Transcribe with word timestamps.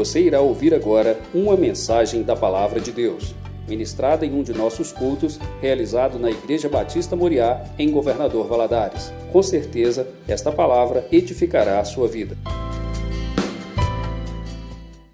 Você 0.00 0.18
irá 0.18 0.40
ouvir 0.40 0.72
agora 0.72 1.20
uma 1.34 1.58
mensagem 1.58 2.22
da 2.22 2.34
Palavra 2.34 2.80
de 2.80 2.90
Deus, 2.90 3.34
ministrada 3.68 4.24
em 4.24 4.32
um 4.32 4.42
de 4.42 4.54
nossos 4.54 4.92
cultos, 4.92 5.38
realizado 5.60 6.18
na 6.18 6.30
Igreja 6.30 6.70
Batista 6.70 7.14
Moriá, 7.14 7.62
em 7.78 7.90
Governador 7.90 8.48
Valadares. 8.48 9.12
Com 9.30 9.42
certeza, 9.42 10.08
esta 10.26 10.50
palavra 10.50 11.06
edificará 11.12 11.80
a 11.80 11.84
sua 11.84 12.08
vida. 12.08 12.34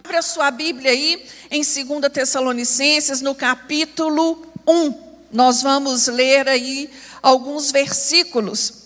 Abra 0.04 0.22
sua 0.22 0.52
Bíblia 0.52 0.92
aí 0.92 1.20
em 1.50 1.62
2 1.62 2.12
Tessalonicenses, 2.12 3.20
no 3.20 3.34
capítulo 3.34 4.46
1. 4.68 4.94
Nós 5.32 5.62
vamos 5.62 6.06
ler 6.06 6.46
aí 6.46 6.88
alguns 7.20 7.72
versículos. 7.72 8.85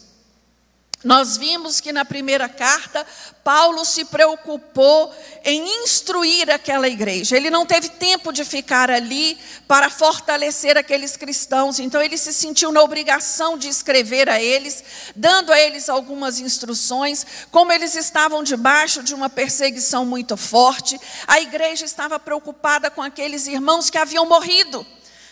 Nós 1.02 1.38
vimos 1.38 1.80
que 1.80 1.92
na 1.92 2.04
primeira 2.04 2.46
carta, 2.46 3.06
Paulo 3.42 3.86
se 3.86 4.04
preocupou 4.04 5.10
em 5.42 5.82
instruir 5.82 6.50
aquela 6.50 6.86
igreja. 6.88 7.36
Ele 7.36 7.48
não 7.48 7.64
teve 7.64 7.88
tempo 7.88 8.30
de 8.30 8.44
ficar 8.44 8.90
ali 8.90 9.38
para 9.66 9.88
fortalecer 9.88 10.76
aqueles 10.76 11.16
cristãos, 11.16 11.78
então 11.78 12.02
ele 12.02 12.18
se 12.18 12.34
sentiu 12.34 12.70
na 12.70 12.82
obrigação 12.82 13.56
de 13.56 13.66
escrever 13.68 14.28
a 14.28 14.42
eles, 14.42 14.84
dando 15.16 15.52
a 15.52 15.58
eles 15.58 15.88
algumas 15.88 16.38
instruções. 16.38 17.26
Como 17.50 17.72
eles 17.72 17.94
estavam 17.94 18.42
debaixo 18.42 19.02
de 19.02 19.14
uma 19.14 19.30
perseguição 19.30 20.04
muito 20.04 20.36
forte, 20.36 21.00
a 21.26 21.40
igreja 21.40 21.86
estava 21.86 22.18
preocupada 22.18 22.90
com 22.90 23.00
aqueles 23.00 23.46
irmãos 23.46 23.88
que 23.88 23.96
haviam 23.96 24.26
morrido 24.26 24.86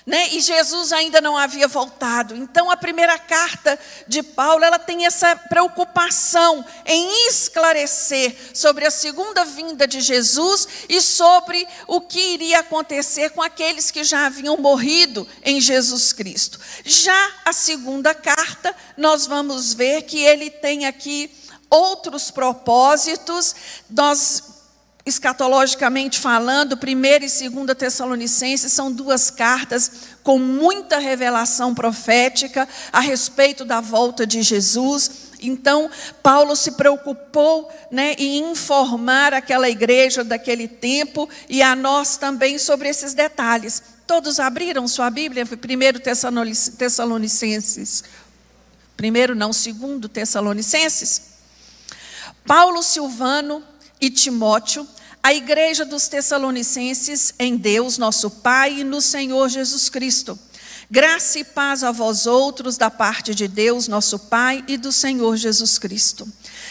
né? 0.09 0.31
E 0.31 0.41
Jesus 0.41 0.91
ainda 0.91 1.21
não 1.21 1.37
havia 1.37 1.69
voltado. 1.69 2.35
Então 2.35 2.71
a 2.71 2.79
primeira 2.79 3.19
carta 3.19 3.79
de 4.07 4.23
Paulo, 4.23 4.65
ela 4.65 4.79
tem 4.79 5.05
essa 5.05 5.37
preocupação 5.37 6.65
em 6.87 7.29
esclarecer 7.29 8.35
sobre 8.55 8.87
a 8.87 8.91
segunda 8.91 9.45
vinda 9.45 9.87
de 9.87 10.01
Jesus 10.01 10.67
e 10.89 11.03
sobre 11.03 11.69
o 11.87 12.01
que 12.01 12.19
iria 12.19 12.61
acontecer 12.61 13.29
com 13.33 13.43
aqueles 13.43 13.91
que 13.91 14.03
já 14.03 14.25
haviam 14.25 14.57
morrido 14.57 15.29
em 15.43 15.61
Jesus 15.61 16.11
Cristo. 16.15 16.59
Já 16.87 17.33
a 17.45 17.53
segunda 17.53 18.15
carta, 18.15 18.75
nós 18.97 19.27
vamos 19.27 19.75
ver 19.75 20.01
que 20.05 20.25
ele 20.25 20.49
tem 20.49 20.87
aqui 20.87 21.31
outros 21.69 22.31
propósitos. 22.31 23.55
Nós 23.91 24.58
escatologicamente 25.09 26.19
falando, 26.19 26.75
1 26.75 26.79
e 27.45 27.49
2 27.49 27.77
Tessalonicenses 27.77 28.73
são 28.73 28.93
duas 28.93 29.31
cartas 29.31 29.91
com 30.23 30.39
muita 30.39 30.99
revelação 30.99 31.75
profética 31.75 32.69
a 32.93 33.01
respeito 33.01 33.65
da 33.65 33.81
volta 33.81 34.27
de 34.27 34.43
Jesus. 34.43 35.29
Então, 35.41 35.91
Paulo 36.23 36.55
se 36.57 36.73
preocupou 36.73 37.71
né, 37.91 38.15
em 38.19 38.51
informar 38.51 39.33
aquela 39.33 39.69
igreja 39.69 40.25
daquele 40.25 40.69
tempo 40.69 41.29
e 41.49 41.63
a 41.63 41.75
nós 41.77 42.17
também 42.17 42.59
sobre 42.59 42.89
esses 42.89 43.15
detalhes. 43.15 43.83
Todos 44.07 44.41
abriram 44.41 44.89
sua 44.89 45.11
Bíblia, 45.11 45.45
1 45.45 45.99
Tessalonicenses. 46.77 48.05
Primeiro, 48.97 49.35
não, 49.35 49.53
segundo 49.53 50.09
Tessalonicenses. 50.09 51.23
Paulo 52.45 52.83
Silvano 52.83 53.63
e 54.01 54.11
Timóteo 54.11 54.87
a 55.23 55.35
igreja 55.35 55.85
dos 55.85 56.09
Tessalonicenses 56.09 57.35
em 57.39 57.57
Deus, 57.57 57.99
nosso 57.99 58.31
Pai, 58.31 58.81
e 58.81 58.85
no 58.85 59.01
Senhor 59.01 59.49
Jesus 59.49 59.89
Cristo. 59.89 60.39
Graça 60.91 61.39
e 61.39 61.45
paz 61.45 61.85
a 61.85 61.93
vós 61.93 62.27
outros 62.27 62.79
da 62.79 62.91
parte 62.91 63.35
de 63.35 63.47
Deus, 63.47 63.89
nosso 63.89 64.19
Pai, 64.19 64.65
e 64.67 64.79
do 64.79 64.91
Senhor 64.91 65.37
Jesus 65.37 65.79
Cristo. 65.79 66.27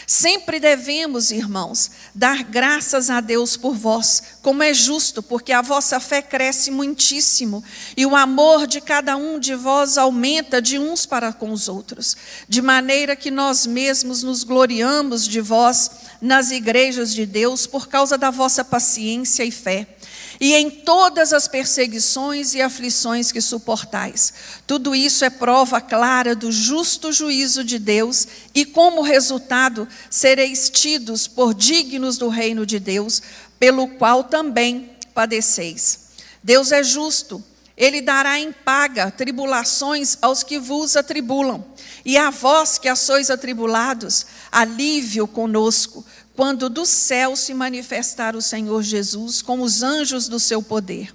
Sempre 0.09 0.57
devemos, 0.57 1.31
irmãos, 1.31 1.91
dar 2.15 2.41
graças 2.41 3.09
a 3.09 3.19
Deus 3.19 3.57
por 3.57 3.75
vós, 3.75 4.23
como 4.41 4.63
é 4.63 4.73
justo, 4.73 5.21
porque 5.21 5.51
a 5.51 5.61
vossa 5.61 5.99
fé 5.99 6.21
cresce 6.21 6.71
muitíssimo 6.71 7.61
e 7.97 8.05
o 8.05 8.15
amor 8.15 8.67
de 8.67 8.79
cada 8.79 9.17
um 9.17 9.37
de 9.37 9.53
vós 9.53 9.97
aumenta 9.97 10.61
de 10.61 10.79
uns 10.79 11.05
para 11.05 11.33
com 11.33 11.51
os 11.51 11.67
outros, 11.67 12.15
de 12.47 12.61
maneira 12.61 13.17
que 13.17 13.29
nós 13.29 13.67
mesmos 13.67 14.23
nos 14.23 14.45
gloriamos 14.45 15.27
de 15.27 15.41
vós 15.41 15.91
nas 16.21 16.51
igrejas 16.51 17.13
de 17.13 17.25
Deus 17.25 17.67
por 17.67 17.89
causa 17.89 18.17
da 18.17 18.31
vossa 18.31 18.63
paciência 18.63 19.43
e 19.43 19.51
fé 19.51 19.96
e 20.39 20.53
em 20.53 20.69
todas 20.69 21.33
as 21.33 21.47
perseguições 21.47 22.53
e 22.53 22.61
aflições 22.61 23.31
que 23.31 23.41
suportais. 23.41 24.33
Tudo 24.65 24.95
isso 24.95 25.25
é 25.25 25.29
prova 25.29 25.81
clara 25.81 26.35
do 26.35 26.51
justo 26.51 27.11
juízo 27.11 27.63
de 27.63 27.79
Deus, 27.79 28.27
e 28.53 28.65
como 28.65 29.01
resultado 29.01 29.87
sereis 30.09 30.69
tidos 30.69 31.27
por 31.27 31.53
dignos 31.53 32.17
do 32.17 32.29
reino 32.29 32.65
de 32.65 32.79
Deus, 32.79 33.21
pelo 33.59 33.87
qual 33.87 34.23
também 34.23 34.91
padeceis. 35.13 36.07
Deus 36.43 36.71
é 36.71 36.83
justo, 36.83 37.43
ele 37.75 38.01
dará 38.01 38.39
em 38.39 38.51
paga 38.51 39.11
tribulações 39.11 40.17
aos 40.21 40.43
que 40.43 40.57
vos 40.57 40.95
atribulam, 40.95 41.63
e 42.03 42.17
a 42.17 42.29
vós 42.29 42.77
que 42.77 42.87
a 42.87 42.95
sois 42.95 43.29
atribulados, 43.29 44.25
alívio 44.51 45.27
conosco 45.27 46.05
quando 46.37 46.69
do 46.69 46.85
céu 46.85 47.35
se 47.35 47.51
manifestar 47.51 48.35
o 48.35 48.41
Senhor 48.43 48.83
Jesus 48.83 49.41
com 49.41 49.59
os 49.59 49.81
anjos 49.81 50.27
do 50.27 50.39
seu 50.39 50.61
poder. 50.61 51.11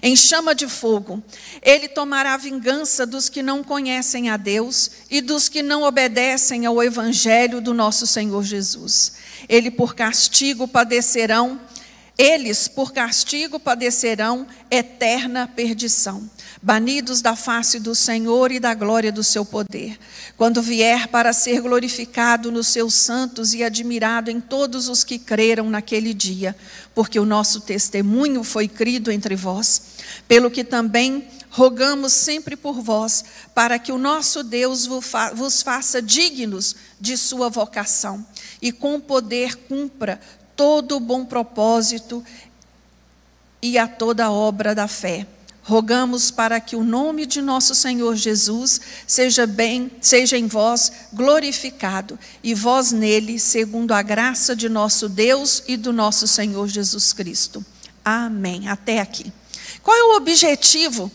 Em 0.00 0.14
chama 0.14 0.54
de 0.54 0.68
fogo, 0.68 1.20
ele 1.60 1.88
tomará 1.88 2.36
vingança 2.36 3.04
dos 3.04 3.28
que 3.28 3.42
não 3.42 3.64
conhecem 3.64 4.30
a 4.30 4.36
Deus 4.36 4.92
e 5.10 5.20
dos 5.20 5.48
que 5.48 5.60
não 5.60 5.82
obedecem 5.82 6.66
ao 6.66 6.80
evangelho 6.80 7.60
do 7.60 7.74
nosso 7.74 8.06
Senhor 8.06 8.44
Jesus. 8.44 9.14
Ele 9.48 9.72
por 9.72 9.96
castigo 9.96 10.68
padecerão, 10.68 11.60
eles 12.20 12.68
por 12.68 12.92
castigo 12.92 13.58
padecerão 13.58 14.46
eterna 14.70 15.48
perdição 15.48 16.28
banidos 16.62 17.22
da 17.22 17.34
face 17.34 17.80
do 17.80 17.94
Senhor 17.94 18.52
e 18.52 18.60
da 18.60 18.74
glória 18.74 19.10
do 19.10 19.24
seu 19.24 19.46
poder, 19.46 19.98
quando 20.36 20.60
vier 20.60 21.08
para 21.08 21.32
ser 21.32 21.62
glorificado 21.62 22.52
nos 22.52 22.66
seus 22.66 22.92
santos 22.92 23.54
e 23.54 23.64
admirado 23.64 24.30
em 24.30 24.40
todos 24.40 24.88
os 24.88 25.02
que 25.02 25.18
creram 25.18 25.70
naquele 25.70 26.12
dia, 26.12 26.54
porque 26.94 27.18
o 27.18 27.24
nosso 27.24 27.62
testemunho 27.62 28.44
foi 28.44 28.68
crido 28.68 29.10
entre 29.10 29.34
vós, 29.34 29.82
pelo 30.28 30.50
que 30.50 30.62
também 30.62 31.26
rogamos 31.48 32.12
sempre 32.12 32.56
por 32.56 32.80
vós, 32.82 33.24
para 33.54 33.78
que 33.78 33.90
o 33.90 33.98
nosso 33.98 34.44
Deus 34.44 34.86
vos 34.86 35.62
faça 35.62 36.02
dignos 36.02 36.76
de 37.00 37.16
sua 37.16 37.48
vocação 37.48 38.24
e 38.60 38.70
com 38.70 39.00
poder 39.00 39.56
cumpra 39.56 40.20
todo 40.60 41.00
bom 41.00 41.24
propósito 41.24 42.22
e 43.62 43.78
a 43.78 43.88
toda 43.88 44.30
obra 44.30 44.74
da 44.74 44.86
fé 44.86 45.26
Rogamos 45.62 46.32
para 46.32 46.58
que 46.58 46.74
o 46.74 46.82
nome 46.82 47.24
de 47.24 47.40
nosso 47.40 47.76
Senhor 47.76 48.16
Jesus 48.16 48.80
seja 49.06 49.46
bem, 49.46 49.88
seja 50.00 50.36
em 50.36 50.48
vós 50.48 50.90
glorificado 51.12 52.18
e 52.42 52.54
vós 52.54 52.90
nele, 52.90 53.38
segundo 53.38 53.92
a 53.92 54.02
graça 54.02 54.56
de 54.56 54.68
nosso 54.68 55.08
Deus 55.08 55.62
e 55.68 55.76
do 55.76 55.92
nosso 55.92 56.26
Senhor 56.26 56.66
Jesus 56.66 57.12
Cristo. 57.12 57.64
Amém. 58.04 58.68
Até 58.68 59.00
aqui. 59.00 59.32
Qual 59.80 59.96
é 59.96 60.02
o 60.02 60.16
objetivo 60.16 61.08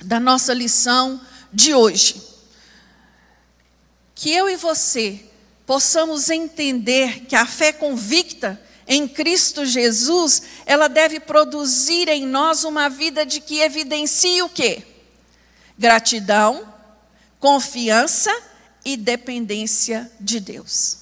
da 0.00 0.20
nossa 0.20 0.54
lição 0.54 1.20
de 1.52 1.74
hoje? 1.74 2.22
Que 4.14 4.30
eu 4.30 4.48
e 4.48 4.56
você 4.56 5.31
possamos 5.72 6.28
entender 6.28 7.20
que 7.20 7.34
a 7.34 7.46
fé 7.46 7.72
convicta 7.72 8.60
em 8.86 9.08
Cristo 9.08 9.64
Jesus, 9.64 10.42
ela 10.66 10.86
deve 10.86 11.18
produzir 11.18 12.10
em 12.10 12.26
nós 12.26 12.62
uma 12.62 12.90
vida 12.90 13.24
de 13.24 13.40
que 13.40 13.58
evidencie 13.60 14.42
o 14.42 14.50
quê? 14.50 14.82
Gratidão, 15.78 16.70
confiança 17.40 18.30
e 18.84 18.98
dependência 18.98 20.12
de 20.20 20.40
Deus. 20.40 20.98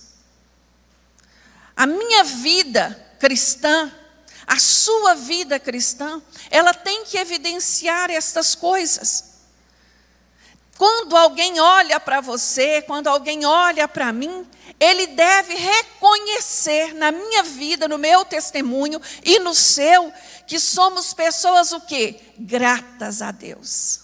A 1.75 1.85
minha 1.85 2.23
vida 2.23 2.97
cristã, 3.19 3.93
a 4.47 4.61
sua 4.61 5.17
vida 5.17 5.59
cristã, 5.59 6.23
ela 6.49 6.73
tem 6.73 7.05
que 7.07 7.19
evidenciar 7.19 8.09
estas 8.09 8.55
coisas. 8.55 9.30
Quando 10.81 11.15
alguém 11.15 11.61
olha 11.61 12.01
para 12.01 12.23
você, 12.23 12.81
quando 12.81 13.07
alguém 13.07 13.45
olha 13.45 13.87
para 13.87 14.11
mim, 14.15 14.47
ele 14.81 15.09
deve 15.09 15.55
reconhecer 15.55 16.95
na 16.95 17.13
minha 17.13 17.43
vida, 17.43 17.87
no 17.87 17.99
meu 17.99 18.25
testemunho 18.25 18.99
e 19.23 19.39
no 19.41 19.55
seu, 19.55 20.11
que 20.47 20.59
somos 20.59 21.13
pessoas 21.13 21.71
o 21.73 21.83
quê? 21.83 22.19
Gratas 22.39 23.21
a 23.21 23.31
Deus. 23.31 24.01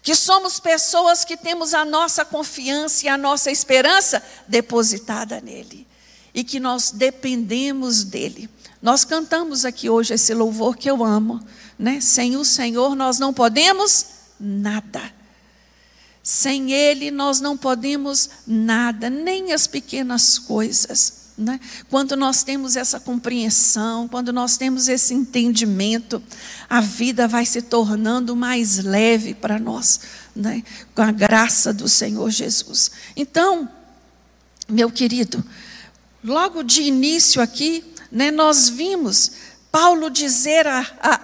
Que 0.00 0.14
somos 0.14 0.58
pessoas 0.58 1.22
que 1.22 1.36
temos 1.36 1.74
a 1.74 1.84
nossa 1.84 2.24
confiança 2.24 3.04
e 3.04 3.08
a 3.10 3.18
nossa 3.18 3.50
esperança 3.50 4.22
depositada 4.48 5.38
nele. 5.38 5.86
E 6.32 6.42
que 6.42 6.58
nós 6.58 6.92
dependemos 6.92 8.04
dele. 8.04 8.48
Nós 8.80 9.04
cantamos 9.04 9.66
aqui 9.66 9.90
hoje 9.90 10.14
esse 10.14 10.32
louvor 10.32 10.78
que 10.78 10.90
eu 10.90 11.04
amo, 11.04 11.46
né? 11.78 12.00
Sem 12.00 12.38
o 12.38 12.44
Senhor 12.46 12.96
nós 12.96 13.18
não 13.18 13.34
podemos 13.34 14.06
nada. 14.40 15.19
Sem 16.22 16.72
Ele 16.72 17.10
nós 17.10 17.40
não 17.40 17.56
podemos 17.56 18.30
nada, 18.46 19.08
nem 19.08 19.52
as 19.52 19.66
pequenas 19.66 20.38
coisas. 20.38 21.20
Né? 21.36 21.58
Quando 21.88 22.16
nós 22.16 22.42
temos 22.42 22.76
essa 22.76 23.00
compreensão, 23.00 24.06
quando 24.06 24.30
nós 24.30 24.58
temos 24.58 24.88
esse 24.88 25.14
entendimento, 25.14 26.22
a 26.68 26.82
vida 26.82 27.26
vai 27.26 27.46
se 27.46 27.62
tornando 27.62 28.36
mais 28.36 28.78
leve 28.78 29.32
para 29.32 29.58
nós, 29.58 30.00
né? 30.36 30.62
com 30.94 31.00
a 31.00 31.10
graça 31.10 31.72
do 31.72 31.88
Senhor 31.88 32.30
Jesus. 32.30 32.90
Então, 33.16 33.66
meu 34.68 34.90
querido, 34.90 35.42
logo 36.22 36.62
de 36.62 36.82
início 36.82 37.40
aqui, 37.40 37.84
né, 38.12 38.30
nós 38.30 38.68
vimos 38.68 39.32
Paulo 39.70 40.10
dizer 40.10 40.66
a, 40.66 40.80
a, 41.00 41.18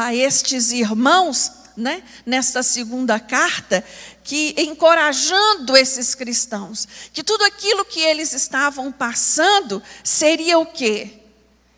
a, 0.00 0.06
a 0.06 0.14
estes 0.14 0.72
irmãos, 0.72 1.52
né, 1.76 2.02
nesta 2.26 2.62
segunda 2.62 3.18
carta, 3.18 3.84
que 4.22 4.54
encorajando 4.58 5.76
esses 5.76 6.14
cristãos, 6.14 6.86
que 7.12 7.22
tudo 7.22 7.44
aquilo 7.44 7.84
que 7.84 8.00
eles 8.00 8.32
estavam 8.32 8.92
passando 8.92 9.82
seria 10.04 10.58
o 10.58 10.66
quê? 10.66 11.20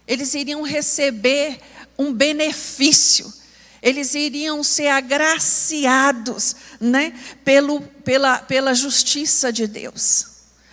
Eles 0.06 0.34
iriam 0.34 0.62
receber 0.62 1.60
um 1.98 2.12
benefício, 2.12 3.32
eles 3.80 4.14
iriam 4.14 4.62
ser 4.62 4.88
agraciados, 4.88 6.56
né, 6.80 7.18
pelo, 7.44 7.80
pela, 7.80 8.38
pela 8.38 8.74
justiça 8.74 9.52
de 9.52 9.66
Deus 9.66 10.31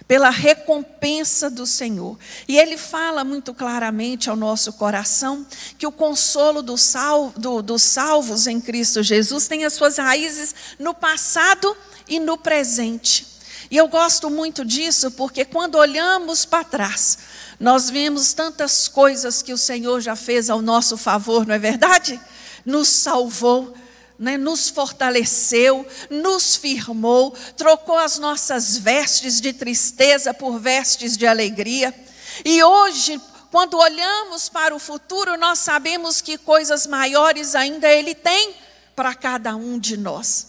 pela 0.09 0.31
recompensa 0.31 1.51
do 1.51 1.67
Senhor. 1.67 2.17
E 2.47 2.57
ele 2.57 2.77
fala 2.77 3.23
muito 3.23 3.53
claramente 3.53 4.27
ao 4.27 4.35
nosso 4.35 4.73
coração 4.73 5.45
que 5.77 5.85
o 5.85 5.91
consolo 5.91 6.63
dos 6.63 6.81
salvo, 6.81 7.39
do, 7.39 7.61
do 7.61 7.77
salvos 7.77 8.47
em 8.47 8.59
Cristo 8.59 9.03
Jesus 9.03 9.47
tem 9.47 9.65
as 9.65 9.73
suas 9.73 10.00
raízes 10.00 10.56
no 10.79 10.95
passado 10.95 11.77
e 12.07 12.19
no 12.19 12.39
presente. 12.39 13.27
E 13.69 13.77
eu 13.77 13.88
gosto 13.88 14.31
muito 14.31 14.65
disso 14.65 15.11
porque 15.11 15.45
quando 15.45 15.75
olhamos 15.75 16.44
para 16.44 16.63
trás, 16.63 17.19
nós 17.59 17.88
vemos 17.88 18.33
tantas 18.33 18.88
coisas 18.88 19.44
que 19.44 19.53
o 19.53 19.59
Senhor 19.59 20.01
já 20.01 20.15
fez 20.15 20.50
ao 20.50 20.59
nosso 20.59 20.97
favor, 20.97 21.45
não 21.45 21.53
é 21.53 21.59
verdade? 21.59 22.19
Nos 22.65 22.88
salvou, 22.88 23.75
né, 24.19 24.38
nos 24.38 24.68
fortaleceu, 24.69 25.88
nos 26.10 26.57
firmou, 26.57 27.33
trocou 27.56 27.98
as 27.98 28.19
nossas 28.19 28.77
vestes 28.77 29.39
de 29.39 29.54
tristeza 29.54 30.33
por 30.33 30.60
vestes 30.60 31.16
de 31.16 31.25
alegria. 31.25 31.95
E 32.44 32.62
hoje, 32.62 33.19
quando 33.50 33.77
olhamos 33.77 34.50
para 34.50 34.75
o 34.75 34.80
futuro, 34.80 35.38
nós 35.38 35.60
sabemos 35.60 36.19
que 36.19 36.38
coisas 36.38 36.86
maiores 36.86 37.56
ainda 37.56 37.88
Ele 37.88 38.13
tem 38.13 38.54
para 38.94 39.16
cada 39.16 39.56
um 39.56 39.80
de 39.80 39.95
nós, 39.95 40.48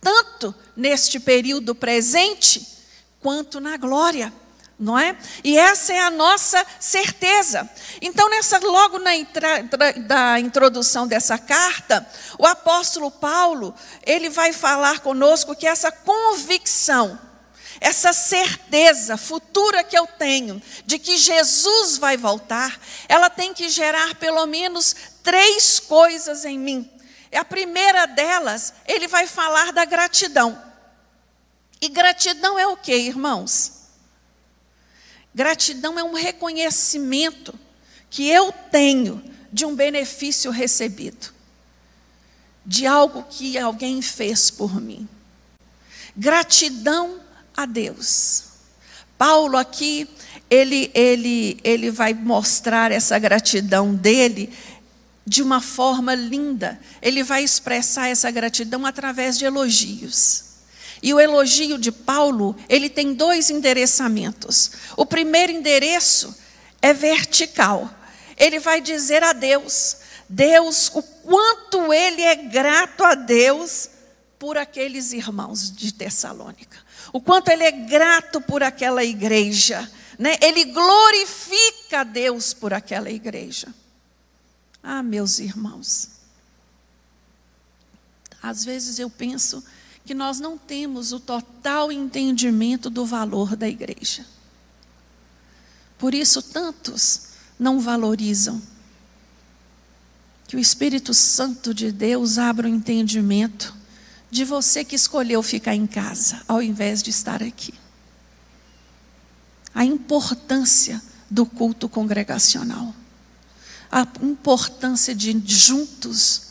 tanto 0.00 0.54
neste 0.76 1.18
período 1.18 1.74
presente, 1.74 2.68
quanto 3.20 3.60
na 3.60 3.78
glória 3.78 4.32
não 4.80 4.98
é? 4.98 5.14
E 5.44 5.58
essa 5.58 5.92
é 5.92 6.00
a 6.00 6.10
nossa 6.10 6.66
certeza. 6.80 7.68
Então, 8.00 8.30
nessa 8.30 8.58
logo 8.58 8.98
na 8.98 9.10
da 10.06 10.40
introdução 10.40 11.06
dessa 11.06 11.36
carta, 11.36 12.06
o 12.38 12.46
apóstolo 12.46 13.10
Paulo, 13.10 13.74
ele 14.02 14.30
vai 14.30 14.54
falar 14.54 15.00
conosco 15.00 15.54
que 15.54 15.66
essa 15.66 15.92
convicção, 15.92 17.18
essa 17.78 18.14
certeza 18.14 19.18
futura 19.18 19.84
que 19.84 19.96
eu 19.96 20.06
tenho 20.06 20.62
de 20.86 20.98
que 20.98 21.18
Jesus 21.18 21.98
vai 21.98 22.16
voltar, 22.16 22.80
ela 23.06 23.28
tem 23.28 23.52
que 23.52 23.68
gerar 23.68 24.14
pelo 24.14 24.46
menos 24.46 24.96
três 25.22 25.78
coisas 25.78 26.46
em 26.46 26.58
mim. 26.58 26.90
A 27.34 27.44
primeira 27.44 28.06
delas, 28.06 28.72
ele 28.88 29.06
vai 29.06 29.26
falar 29.26 29.72
da 29.72 29.84
gratidão. 29.84 30.60
E 31.82 31.88
gratidão 31.88 32.58
é 32.58 32.66
o 32.66 32.76
que, 32.78 32.94
irmãos? 32.94 33.79
Gratidão 35.34 35.98
é 35.98 36.04
um 36.04 36.14
reconhecimento 36.14 37.54
que 38.08 38.28
eu 38.28 38.52
tenho 38.52 39.22
de 39.52 39.64
um 39.64 39.74
benefício 39.74 40.50
recebido, 40.50 41.32
de 42.66 42.86
algo 42.86 43.24
que 43.28 43.56
alguém 43.58 44.02
fez 44.02 44.50
por 44.50 44.80
mim. 44.80 45.08
Gratidão 46.16 47.20
a 47.56 47.64
Deus. 47.66 48.44
Paulo 49.16 49.56
aqui, 49.56 50.08
ele, 50.48 50.90
ele, 50.94 51.60
ele 51.62 51.90
vai 51.90 52.14
mostrar 52.14 52.90
essa 52.90 53.18
gratidão 53.18 53.94
dele 53.94 54.52
de 55.26 55.42
uma 55.42 55.60
forma 55.60 56.14
linda. 56.14 56.80
Ele 57.00 57.22
vai 57.22 57.44
expressar 57.44 58.08
essa 58.08 58.30
gratidão 58.30 58.84
através 58.84 59.38
de 59.38 59.44
elogios. 59.44 60.49
E 61.02 61.14
o 61.14 61.20
elogio 61.20 61.78
de 61.78 61.90
Paulo, 61.90 62.56
ele 62.68 62.90
tem 62.90 63.14
dois 63.14 63.48
endereçamentos. 63.48 64.72
O 64.96 65.06
primeiro 65.06 65.52
endereço 65.52 66.36
é 66.82 66.92
vertical. 66.92 67.90
Ele 68.36 68.58
vai 68.58 68.80
dizer 68.80 69.22
a 69.22 69.32
Deus, 69.32 69.96
Deus, 70.28 70.90
o 70.94 71.02
quanto 71.02 71.92
ele 71.92 72.22
é 72.22 72.34
grato 72.34 73.04
a 73.04 73.14
Deus 73.14 73.88
por 74.38 74.56
aqueles 74.56 75.12
irmãos 75.12 75.70
de 75.70 75.92
Tessalônica. 75.92 76.78
O 77.12 77.20
quanto 77.20 77.48
ele 77.48 77.64
é 77.64 77.70
grato 77.70 78.40
por 78.40 78.62
aquela 78.62 79.04
igreja, 79.04 79.90
né? 80.18 80.36
Ele 80.40 80.64
glorifica 80.66 82.00
a 82.00 82.04
Deus 82.04 82.54
por 82.54 82.72
aquela 82.72 83.10
igreja. 83.10 83.68
Ah, 84.82 85.02
meus 85.02 85.38
irmãos. 85.38 86.10
Às 88.42 88.64
vezes 88.64 88.98
eu 88.98 89.10
penso 89.10 89.62
que 90.04 90.14
nós 90.14 90.40
não 90.40 90.56
temos 90.58 91.12
o 91.12 91.20
total 91.20 91.92
entendimento 91.92 92.90
do 92.90 93.04
valor 93.04 93.54
da 93.56 93.68
igreja. 93.68 94.24
Por 95.98 96.14
isso, 96.14 96.42
tantos 96.42 97.28
não 97.58 97.78
valorizam. 97.78 98.60
Que 100.48 100.56
o 100.56 100.58
Espírito 100.58 101.12
Santo 101.12 101.74
de 101.74 101.92
Deus 101.92 102.38
abra 102.38 102.66
o 102.66 102.70
entendimento 102.70 103.74
de 104.30 104.44
você 104.44 104.84
que 104.84 104.96
escolheu 104.96 105.42
ficar 105.42 105.74
em 105.74 105.86
casa, 105.86 106.42
ao 106.48 106.62
invés 106.62 107.02
de 107.02 107.10
estar 107.10 107.42
aqui. 107.42 107.74
A 109.74 109.84
importância 109.84 111.00
do 111.30 111.44
culto 111.44 111.88
congregacional, 111.88 112.94
a 113.92 114.06
importância 114.22 115.14
de 115.14 115.40
juntos 115.46 116.50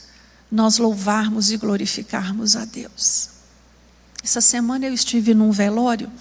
nós 0.52 0.78
louvarmos 0.78 1.52
e 1.52 1.58
glorificarmos 1.58 2.56
a 2.56 2.66
Deus. 2.66 3.39
Essa 4.24 4.42
semana 4.42 4.86
eu 4.86 4.94
estive 4.94 5.34
num 5.34 5.52
velório 5.52 6.12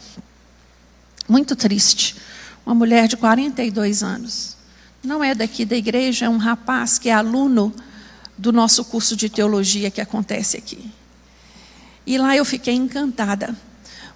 muito 1.29 1.55
triste. 1.55 2.17
Uma 2.65 2.75
mulher 2.75 3.09
de 3.09 3.17
42 3.17 4.03
anos. 4.03 4.57
Não 5.03 5.23
é 5.23 5.35
daqui 5.35 5.65
da 5.65 5.77
igreja, 5.77 6.27
é 6.27 6.29
um 6.29 6.39
rapaz 6.39 6.99
que 6.99 7.09
é 7.09 7.13
aluno 7.13 7.73
do 8.37 8.53
nosso 8.53 8.85
curso 8.85 9.17
de 9.17 9.29
teologia 9.29 9.91
que 9.91 10.01
acontece 10.01 10.57
aqui. 10.57 10.91
E 12.07 12.17
lá 12.17 12.37
eu 12.37 12.45
fiquei 12.45 12.75
encantada, 12.75 13.55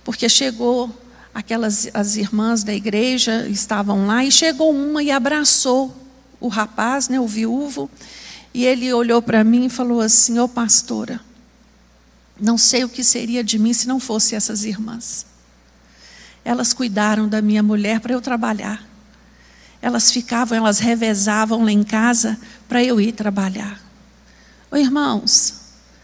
porque 0.05 0.29
chegou 0.29 0.91
aquelas 1.35 1.89
as 1.95 2.17
irmãs 2.17 2.63
da 2.63 2.73
igreja 2.75 3.47
estavam 3.49 4.07
lá 4.07 4.25
e 4.25 4.31
chegou 4.31 4.71
uma 4.71 5.03
e 5.03 5.11
abraçou 5.11 5.95
o 6.41 6.49
rapaz, 6.49 7.09
né, 7.09 7.21
o 7.21 7.27
viúvo, 7.27 7.91
e 8.53 8.65
ele 8.65 8.93
olhou 8.93 9.23
para 9.23 9.45
mim 9.45 9.67
e 9.67 9.71
falou 9.71 10.01
assim: 10.01 10.39
"Ô 10.39 10.45
oh, 10.45 10.49
pastora, 10.49 11.21
não 12.41 12.57
sei 12.59 12.85
o 12.85 12.89
que 12.89 13.05
seria 13.05 13.45
de 13.45 13.59
mim 13.59 13.73
se 13.73 13.87
não 13.87 14.01
fosse 14.01 14.35
essas 14.35 14.65
irmãs. 14.65 15.27
Elas 16.45 16.73
cuidaram 16.73 17.29
da 17.29 17.41
minha 17.41 17.63
mulher 17.63 18.01
para 18.01 18.13
eu 18.13 18.21
trabalhar. 18.21 18.85
Elas 19.81 20.11
ficavam, 20.11 20.57
elas 20.57 20.79
revezavam 20.79 21.65
lá 21.65 21.73
em 21.73 21.83
casa 21.83 22.39
para 22.69 22.83
eu 22.83 23.01
ir 23.01 23.13
trabalhar. 23.13 23.81
Ô, 24.71 24.77
irmãos, 24.77 25.55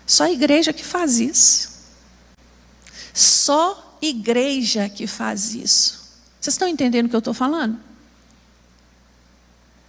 só 0.07 0.25
a 0.25 0.31
igreja 0.31 0.73
que 0.73 0.85
faz 0.85 1.19
isso. 1.19 1.69
Só 3.15 3.99
igreja 4.01 4.89
que 4.89 5.07
faz 5.07 5.55
isso. 5.55 5.99
Vocês 6.41 6.55
estão 6.55 6.69
entendendo 6.69 7.07
o 7.07 7.09
que 7.09 7.17
eu 7.17 7.21
estou 7.21 7.35
falando? 7.35 7.79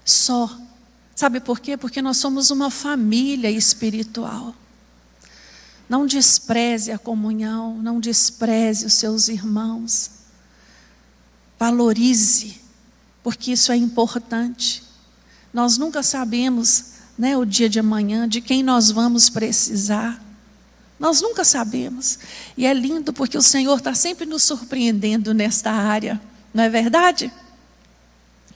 Só. 0.04 0.50
Sabe 1.16 1.40
por 1.40 1.60
quê? 1.60 1.78
Porque 1.78 2.02
nós 2.02 2.18
somos 2.18 2.50
uma 2.50 2.72
família 2.72 3.52
espiritual. 3.52 4.56
Não 5.90 6.06
despreze 6.06 6.92
a 6.92 7.00
comunhão, 7.00 7.76
não 7.82 8.00
despreze 8.00 8.86
os 8.86 8.94
seus 8.94 9.28
irmãos. 9.28 10.12
Valorize, 11.58 12.62
porque 13.24 13.52
isso 13.54 13.72
é 13.72 13.76
importante. 13.76 14.84
Nós 15.52 15.80
nunca 15.80 16.04
sabemos, 16.04 16.86
né, 17.18 17.36
o 17.36 17.44
dia 17.44 17.68
de 17.68 17.80
amanhã, 17.80 18.30
de 18.30 18.40
quem 18.40 18.62
nós 18.62 18.92
vamos 18.92 19.30
precisar. 19.30 20.24
Nós 21.00 21.22
nunca 21.22 21.44
sabemos. 21.44 22.20
E 22.56 22.68
é 22.68 22.74
lindo 22.74 23.12
porque 23.12 23.38
o 23.38 23.42
Senhor 23.42 23.80
está 23.80 23.96
sempre 23.96 24.28
nos 24.28 24.44
surpreendendo 24.44 25.34
nesta 25.34 25.72
área, 25.72 26.22
não 26.54 26.64
é 26.64 26.70
verdade? 26.70 27.34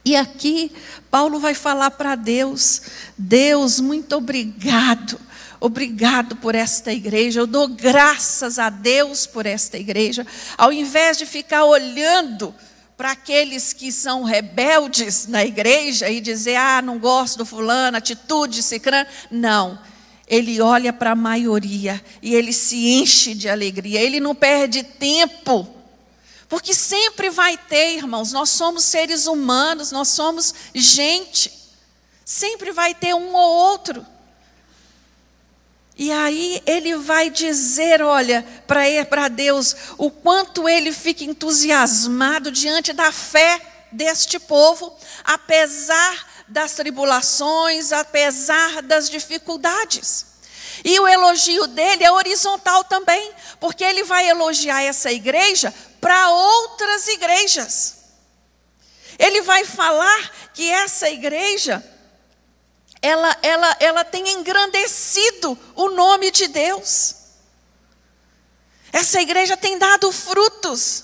E 0.06 0.16
aqui, 0.16 0.72
Paulo 1.10 1.40
vai 1.40 1.54
falar 1.54 1.92
para 1.92 2.16
Deus: 2.16 2.82
Deus, 3.18 3.80
muito 3.80 4.16
obrigado 4.16 5.20
Obrigado 5.64 6.36
por 6.36 6.56
esta 6.56 6.92
igreja. 6.92 7.40
Eu 7.40 7.48
dou 7.48 7.70
graças 7.70 8.60
a 8.60 8.70
Deus 8.70 9.26
por 9.26 9.46
esta 9.46 9.78
igreja. 9.78 10.28
Ao 10.58 10.74
invés 10.74 11.18
de 11.18 11.26
ficar 11.26 11.64
olhando 11.64 12.54
para 12.98 13.12
aqueles 13.12 13.72
que 13.72 13.90
são 13.90 14.24
rebeldes 14.24 15.26
na 15.26 15.46
igreja 15.46 16.10
e 16.10 16.20
dizer, 16.20 16.58
ah, 16.58 16.82
não 16.82 17.00
gosto 17.00 17.38
do 17.38 17.46
fulano, 17.46 17.96
atitude 17.96 18.62
cicrana. 18.62 19.08
Não. 19.32 19.80
Ele 20.28 20.60
olha 20.60 20.92
para 20.92 21.12
a 21.12 21.16
maioria 21.16 22.04
e 22.22 22.36
ele 22.36 22.52
se 22.52 23.00
enche 23.00 23.34
de 23.34 23.48
alegria. 23.48 24.02
Ele 24.02 24.20
não 24.20 24.36
perde 24.36 24.84
tempo. 24.84 25.66
Porque 26.54 26.72
sempre 26.72 27.32
vai 27.32 27.58
ter, 27.58 27.96
irmãos, 27.98 28.32
nós 28.32 28.52
somos 28.52 28.84
seres 28.84 29.26
humanos, 29.26 29.92
nós 29.92 30.10
somos 30.10 30.54
gente. 30.72 31.52
Sempre 32.24 32.72
vai 32.72 32.94
ter 32.94 33.16
um 33.16 33.34
ou 33.34 33.54
outro. 33.72 34.06
E 35.98 36.12
aí 36.12 36.62
ele 36.68 36.96
vai 36.98 37.32
dizer, 37.32 38.04
olha, 38.04 38.46
para 39.10 39.30
Deus, 39.30 39.76
o 39.98 40.12
quanto 40.12 40.70
ele 40.70 40.94
fica 40.94 41.24
entusiasmado 41.24 42.52
diante 42.52 42.94
da 42.94 43.12
fé 43.12 43.60
deste 43.92 44.38
povo, 44.38 44.96
apesar 45.24 46.44
das 46.48 46.74
tribulações, 46.74 47.92
apesar 47.92 48.84
das 48.84 49.10
dificuldades. 49.10 50.33
E 50.84 51.00
o 51.00 51.08
elogio 51.08 51.68
dele 51.68 52.04
é 52.04 52.12
horizontal 52.12 52.84
também, 52.84 53.32
porque 53.60 53.84
ele 53.84 54.04
vai 54.04 54.28
elogiar 54.28 54.82
essa 54.84 55.12
igreja 55.12 55.74
para 56.02 56.30
outras 56.30 57.08
igrejas. 57.08 58.04
Ele 59.18 59.42
vai 59.42 59.64
falar 59.64 60.32
que 60.54 60.70
essa 60.70 61.10
igreja 61.10 61.84
ela, 63.04 63.38
ela, 63.42 63.78
ela 63.82 64.04
tem 64.06 64.30
engrandecido 64.30 65.60
o 65.76 65.90
nome 65.90 66.32
de 66.32 66.48
Deus. 66.48 67.16
Essa 68.94 69.22
igreja 69.22 69.58
tem 69.58 69.78
dado 69.78 70.10
frutos. 70.10 71.04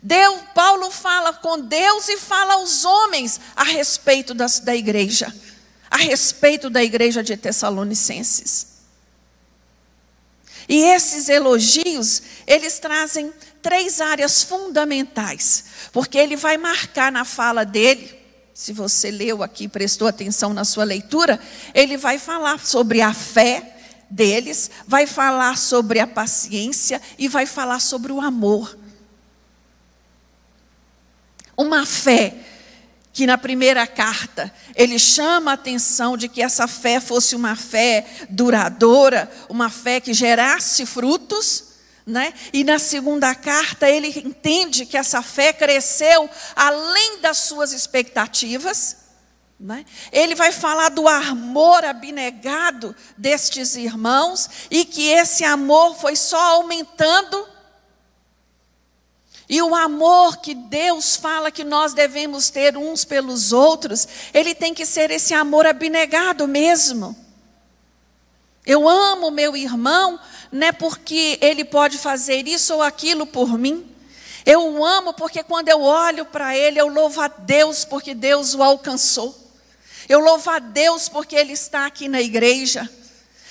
Deus, 0.00 0.40
Paulo 0.54 0.88
fala 0.90 1.32
com 1.32 1.60
Deus 1.60 2.08
e 2.08 2.16
fala 2.16 2.54
aos 2.54 2.84
homens 2.84 3.40
a 3.56 3.64
respeito 3.64 4.34
das, 4.34 4.60
da 4.60 4.76
igreja, 4.76 5.34
a 5.90 5.96
respeito 5.96 6.70
da 6.70 6.84
igreja 6.84 7.24
de 7.24 7.36
Tessalonicenses. 7.36 8.75
E 10.68 10.82
esses 10.82 11.28
elogios, 11.28 12.22
eles 12.46 12.78
trazem 12.78 13.32
três 13.62 14.00
áreas 14.00 14.42
fundamentais, 14.42 15.64
porque 15.92 16.18
ele 16.18 16.36
vai 16.36 16.56
marcar 16.56 17.10
na 17.10 17.24
fala 17.24 17.64
dele 17.64 18.16
se 18.56 18.72
você 18.72 19.10
leu 19.10 19.42
aqui, 19.42 19.68
prestou 19.68 20.08
atenção 20.08 20.54
na 20.54 20.64
sua 20.64 20.82
leitura, 20.82 21.38
ele 21.74 21.98
vai 21.98 22.18
falar 22.18 22.64
sobre 22.64 23.02
a 23.02 23.12
fé 23.12 23.76
deles, 24.08 24.70
vai 24.88 25.06
falar 25.06 25.58
sobre 25.58 26.00
a 26.00 26.06
paciência 26.06 27.02
e 27.18 27.28
vai 27.28 27.44
falar 27.44 27.80
sobre 27.80 28.12
o 28.12 28.18
amor. 28.18 28.74
Uma 31.54 31.84
fé 31.84 32.34
que 33.16 33.26
na 33.26 33.38
primeira 33.38 33.86
carta 33.86 34.52
ele 34.74 34.98
chama 34.98 35.50
a 35.50 35.54
atenção 35.54 36.18
de 36.18 36.28
que 36.28 36.42
essa 36.42 36.68
fé 36.68 37.00
fosse 37.00 37.34
uma 37.34 37.56
fé 37.56 38.04
duradoura, 38.28 39.32
uma 39.48 39.70
fé 39.70 40.02
que 40.02 40.12
gerasse 40.12 40.84
frutos, 40.84 41.64
né? 42.04 42.34
E 42.52 42.62
na 42.62 42.78
segunda 42.78 43.34
carta, 43.34 43.88
ele 43.88 44.08
entende 44.22 44.84
que 44.84 44.98
essa 44.98 45.22
fé 45.22 45.50
cresceu 45.50 46.28
além 46.54 47.22
das 47.22 47.38
suas 47.38 47.72
expectativas. 47.72 48.98
Né? 49.58 49.86
Ele 50.12 50.34
vai 50.34 50.52
falar 50.52 50.90
do 50.90 51.08
amor 51.08 51.86
abnegado 51.86 52.94
destes 53.16 53.76
irmãos 53.76 54.68
e 54.70 54.84
que 54.84 55.08
esse 55.08 55.42
amor 55.42 55.96
foi 55.96 56.14
só 56.16 56.56
aumentando. 56.56 57.48
E 59.48 59.62
o 59.62 59.74
amor 59.74 60.38
que 60.38 60.54
Deus 60.54 61.14
fala 61.14 61.52
que 61.52 61.62
nós 61.62 61.94
devemos 61.94 62.50
ter 62.50 62.76
uns 62.76 63.04
pelos 63.04 63.52
outros, 63.52 64.08
ele 64.34 64.54
tem 64.54 64.74
que 64.74 64.84
ser 64.84 65.10
esse 65.10 65.32
amor 65.32 65.66
abnegado 65.66 66.48
mesmo. 66.48 67.16
Eu 68.64 68.88
amo 68.88 69.30
meu 69.30 69.56
irmão, 69.56 70.18
não 70.50 70.66
é 70.66 70.72
porque 70.72 71.38
ele 71.40 71.64
pode 71.64 71.98
fazer 71.98 72.48
isso 72.48 72.74
ou 72.74 72.82
aquilo 72.82 73.24
por 73.24 73.56
mim. 73.56 73.88
Eu 74.44 74.64
o 74.64 74.84
amo 74.84 75.12
porque 75.12 75.44
quando 75.44 75.68
eu 75.68 75.80
olho 75.80 76.24
para 76.24 76.56
ele, 76.56 76.80
eu 76.80 76.88
louvo 76.88 77.20
a 77.20 77.28
Deus 77.28 77.84
porque 77.84 78.14
Deus 78.14 78.54
o 78.54 78.62
alcançou. 78.62 79.36
Eu 80.08 80.18
louvo 80.20 80.50
a 80.50 80.58
Deus 80.58 81.08
porque 81.08 81.36
ele 81.36 81.52
está 81.52 81.86
aqui 81.86 82.08
na 82.08 82.20
igreja. 82.20 82.88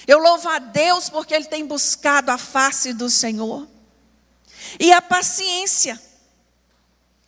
Eu 0.06 0.20
louvo 0.20 0.48
a 0.50 0.60
Deus 0.60 1.10
porque 1.10 1.34
ele 1.34 1.46
tem 1.46 1.66
buscado 1.66 2.32
a 2.32 2.38
face 2.38 2.94
do 2.94 3.10
Senhor. 3.10 3.68
E 4.80 4.92
a 4.92 5.02
paciência. 5.02 6.02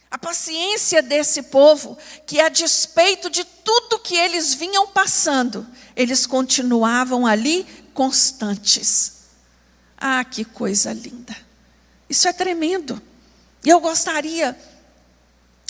A 0.09 0.17
paciência 0.17 1.01
desse 1.01 1.43
povo, 1.43 1.97
que 2.25 2.39
a 2.39 2.47
despeito 2.47 3.29
de 3.29 3.43
tudo 3.43 3.99
que 3.99 4.15
eles 4.15 4.53
vinham 4.53 4.87
passando, 4.87 5.67
eles 5.95 6.25
continuavam 6.25 7.27
ali 7.27 7.65
constantes. 7.93 9.13
Ah, 9.97 10.23
que 10.23 10.45
coisa 10.45 10.93
linda! 10.93 11.35
Isso 12.09 12.27
é 12.27 12.33
tremendo. 12.33 13.01
E 13.65 13.69
eu 13.69 13.81
gostaria 13.81 14.57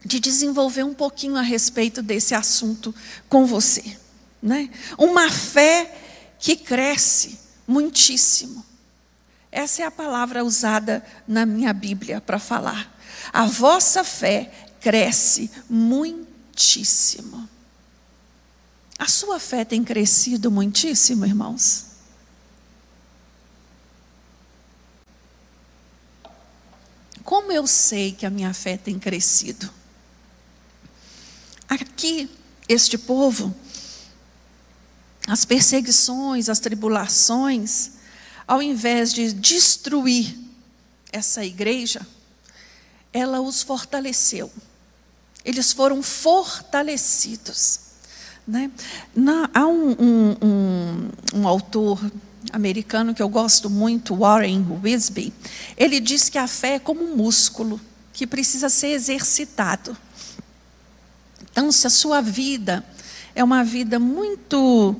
de 0.05 0.19
desenvolver 0.19 0.83
um 0.83 0.93
pouquinho 0.93 1.36
a 1.36 1.41
respeito 1.41 2.01
desse 2.01 2.36
assunto 2.36 2.93
com 3.27 3.45
você. 3.45 3.97
Né? 4.41 4.69
Uma 4.97 5.31
fé 5.31 5.97
que 6.39 6.55
cresce 6.55 7.39
muitíssimo. 7.67 8.63
Essa 9.51 9.84
é 9.84 9.86
a 9.86 9.92
palavra 9.92 10.44
usada 10.44 11.06
na 11.27 11.46
minha 11.46 11.74
Bíblia 11.74 12.20
para 12.20 12.39
falar. 12.39 12.96
A 13.32 13.46
vossa 13.46 14.04
fé 14.04 14.51
cresce 14.80 15.50
muitíssimo. 15.70 17.48
A 19.00 19.08
sua 19.08 19.39
fé 19.39 19.63
tem 19.63 19.84
crescido 19.84 20.50
muitíssimo, 20.50 21.25
irmãos? 21.25 21.86
Como 27.24 27.51
eu 27.51 27.68
sei 27.68 28.13
que 28.13 28.25
a 28.25 28.30
minha 28.30 28.54
fé 28.54 28.77
tem 28.77 28.98
crescido? 28.98 29.70
Aqui, 31.68 32.30
este 32.70 32.98
povo, 32.98 33.54
as 35.27 35.44
perseguições, 35.44 36.48
as 36.48 36.60
tribulações, 36.60 37.97
ao 38.48 38.62
invés 38.62 39.13
de 39.13 39.34
destruir 39.34 40.38
essa 41.12 41.44
igreja, 41.44 42.06
ela 43.12 43.42
os 43.42 43.62
fortaleceu. 43.62 44.51
Eles 45.44 45.74
foram 45.74 46.01
fortalecidos. 46.01 47.80
Né? 48.48 48.72
Na, 49.16 49.50
há 49.54 49.68
um, 49.68 49.92
um, 49.92 50.36
um, 50.42 51.10
um 51.42 51.48
autor 51.48 52.00
americano 52.54 53.13
que 53.13 53.22
eu 53.22 53.27
gosto 53.27 53.70
muito, 53.70 54.16
Warren 54.16 54.66
Wisby, 54.84 55.34
ele 55.75 56.00
diz 56.00 56.30
que 56.30 56.38
a 56.38 56.48
fé 56.48 56.75
é 56.75 56.80
como 56.80 57.04
um 57.04 57.16
músculo 57.16 57.80
que 58.13 58.25
precisa 58.25 58.70
ser 58.70 58.88
exercitado. 58.88 59.98
Então, 61.51 61.72
se 61.72 61.88
a 61.88 61.89
sua 61.89 62.22
vida 62.22 62.86
é 63.36 63.44
uma 63.44 63.63
vida 63.63 64.00
muito 64.00 64.96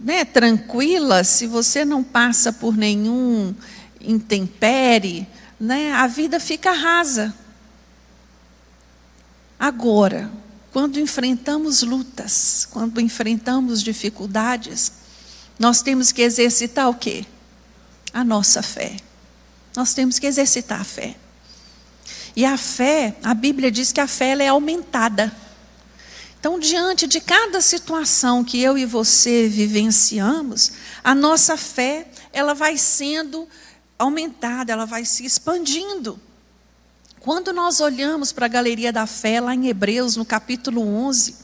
né, 0.00 0.24
tranquila, 0.24 1.22
se 1.22 1.46
você 1.46 1.84
não 1.84 2.02
passa 2.02 2.52
por 2.52 2.76
nenhum 2.76 3.54
intempere, 4.00 5.28
né, 5.60 5.92
a 5.92 6.06
vida 6.06 6.40
fica 6.40 6.72
rasa. 6.72 7.34
Agora, 9.58 10.30
quando 10.72 10.98
enfrentamos 10.98 11.82
lutas, 11.82 12.66
quando 12.70 13.00
enfrentamos 13.00 13.82
dificuldades, 13.82 14.92
nós 15.58 15.82
temos 15.82 16.12
que 16.12 16.22
exercitar 16.22 16.88
o 16.88 16.94
quê? 16.94 17.26
A 18.12 18.24
nossa 18.24 18.62
fé. 18.62 18.96
Nós 19.76 19.92
temos 19.92 20.18
que 20.18 20.26
exercitar 20.26 20.80
a 20.80 20.84
fé. 20.84 21.14
E 22.34 22.44
a 22.46 22.56
fé, 22.56 23.16
a 23.22 23.34
Bíblia 23.34 23.70
diz 23.70 23.92
que 23.92 24.00
a 24.00 24.06
fé 24.06 24.30
é 24.38 24.48
aumentada. 24.48 25.30
Então, 26.40 26.58
diante 26.58 27.06
de 27.06 27.20
cada 27.20 27.60
situação 27.60 28.42
que 28.42 28.62
eu 28.62 28.78
e 28.78 28.86
você 28.86 29.46
vivenciamos, 29.46 30.72
a 31.04 31.14
nossa 31.14 31.54
fé, 31.54 32.08
ela 32.32 32.54
vai 32.54 32.78
sendo 32.78 33.46
aumentada, 33.98 34.72
ela 34.72 34.86
vai 34.86 35.04
se 35.04 35.22
expandindo. 35.26 36.18
Quando 37.20 37.52
nós 37.52 37.80
olhamos 37.80 38.32
para 38.32 38.46
a 38.46 38.48
galeria 38.48 38.90
da 38.90 39.06
fé, 39.06 39.38
lá 39.38 39.54
em 39.54 39.68
Hebreus, 39.68 40.16
no 40.16 40.24
capítulo 40.24 40.80
11, 40.80 41.36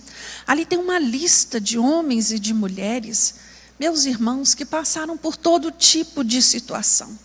ali 0.46 0.64
tem 0.64 0.78
uma 0.78 0.98
lista 0.98 1.60
de 1.60 1.78
homens 1.78 2.30
e 2.32 2.38
de 2.38 2.54
mulheres 2.54 3.34
meus 3.78 4.06
irmãos 4.06 4.54
que 4.54 4.64
passaram 4.64 5.18
por 5.18 5.36
todo 5.36 5.70
tipo 5.70 6.24
de 6.24 6.40
situação. 6.40 7.18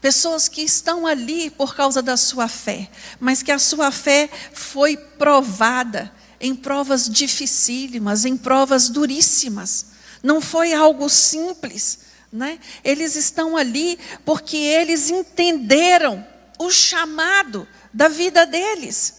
Pessoas 0.00 0.48
que 0.48 0.62
estão 0.62 1.06
ali 1.06 1.50
por 1.50 1.74
causa 1.74 2.00
da 2.00 2.16
sua 2.16 2.48
fé, 2.48 2.88
mas 3.20 3.42
que 3.42 3.52
a 3.52 3.58
sua 3.58 3.90
fé 3.90 4.30
foi 4.54 4.96
provada 4.96 6.10
em 6.40 6.54
provas 6.54 7.08
dificílimas, 7.08 8.24
em 8.24 8.36
provas 8.36 8.88
duríssimas. 8.88 9.86
Não 10.22 10.40
foi 10.40 10.72
algo 10.72 11.08
simples, 11.08 12.00
né? 12.32 12.58
Eles 12.84 13.16
estão 13.16 13.56
ali 13.56 13.98
porque 14.24 14.56
eles 14.56 15.10
entenderam 15.10 16.24
o 16.58 16.70
chamado 16.70 17.66
da 17.92 18.08
vida 18.08 18.44
deles. 18.44 19.16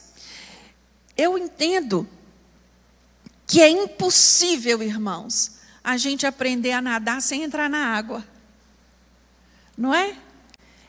eu 1.18 1.38
entendo 1.38 2.08
que 3.46 3.62
é 3.62 3.68
impossível, 3.68 4.82
irmãos, 4.84 5.54
a 5.84 5.98
gente 5.98 6.26
aprender 6.26 6.72
a 6.72 6.82
nadar 6.82 7.22
sem 7.22 7.44
entrar 7.44 7.70
na 7.70 7.96
água. 7.96 8.24
Não 9.76 9.94
é? 9.94 10.16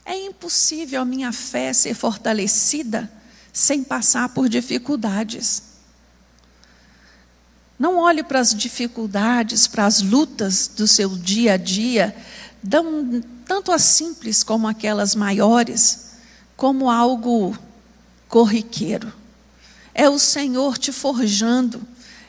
É 0.04 0.16
impossível 0.26 1.00
a 1.00 1.04
minha 1.04 1.32
fé 1.32 1.72
ser 1.72 1.94
fortalecida 1.94 3.10
sem 3.52 3.82
passar 3.82 4.28
por 4.28 4.48
dificuldades. 4.48 5.69
Não 7.80 7.96
olhe 7.96 8.22
para 8.22 8.38
as 8.38 8.54
dificuldades, 8.54 9.66
para 9.66 9.86
as 9.86 10.02
lutas 10.02 10.68
do 10.68 10.86
seu 10.86 11.08
dia 11.16 11.54
a 11.54 11.56
dia, 11.56 12.14
tanto 13.46 13.72
as 13.72 13.80
simples 13.80 14.42
como 14.42 14.68
aquelas 14.68 15.14
maiores, 15.14 16.10
como 16.58 16.90
algo 16.90 17.56
corriqueiro. 18.28 19.10
É 19.94 20.10
o 20.10 20.18
Senhor 20.18 20.76
te 20.76 20.92
forjando, 20.92 21.80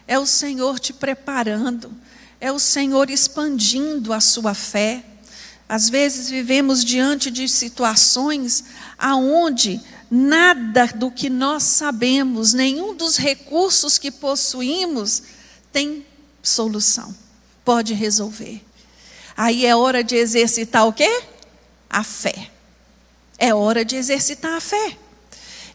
é 0.08 0.18
o 0.18 0.26
Senhor 0.26 0.80
te 0.80 0.94
preparando, 0.94 1.92
é 2.40 2.50
o 2.50 2.58
Senhor 2.58 3.10
expandindo 3.10 4.14
a 4.14 4.22
sua 4.22 4.54
fé. 4.54 5.04
Às 5.68 5.90
vezes 5.90 6.30
vivemos 6.30 6.82
diante 6.82 7.30
de 7.30 7.50
situações 7.50 8.64
aonde 8.98 9.82
nada 10.10 10.88
do 10.88 11.12
que 11.12 11.30
nós 11.30 11.64
sabemos, 11.64 12.54
nenhum 12.54 12.96
dos 12.96 13.18
recursos 13.18 13.98
que 13.98 14.12
possuímos 14.12 15.24
tem 15.72 16.06
solução, 16.42 17.16
pode 17.64 17.94
resolver. 17.94 18.62
Aí 19.36 19.66
é 19.66 19.76
hora 19.76 20.04
de 20.04 20.16
exercitar 20.16 20.88
o 20.88 20.94
quê? 20.94 21.24
A 21.90 22.04
fé. 22.04 22.50
É 23.38 23.54
hora 23.54 23.84
de 23.84 23.96
exercitar 23.96 24.54
a 24.54 24.62
fé. 24.62 24.98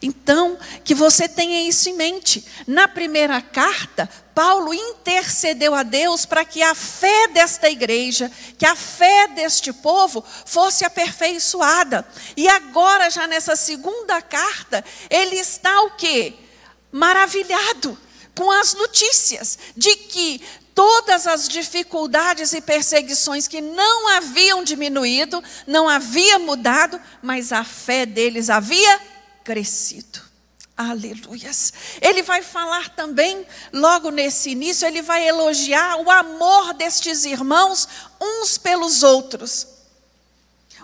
Então, 0.01 0.57
que 0.83 0.93
você 0.93 1.27
tenha 1.27 1.67
isso 1.67 1.89
em 1.89 1.93
mente. 1.93 2.45
Na 2.67 2.87
primeira 2.87 3.41
carta, 3.41 4.07
Paulo 4.35 4.73
intercedeu 4.73 5.73
a 5.73 5.81
Deus 5.81 6.25
para 6.25 6.45
que 6.45 6.61
a 6.61 6.75
fé 6.75 7.27
desta 7.29 7.69
igreja, 7.69 8.31
que 8.57 8.65
a 8.65 8.75
fé 8.75 9.27
deste 9.29 9.73
povo 9.73 10.23
fosse 10.45 10.85
aperfeiçoada. 10.85 12.07
E 12.35 12.47
agora, 12.47 13.09
já 13.09 13.25
nessa 13.25 13.55
segunda 13.55 14.21
carta, 14.21 14.85
ele 15.09 15.35
está 15.37 15.81
o 15.81 15.91
quê? 15.91 16.35
Maravilhado 16.91 17.97
com 18.37 18.51
as 18.51 18.75
notícias 18.75 19.57
de 19.75 19.95
que 19.95 20.39
todas 20.75 21.25
as 21.25 21.49
dificuldades 21.49 22.53
e 22.53 22.61
perseguições 22.61 23.47
que 23.47 23.59
não 23.59 24.07
haviam 24.09 24.63
diminuído, 24.63 25.43
não 25.65 25.89
havia 25.89 26.37
mudado, 26.37 27.01
mas 27.19 27.51
a 27.51 27.63
fé 27.63 28.05
deles 28.05 28.47
havia 28.47 29.01
crescido. 29.43 30.21
Aleluias. 30.77 31.73
Ele 31.99 32.21
vai 32.21 32.43
falar 32.43 32.89
também, 32.89 33.43
logo 33.73 34.11
nesse 34.11 34.51
início, 34.51 34.87
ele 34.87 35.01
vai 35.01 35.27
elogiar 35.27 35.97
o 35.97 36.11
amor 36.11 36.75
destes 36.75 37.25
irmãos 37.25 37.87
uns 38.21 38.59
pelos 38.59 39.01
outros. 39.01 39.76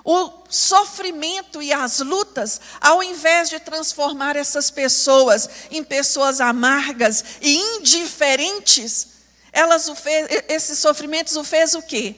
O 0.03 0.43
sofrimento 0.49 1.61
e 1.61 1.71
as 1.71 1.99
lutas, 1.99 2.59
ao 2.81 3.01
invés 3.01 3.49
de 3.49 3.59
transformar 3.59 4.35
essas 4.35 4.69
pessoas 4.69 5.49
em 5.71 5.83
pessoas 5.83 6.41
amargas 6.41 7.23
e 7.41 7.55
indiferentes, 7.77 9.07
elas 9.51 9.89
fez, 9.97 10.27
esses 10.49 10.77
sofrimentos 10.79 11.37
o 11.37 11.43
fez 11.43 11.73
o 11.73 11.81
quê? 11.81 12.15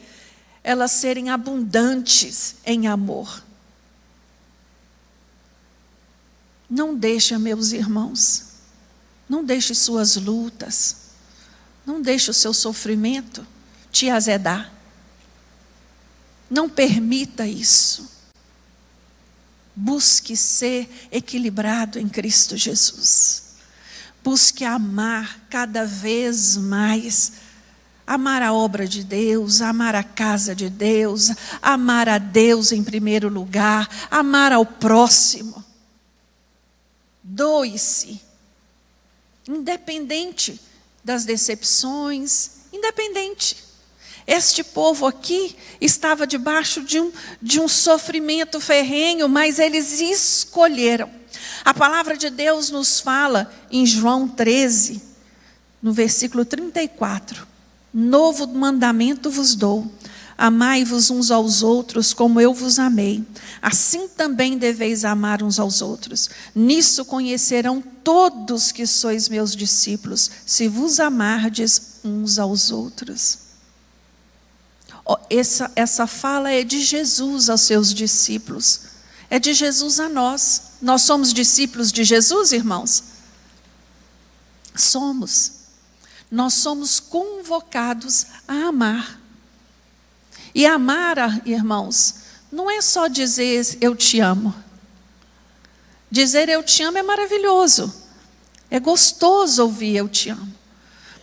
Elas 0.63 0.92
serem 0.92 1.30
abundantes 1.30 2.56
em 2.65 2.88
amor. 2.88 3.44
Não 6.68 6.96
deixe, 6.96 7.38
meus 7.38 7.72
irmãos, 7.72 8.46
não 9.30 9.44
deixe 9.44 9.75
suas 9.75 10.15
lutas, 10.15 10.96
não 11.86 12.01
deixe 12.01 12.32
o 12.32 12.34
seu 12.34 12.54
sofrimento 12.54 13.46
te 13.92 14.10
azedar. 14.10 14.74
Não 16.49 16.69
permita 16.69 17.47
isso. 17.47 18.10
Busque 19.75 20.38
ser 20.38 20.89
equilibrado 21.12 21.99
em 21.99 22.08
Cristo 22.08 22.55
Jesus. 22.55 23.55
Busque 24.23 24.63
amar 24.63 25.47
cada 25.49 25.86
vez 25.86 26.55
mais. 26.55 27.34
Amar 28.08 28.43
a 28.43 28.53
obra 28.53 28.88
de 28.88 29.03
Deus, 29.03 29.62
amar 29.62 29.95
a 29.95 30.03
casa 30.03 30.55
de 30.55 30.69
Deus, 30.69 31.31
amar 31.60 32.08
a 32.08 32.19
Deus 32.19 32.71
em 32.71 32.84
primeiro 32.84 33.29
lugar, 33.29 33.89
amar 34.12 34.51
ao 34.51 34.63
próximo. 34.63 35.65
Doe-se, 37.23 38.21
independente 39.47 40.62
das 41.03 41.25
decepções, 41.25 42.51
independente. 42.71 43.64
Este 44.27 44.63
povo 44.63 45.05
aqui 45.05 45.55
estava 45.79 46.25
debaixo 46.25 46.81
de 46.81 46.99
um, 46.99 47.11
de 47.41 47.59
um 47.59 47.67
sofrimento 47.67 48.59
ferrenho, 48.59 49.29
mas 49.29 49.59
eles 49.59 49.99
escolheram. 49.99 51.09
A 51.63 51.73
palavra 51.73 52.17
de 52.17 52.29
Deus 52.29 52.69
nos 52.69 52.99
fala 52.99 53.51
em 53.71 53.85
João 53.85 54.27
13, 54.27 55.01
no 55.81 55.93
versículo 55.93 56.43
34. 56.43 57.47
Novo 57.93 58.47
mandamento 58.47 59.29
vos 59.29 59.55
dou 59.55 59.91
Amai-vos 60.38 61.09
uns 61.09 61.31
aos 61.31 61.63
outros 61.63 62.13
como 62.13 62.41
eu 62.41 62.53
vos 62.53 62.77
amei. 62.77 63.23
Assim 63.61 64.07
também 64.07 64.57
deveis 64.57 65.05
amar 65.05 65.41
uns 65.41 65.59
aos 65.59 65.81
outros. 65.81 66.29
Nisso 66.53 67.05
conhecerão 67.05 67.81
todos 68.03 68.71
que 68.71 68.85
sois 68.85 69.29
meus 69.29 69.55
discípulos, 69.55 70.29
se 70.45 70.67
vos 70.67 70.99
amardes 70.99 71.99
uns 72.03 72.38
aos 72.38 72.69
outros. 72.69 73.44
Essa, 75.30 75.72
essa 75.76 76.08
fala 76.08 76.52
é 76.52 76.63
de 76.63 76.80
Jesus 76.82 77.50
aos 77.50 77.62
seus 77.62 77.94
discípulos, 77.94 78.82
é 79.30 79.38
de 79.38 79.54
Jesus 79.54 80.00
a 80.00 80.10
nós. 80.10 80.62
Nós 80.82 81.04
somos 81.04 81.34
discípulos 81.34 81.91
de 81.91 82.04
Jesus, 82.04 82.52
irmãos? 82.52 83.04
Somos. 84.76 85.52
Nós 86.30 86.56
somos 86.56 87.00
convocados 87.00 88.26
a 88.48 88.68
amar. 88.68 89.20
E 90.54 90.65
amar, 90.65 91.41
irmãos, 91.46 92.15
não 92.52 92.70
é 92.70 92.82
só 92.82 93.08
dizer 93.08 93.78
eu 93.82 93.96
te 93.96 94.20
amo. 94.20 94.56
Dizer 96.10 96.50
eu 96.50 96.63
te 96.63 96.82
amo 96.82 96.98
é 96.98 97.04
maravilhoso. 97.04 97.94
É 98.72 98.80
gostoso 98.80 99.63
ouvir 99.63 99.98
eu 99.98 100.10
te 100.10 100.30
amo. 100.30 100.54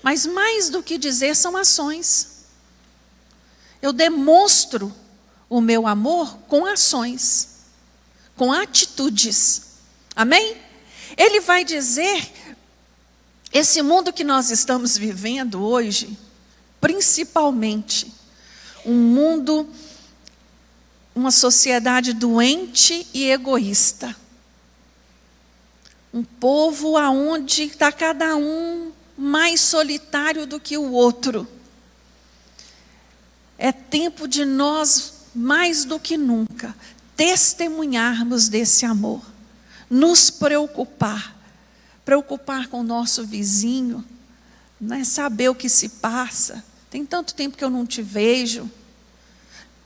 Mas 0.02 0.26
mais 0.26 0.68
do 0.68 0.82
que 0.82 0.98
dizer 0.98 1.34
são 1.34 1.56
ações. 1.56 2.31
Eu 3.82 3.92
demonstro 3.92 4.94
o 5.50 5.60
meu 5.60 5.88
amor 5.88 6.38
com 6.46 6.64
ações, 6.64 7.48
com 8.36 8.52
atitudes. 8.52 9.72
Amém? 10.14 10.56
Ele 11.16 11.40
vai 11.40 11.64
dizer 11.64 12.32
esse 13.52 13.82
mundo 13.82 14.12
que 14.12 14.22
nós 14.24 14.50
estamos 14.50 14.96
vivendo 14.96 15.62
hoje, 15.62 16.16
principalmente 16.80 18.10
um 18.86 18.94
mundo, 18.94 19.68
uma 21.14 21.30
sociedade 21.30 22.12
doente 22.12 23.06
e 23.12 23.30
egoísta. 23.30 24.16
Um 26.14 26.22
povo 26.22 26.96
aonde 26.96 27.64
está 27.64 27.90
cada 27.90 28.36
um 28.36 28.92
mais 29.18 29.60
solitário 29.60 30.46
do 30.46 30.60
que 30.60 30.78
o 30.78 30.92
outro. 30.92 31.48
É 33.64 33.70
tempo 33.70 34.26
de 34.26 34.44
nós, 34.44 35.28
mais 35.32 35.84
do 35.84 36.00
que 36.00 36.16
nunca, 36.16 36.74
testemunharmos 37.16 38.48
desse 38.48 38.84
amor, 38.84 39.22
nos 39.88 40.30
preocupar, 40.30 41.36
preocupar 42.04 42.66
com 42.66 42.80
o 42.80 42.82
nosso 42.82 43.24
vizinho, 43.24 44.04
né, 44.80 45.04
saber 45.04 45.48
o 45.48 45.54
que 45.54 45.68
se 45.68 45.90
passa, 45.90 46.64
tem 46.90 47.06
tanto 47.06 47.36
tempo 47.36 47.56
que 47.56 47.62
eu 47.62 47.70
não 47.70 47.86
te 47.86 48.02
vejo. 48.02 48.68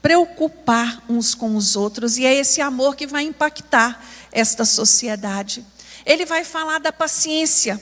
Preocupar 0.00 1.04
uns 1.06 1.34
com 1.34 1.54
os 1.54 1.76
outros, 1.76 2.16
e 2.16 2.24
é 2.24 2.34
esse 2.34 2.62
amor 2.62 2.96
que 2.96 3.06
vai 3.06 3.24
impactar 3.24 4.02
esta 4.32 4.64
sociedade. 4.64 5.62
Ele 6.06 6.24
vai 6.24 6.44
falar 6.44 6.78
da 6.78 6.94
paciência, 6.94 7.78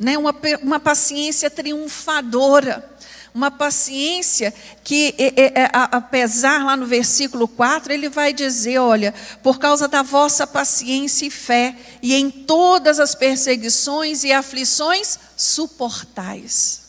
né? 0.00 0.18
uma, 0.18 0.34
uma 0.64 0.80
paciência 0.80 1.48
triunfadora 1.48 2.91
uma 3.34 3.50
paciência 3.50 4.52
que, 4.84 5.14
é, 5.18 5.70
apesar 5.72 6.64
lá 6.64 6.76
no 6.76 6.86
versículo 6.86 7.48
4, 7.48 7.92
ele 7.92 8.08
vai 8.08 8.32
dizer: 8.32 8.78
olha, 8.78 9.14
por 9.42 9.58
causa 9.58 9.88
da 9.88 10.02
vossa 10.02 10.46
paciência 10.46 11.26
e 11.26 11.30
fé, 11.30 11.76
e 12.02 12.14
em 12.14 12.30
todas 12.30 13.00
as 13.00 13.14
perseguições 13.14 14.22
e 14.24 14.32
aflições, 14.32 15.18
suportais. 15.36 16.82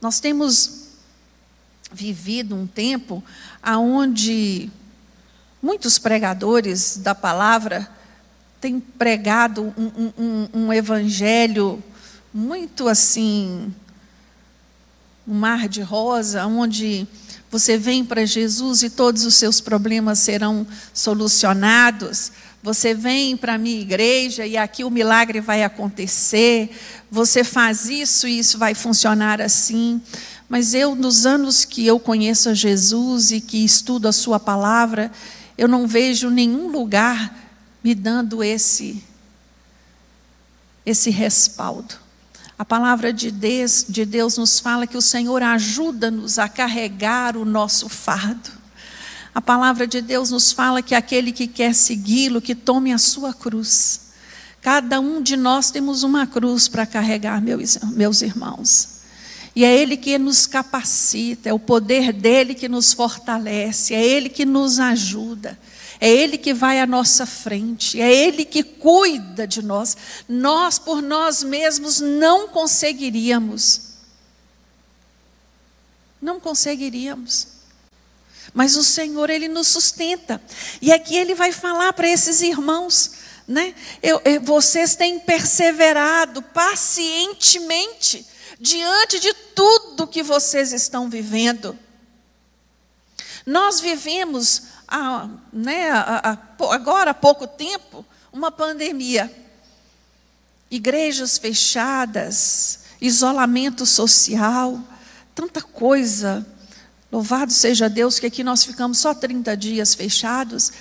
Nós 0.00 0.20
temos 0.20 0.84
vivido 1.92 2.54
um 2.54 2.66
tempo 2.66 3.22
onde 3.64 4.70
muitos 5.62 5.98
pregadores 5.98 6.96
da 6.96 7.14
palavra 7.14 7.88
tem 8.60 8.80
pregado 8.80 9.74
um, 9.76 10.12
um, 10.18 10.48
um 10.54 10.72
evangelho 10.72 11.82
muito 12.34 12.88
assim, 12.88 13.72
um 15.26 15.34
mar 15.34 15.68
de 15.68 15.80
rosa, 15.82 16.44
onde 16.44 17.06
você 17.48 17.78
vem 17.78 18.04
para 18.04 18.26
Jesus 18.26 18.82
e 18.82 18.90
todos 18.90 19.24
os 19.24 19.36
seus 19.36 19.60
problemas 19.60 20.18
serão 20.18 20.66
solucionados. 20.92 22.32
Você 22.60 22.92
vem 22.92 23.36
para 23.36 23.54
a 23.54 23.58
minha 23.58 23.80
igreja 23.80 24.44
e 24.44 24.56
aqui 24.56 24.82
o 24.82 24.90
milagre 24.90 25.40
vai 25.40 25.62
acontecer. 25.62 26.76
Você 27.08 27.44
faz 27.44 27.88
isso 27.88 28.26
e 28.26 28.40
isso 28.40 28.58
vai 28.58 28.74
funcionar 28.74 29.40
assim. 29.40 30.02
Mas 30.48 30.74
eu, 30.74 30.96
nos 30.96 31.26
anos 31.26 31.64
que 31.64 31.86
eu 31.86 32.00
conheço 32.00 32.48
a 32.48 32.54
Jesus 32.54 33.30
e 33.30 33.40
que 33.40 33.64
estudo 33.64 34.08
a 34.08 34.12
Sua 34.12 34.40
palavra, 34.40 35.12
eu 35.56 35.68
não 35.68 35.86
vejo 35.86 36.30
nenhum 36.30 36.66
lugar 36.66 37.32
me 37.82 37.94
dando 37.94 38.42
esse, 38.42 39.04
esse 40.84 41.10
respaldo. 41.10 42.03
A 42.56 42.64
palavra 42.64 43.12
de 43.12 43.32
Deus, 43.32 43.84
de 43.88 44.04
Deus 44.04 44.38
nos 44.38 44.60
fala 44.60 44.86
que 44.86 44.96
o 44.96 45.02
Senhor 45.02 45.42
ajuda-nos 45.42 46.38
a 46.38 46.48
carregar 46.48 47.36
o 47.36 47.44
nosso 47.44 47.88
fardo. 47.88 48.50
A 49.34 49.40
palavra 49.40 49.86
de 49.88 50.00
Deus 50.00 50.30
nos 50.30 50.52
fala 50.52 50.80
que 50.80 50.94
aquele 50.94 51.32
que 51.32 51.48
quer 51.48 51.74
segui-lo, 51.74 52.40
que 52.40 52.54
tome 52.54 52.92
a 52.92 52.98
sua 52.98 53.34
cruz. 53.34 54.00
Cada 54.62 55.00
um 55.00 55.20
de 55.20 55.36
nós 55.36 55.72
temos 55.72 56.04
uma 56.04 56.26
cruz 56.26 56.68
para 56.68 56.86
carregar, 56.86 57.42
meus 57.42 58.22
irmãos. 58.22 59.00
E 59.56 59.64
é 59.64 59.76
Ele 59.76 59.96
que 59.96 60.16
nos 60.16 60.46
capacita, 60.46 61.48
é 61.48 61.52
o 61.52 61.58
poder 61.58 62.12
dele 62.12 62.54
que 62.54 62.68
nos 62.68 62.92
fortalece, 62.92 63.94
é 63.94 64.04
Ele 64.04 64.28
que 64.28 64.44
nos 64.44 64.78
ajuda, 64.78 65.58
é 66.04 66.08
Ele 66.08 66.36
que 66.36 66.52
vai 66.52 66.80
à 66.80 66.86
nossa 66.86 67.24
frente, 67.24 68.00
é 68.00 68.12
Ele 68.12 68.44
que 68.44 68.62
cuida 68.62 69.46
de 69.46 69.62
nós. 69.62 69.96
Nós, 70.28 70.78
por 70.78 71.00
nós 71.00 71.42
mesmos, 71.42 72.00
não 72.00 72.48
conseguiríamos. 72.48 73.94
Não 76.20 76.40
conseguiríamos 76.40 77.54
mas 78.54 78.76
o 78.76 78.84
Senhor, 78.84 79.30
Ele 79.30 79.48
nos 79.48 79.66
sustenta. 79.66 80.40
E 80.80 80.92
aqui 80.92 81.16
Ele 81.16 81.34
vai 81.34 81.50
falar 81.50 81.92
para 81.92 82.08
esses 82.08 82.40
irmãos, 82.40 83.12
né? 83.48 83.74
Eu, 84.00 84.22
eu, 84.24 84.40
vocês 84.40 84.94
têm 84.94 85.18
perseverado 85.18 86.40
pacientemente 86.40 88.24
diante 88.60 89.18
de 89.18 89.34
tudo 89.54 90.06
que 90.06 90.22
vocês 90.22 90.72
estão 90.72 91.10
vivendo. 91.10 91.76
Nós 93.44 93.80
vivemos, 93.80 94.62
há, 94.94 95.28
né, 95.52 95.90
agora 96.70 97.10
há 97.10 97.14
pouco 97.14 97.46
tempo, 97.46 98.04
uma 98.32 98.50
pandemia. 98.50 99.32
Igrejas 100.70 101.38
fechadas, 101.38 102.80
isolamento 103.00 103.84
social, 103.86 104.80
tanta 105.34 105.60
coisa 105.60 106.46
Louvado 107.14 107.52
seja 107.52 107.88
Deus 107.88 108.18
que 108.18 108.26
aqui 108.26 108.42
nós 108.42 108.64
ficamos 108.64 108.98
só 108.98 109.14
30 109.14 109.56
dias 109.56 109.94
fechados. 109.94 110.72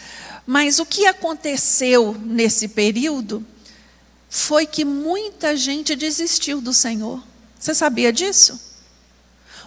Mas 0.48 0.80
o 0.80 0.86
que 0.86 1.06
aconteceu 1.06 2.18
nesse 2.20 2.70
período 2.70 3.46
foi 4.28 4.66
que 4.66 4.84
muita 4.84 5.56
gente 5.56 5.96
desistiu 5.96 6.60
do 6.60 6.74
Senhor. 6.74 7.22
Você 7.60 7.76
sabia 7.76 8.12
disso? 8.12 8.60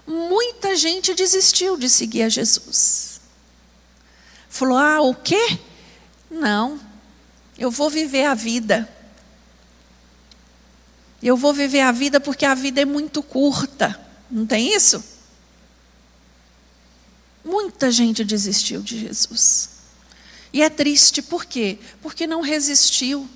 Muita 0.04 0.74
gente 0.74 1.14
desistiu 1.14 1.76
de 1.76 1.88
seguir 1.88 2.22
a 2.22 2.28
Jesus. 2.28 3.15
Falou: 4.56 4.78
ah, 4.78 5.02
o 5.02 5.14
quê? 5.14 5.58
Não, 6.30 6.80
eu 7.58 7.70
vou 7.70 7.90
viver 7.90 8.24
a 8.24 8.34
vida. 8.34 8.88
Eu 11.22 11.36
vou 11.36 11.52
viver 11.52 11.80
a 11.80 11.92
vida 11.92 12.18
porque 12.18 12.46
a 12.46 12.54
vida 12.54 12.80
é 12.80 12.84
muito 12.84 13.22
curta. 13.22 14.00
Não 14.30 14.46
tem 14.46 14.74
isso? 14.74 15.04
Muita 17.44 17.90
gente 17.90 18.24
desistiu 18.24 18.80
de 18.80 18.98
Jesus. 18.98 19.70
E 20.52 20.62
é 20.62 20.70
triste, 20.70 21.20
por 21.20 21.44
quê? 21.44 21.78
Porque 22.00 22.26
não 22.26 22.40
resistiu. 22.40 23.28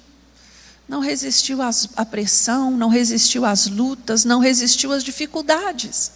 Não 0.88 1.00
resistiu 1.00 1.58
à 1.62 2.04
pressão, 2.04 2.70
não 2.70 2.88
resistiu 2.88 3.44
às 3.44 3.66
lutas, 3.66 4.24
não 4.24 4.40
resistiu 4.40 4.90
às 4.90 5.04
dificuldades. 5.04 6.12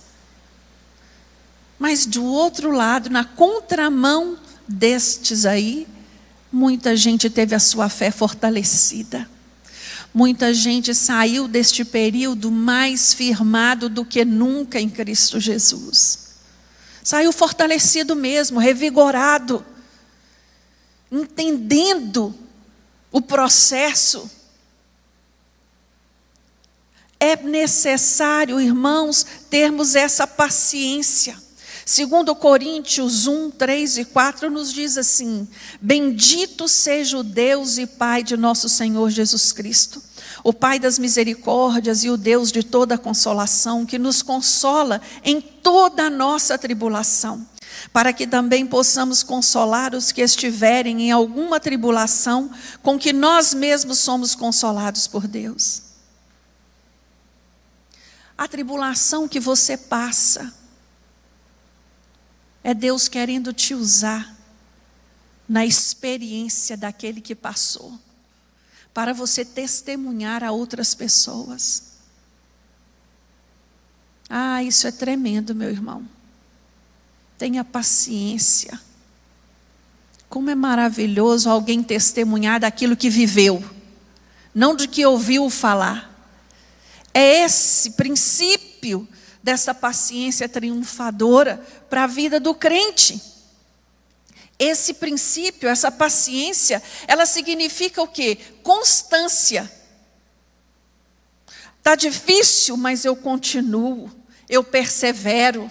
Mas 1.79 2.07
do 2.07 2.25
outro 2.25 2.71
lado, 2.73 3.11
na 3.11 3.25
contramão 3.25 4.38
destes 4.66 5.46
aí, 5.46 5.87
muita 6.50 6.96
gente 6.96 7.29
teve 7.29 7.55
a 7.55 7.61
sua 7.61 7.88
fé 7.88 8.11
fortalecida. 8.11 9.29
Muita 10.12 10.55
gente 10.55 10.94
saiu 10.94 11.48
deste 11.48 11.85
período 11.85 12.50
mais 12.50 13.12
firmado 13.12 13.88
do 13.88 14.05
que 14.05 14.24
nunca 14.24 14.81
em 14.81 14.88
Cristo 14.88 15.40
Jesus. 15.40 16.37
Saiu 17.03 17.33
fortalecido 17.33 18.14
mesmo, 18.14 18.61
revigorado, 18.61 19.66
entendendo 21.11 22.33
o 23.11 23.20
processo. 23.20 24.31
É 27.18 27.37
necessário, 27.37 28.61
irmãos, 28.61 29.27
termos 29.50 29.94
essa 29.94 30.27
paciência. 30.27 31.43
Segundo 31.87 32.35
Coríntios 32.35 33.27
1, 33.27 33.51
3 33.51 33.99
e 33.99 34.05
4 34.05 34.51
nos 34.51 34.73
diz 34.73 34.97
assim: 34.97 35.47
Bendito 35.81 36.66
seja 36.68 37.18
o 37.18 37.23
Deus 37.23 37.79
e 37.79 37.87
Pai 37.87 38.23
de 38.23 38.37
nosso 38.37 38.68
Senhor 38.68 39.11
Jesus 39.11 39.53
Cristo 39.53 40.03
o 40.44 40.53
Pai 40.53 40.79
das 40.79 40.99
misericórdias 40.99 42.05
e 42.05 42.11
o 42.11 42.18
Deus 42.18 42.53
de 42.53 42.62
toda 42.62 42.99
consolação, 42.99 43.87
que 43.87 43.99
nos 43.99 44.23
consola 44.23 45.01
em 45.23 45.40
toda 45.40 46.05
a 46.05 46.11
nossa 46.11 46.59
tribulação, 46.59 47.47
para 47.92 48.12
que 48.12 48.27
também 48.27 48.66
possamos 48.66 49.23
consolar 49.23 49.94
os 49.94 50.12
que 50.12 50.20
estiverem 50.20 51.03
em 51.03 51.11
alguma 51.11 51.59
tribulação, 51.59 52.51
com 52.83 52.99
que 52.99 53.12
nós 53.12 53.55
mesmos 53.55 53.99
somos 53.99 54.35
consolados 54.35 55.07
por 55.07 55.27
Deus. 55.27 55.83
A 58.37 58.47
tribulação 58.47 59.27
que 59.27 59.40
você 59.40 59.79
passa 59.79 60.53
é 62.64 62.72
Deus 62.72 63.09
querendo 63.09 63.53
te 63.53 63.74
usar 63.74 64.35
na 65.46 65.66
experiência 65.66 66.79
daquele 66.79 67.20
que 67.20 67.35
passou 67.35 68.00
para 68.94 69.12
você 69.12 69.44
testemunhar 69.44 70.42
a 70.42 70.50
outras 70.50 70.94
pessoas. 70.94 71.94
Ah, 74.31 74.62
isso 74.62 74.87
é 74.87 74.92
tremendo, 74.92 75.55
meu 75.55 75.68
irmão. 75.68 76.09
Tenha 77.37 77.62
paciência. 77.62 78.81
Como 80.29 80.48
é 80.48 80.55
maravilhoso 80.55 81.50
alguém 81.50 81.83
testemunhar 81.83 82.61
daquilo 82.61 82.96
que 82.96 83.11
viveu, 83.11 83.62
não 84.55 84.74
de 84.74 84.88
que 84.88 85.05
ouviu 85.05 85.50
falar. 85.50 86.11
É 87.12 87.44
esse 87.44 87.90
princípio 87.90 89.07
dessa 89.44 89.74
paciência 89.74 90.48
triunfadora 90.48 91.62
para 91.90 92.04
a 92.04 92.07
vida 92.07 92.40
do 92.40 92.54
crente. 92.54 93.20
Esse 94.59 94.94
princípio, 94.94 95.68
essa 95.68 95.92
paciência, 95.92 96.83
ela 97.07 97.26
significa 97.26 98.00
o 98.00 98.09
quê? 98.09 98.38
Constância. 98.62 99.70
Está 101.76 101.94
difícil, 101.94 102.78
mas 102.78 103.04
eu 103.04 103.14
continuo, 103.14 104.11
eu 104.48 104.64
persevero. 104.64 105.70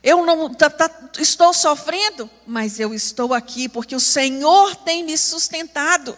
Eu 0.00 0.24
não 0.24 0.54
tá, 0.54 0.70
tá, 0.70 0.88
estou 1.18 1.52
sofrendo, 1.52 2.30
mas 2.46 2.78
eu 2.78 2.94
estou 2.94 3.34
aqui 3.34 3.68
porque 3.68 3.96
o 3.96 4.00
Senhor 4.00 4.76
tem 4.76 5.02
me 5.02 5.18
sustentado. 5.18 6.16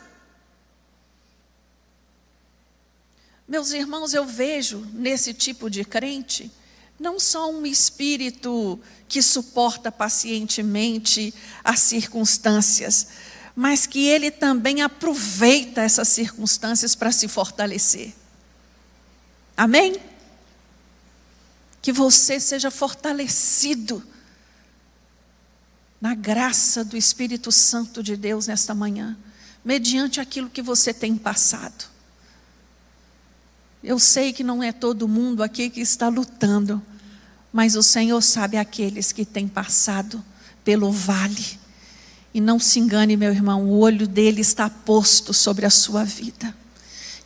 Meus 3.47 3.73
irmãos, 3.73 4.15
eu 4.15 4.25
vejo 4.25 4.87
nesse 4.93 5.35
tipo 5.35 5.69
de 5.69 5.85
crente 5.85 6.51
não 6.99 7.19
só 7.19 7.51
um 7.51 7.67
espírito 7.67 8.79
que 9.09 9.21
suporta 9.21 9.91
pacientemente 9.91 11.35
as 11.65 11.81
circunstâncias, 11.81 13.09
mas 13.57 13.87
que 13.87 14.07
ele 14.07 14.31
também 14.31 14.83
aproveita 14.83 15.83
essas 15.83 16.09
circunstâncias 16.09 16.95
para 16.95 17.11
se 17.11 17.27
fortalecer. 17.27 18.15
Amém? 19.57 20.01
Que 21.83 21.93
você 21.93 22.39
seja 22.39 22.71
fortalecido 22.71 24.03
na 26.01 26.15
graça 26.15 26.85
do 26.85 26.97
Espírito 26.97 27.53
Santo 27.53 28.03
de 28.03 28.17
Deus 28.17 28.47
nesta 28.47 28.75
manhã, 28.75 29.17
mediante 29.65 30.21
aquilo 30.21 30.49
que 30.49 30.63
você 30.63 30.95
tem 30.95 31.17
passado. 31.17 31.85
Eu 33.83 33.99
sei 33.99 34.33
que 34.33 34.45
não 34.45 34.63
é 34.63 34.71
todo 34.71 35.09
mundo 35.09 35.43
aqui 35.43 35.69
que 35.69 35.81
está 35.81 36.09
lutando, 36.09 36.81
mas 37.53 37.75
o 37.75 37.83
Senhor 37.83 38.21
sabe 38.23 38.57
aqueles 38.57 39.11
que 39.11 39.25
têm 39.25 39.49
passado 39.49 40.25
pelo 40.65 40.93
vale 40.93 41.59
E 42.33 42.41
não 42.41 42.59
se 42.59 42.79
engane, 42.79 43.17
meu 43.17 43.33
irmão, 43.33 43.65
o 43.65 43.79
olho 43.79 44.07
dele 44.07 44.41
está 44.41 44.71
posto 44.71 45.35
sobre 45.35 45.67
a 45.67 45.71
sua 45.71 46.05
vida. 46.05 46.55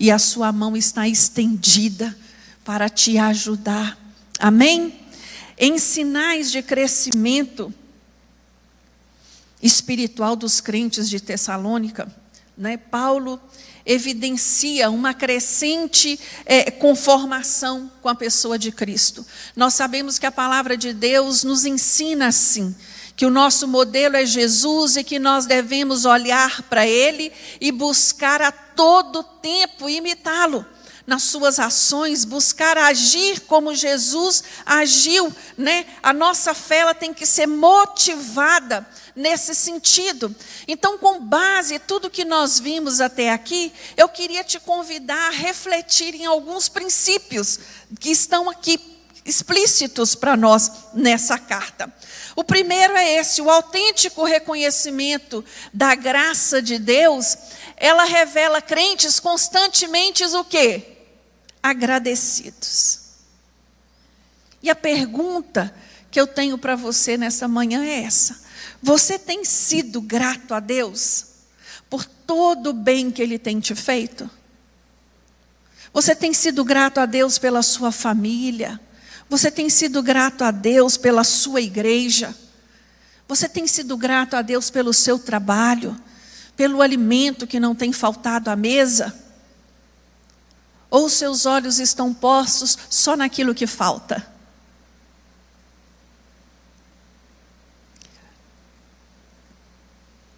E 0.01 0.11
a 0.11 0.19
sua 0.19 0.51
mão 0.51 0.77
está 0.77 1.07
estendida 1.07 2.17
para 2.65 2.89
te 2.89 3.19
ajudar. 3.19 3.97
Amém? 4.39 4.99
Em 5.59 5.79
sinais 5.79 6.51
de 6.51 6.63
crescimento 6.63 7.73
espiritual 9.63 10.35
dos 10.35 10.61
crentes 10.61 11.09
de 11.09 11.21
Tessalônica, 11.21 12.13
né, 12.57 12.77
Paulo 12.77 13.41
evidencia 13.87 14.91
uma 14.91 15.15
crescente 15.15 16.19
é, 16.45 16.71
conformação 16.71 17.91
com 18.03 18.09
a 18.09 18.15
pessoa 18.15 18.59
de 18.59 18.73
Cristo. 18.73 19.25
Nós 19.55 19.75
sabemos 19.75 20.19
que 20.19 20.27
a 20.27 20.33
palavra 20.33 20.77
de 20.77 20.93
Deus 20.93 21.45
nos 21.45 21.65
ensina 21.65 22.27
assim 22.27 22.75
que 23.17 23.25
o 23.25 23.31
nosso 23.31 23.67
modelo 23.67 24.15
é 24.15 24.27
Jesus 24.27 24.97
e 24.97 25.03
que 25.03 25.19
nós 25.19 25.47
devemos 25.47 26.05
olhar 26.05 26.63
para 26.65 26.87
Ele 26.87 27.33
e 27.59 27.73
buscar 27.73 28.43
a 28.43 28.53
todo 28.53 29.23
tempo 29.23 29.89
imitá-lo 29.89 30.67
nas 31.07 31.23
suas 31.23 31.59
ações, 31.59 32.25
buscar 32.25 32.77
agir 32.77 33.41
como 33.41 33.75
Jesus 33.75 34.43
agiu, 34.67 35.33
né? 35.57 35.87
A 36.03 36.13
nossa 36.13 36.53
fé 36.53 36.79
ela 36.79 36.95
tem 36.95 37.15
que 37.15 37.25
ser 37.25 37.47
motivada 37.47 38.87
nesse 39.17 39.55
sentido. 39.55 40.37
Então, 40.69 40.99
com 40.99 41.19
base 41.19 41.75
em 41.75 41.79
tudo 41.79 42.11
que 42.11 42.25
nós 42.25 42.61
vimos 42.61 43.01
até 43.01 43.33
aqui, 43.33 43.73
eu 43.97 44.09
queria 44.09 44.45
te 44.45 44.61
convidar 44.61 45.29
a 45.29 45.31
refletir 45.31 46.15
em 46.15 46.27
alguns 46.27 46.69
princípios 46.69 47.59
que 47.99 48.11
estão 48.11 48.51
aqui 48.51 48.79
explícitos 49.25 50.15
para 50.15 50.37
nós 50.37 50.71
nessa 50.95 51.39
carta. 51.39 51.93
O 52.37 52.45
primeiro 52.45 52.95
é 52.95 53.15
esse, 53.15 53.41
o 53.41 53.51
autêntico 53.51 54.23
reconhecimento 54.25 55.45
da 55.73 55.95
graça 55.95 56.61
de 56.61 56.79
Deus, 56.79 57.37
ela 57.77 58.05
revela 58.05 58.61
crentes 58.61 59.19
constantemente 59.19 60.23
o 60.25 60.45
quê? 60.45 60.99
Agradecidos. 61.63 63.01
E 64.63 64.71
a 64.71 64.77
pergunta 64.77 65.75
que 66.11 66.21
eu 66.21 66.27
tenho 66.27 66.57
para 66.59 66.77
você 66.77 67.17
nessa 67.17 67.49
manhã 67.49 67.85
é 67.85 68.03
essa: 68.05 68.46
você 68.87 69.19
tem 69.19 69.45
sido 69.45 70.01
grato 70.01 70.55
a 70.55 70.61
Deus 70.61 71.27
por 71.91 72.05
todo 72.05 72.71
o 72.71 72.73
bem 72.73 73.11
que 73.11 73.21
Ele 73.21 73.37
tem 73.37 73.59
te 73.59 73.75
feito? 73.75 74.31
Você 75.93 76.15
tem 76.15 76.33
sido 76.33 76.65
grato 76.65 77.01
a 77.01 77.05
Deus 77.05 77.37
pela 77.37 77.65
sua 77.65 77.91
família? 77.91 78.81
Você 79.29 79.51
tem 79.51 79.69
sido 79.69 80.01
grato 80.05 80.45
a 80.45 80.53
Deus 80.53 80.97
pela 80.97 81.25
sua 81.25 81.61
igreja? 81.61 82.33
Você 83.27 83.49
tem 83.49 83.67
sido 83.67 83.97
grato 83.97 84.35
a 84.37 84.43
Deus 84.43 84.71
pelo 84.71 84.95
seu 84.95 85.19
trabalho? 85.19 86.01
Pelo 86.57 86.81
alimento 86.81 87.45
que 87.45 87.59
não 87.59 87.75
tem 87.75 87.93
faltado 87.93 88.51
à 88.51 88.55
mesa? 88.55 89.13
Ou 90.89 91.09
seus 91.09 91.45
olhos 91.45 91.81
estão 91.81 92.15
postos 92.15 92.79
só 92.89 93.17
naquilo 93.17 93.53
que 93.53 93.67
falta? 93.67 94.36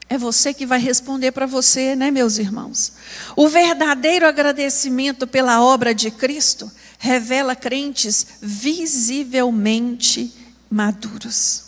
É 0.09 0.17
você 0.17 0.55
que 0.55 0.65
vai 0.65 0.81
responder 0.81 1.33
para 1.33 1.45
você, 1.45 1.95
né, 1.95 2.11
meus 2.11 2.39
irmãos? 2.39 2.95
O 3.37 3.47
verdadeiro 3.47 4.27
agradecimento 4.27 5.27
pela 5.27 5.63
obra 5.63 5.95
de 5.95 6.11
Cristo 6.11 6.71
revela 6.99 7.55
crentes 7.55 8.27
visivelmente 8.41 10.33
maduros. 10.71 11.65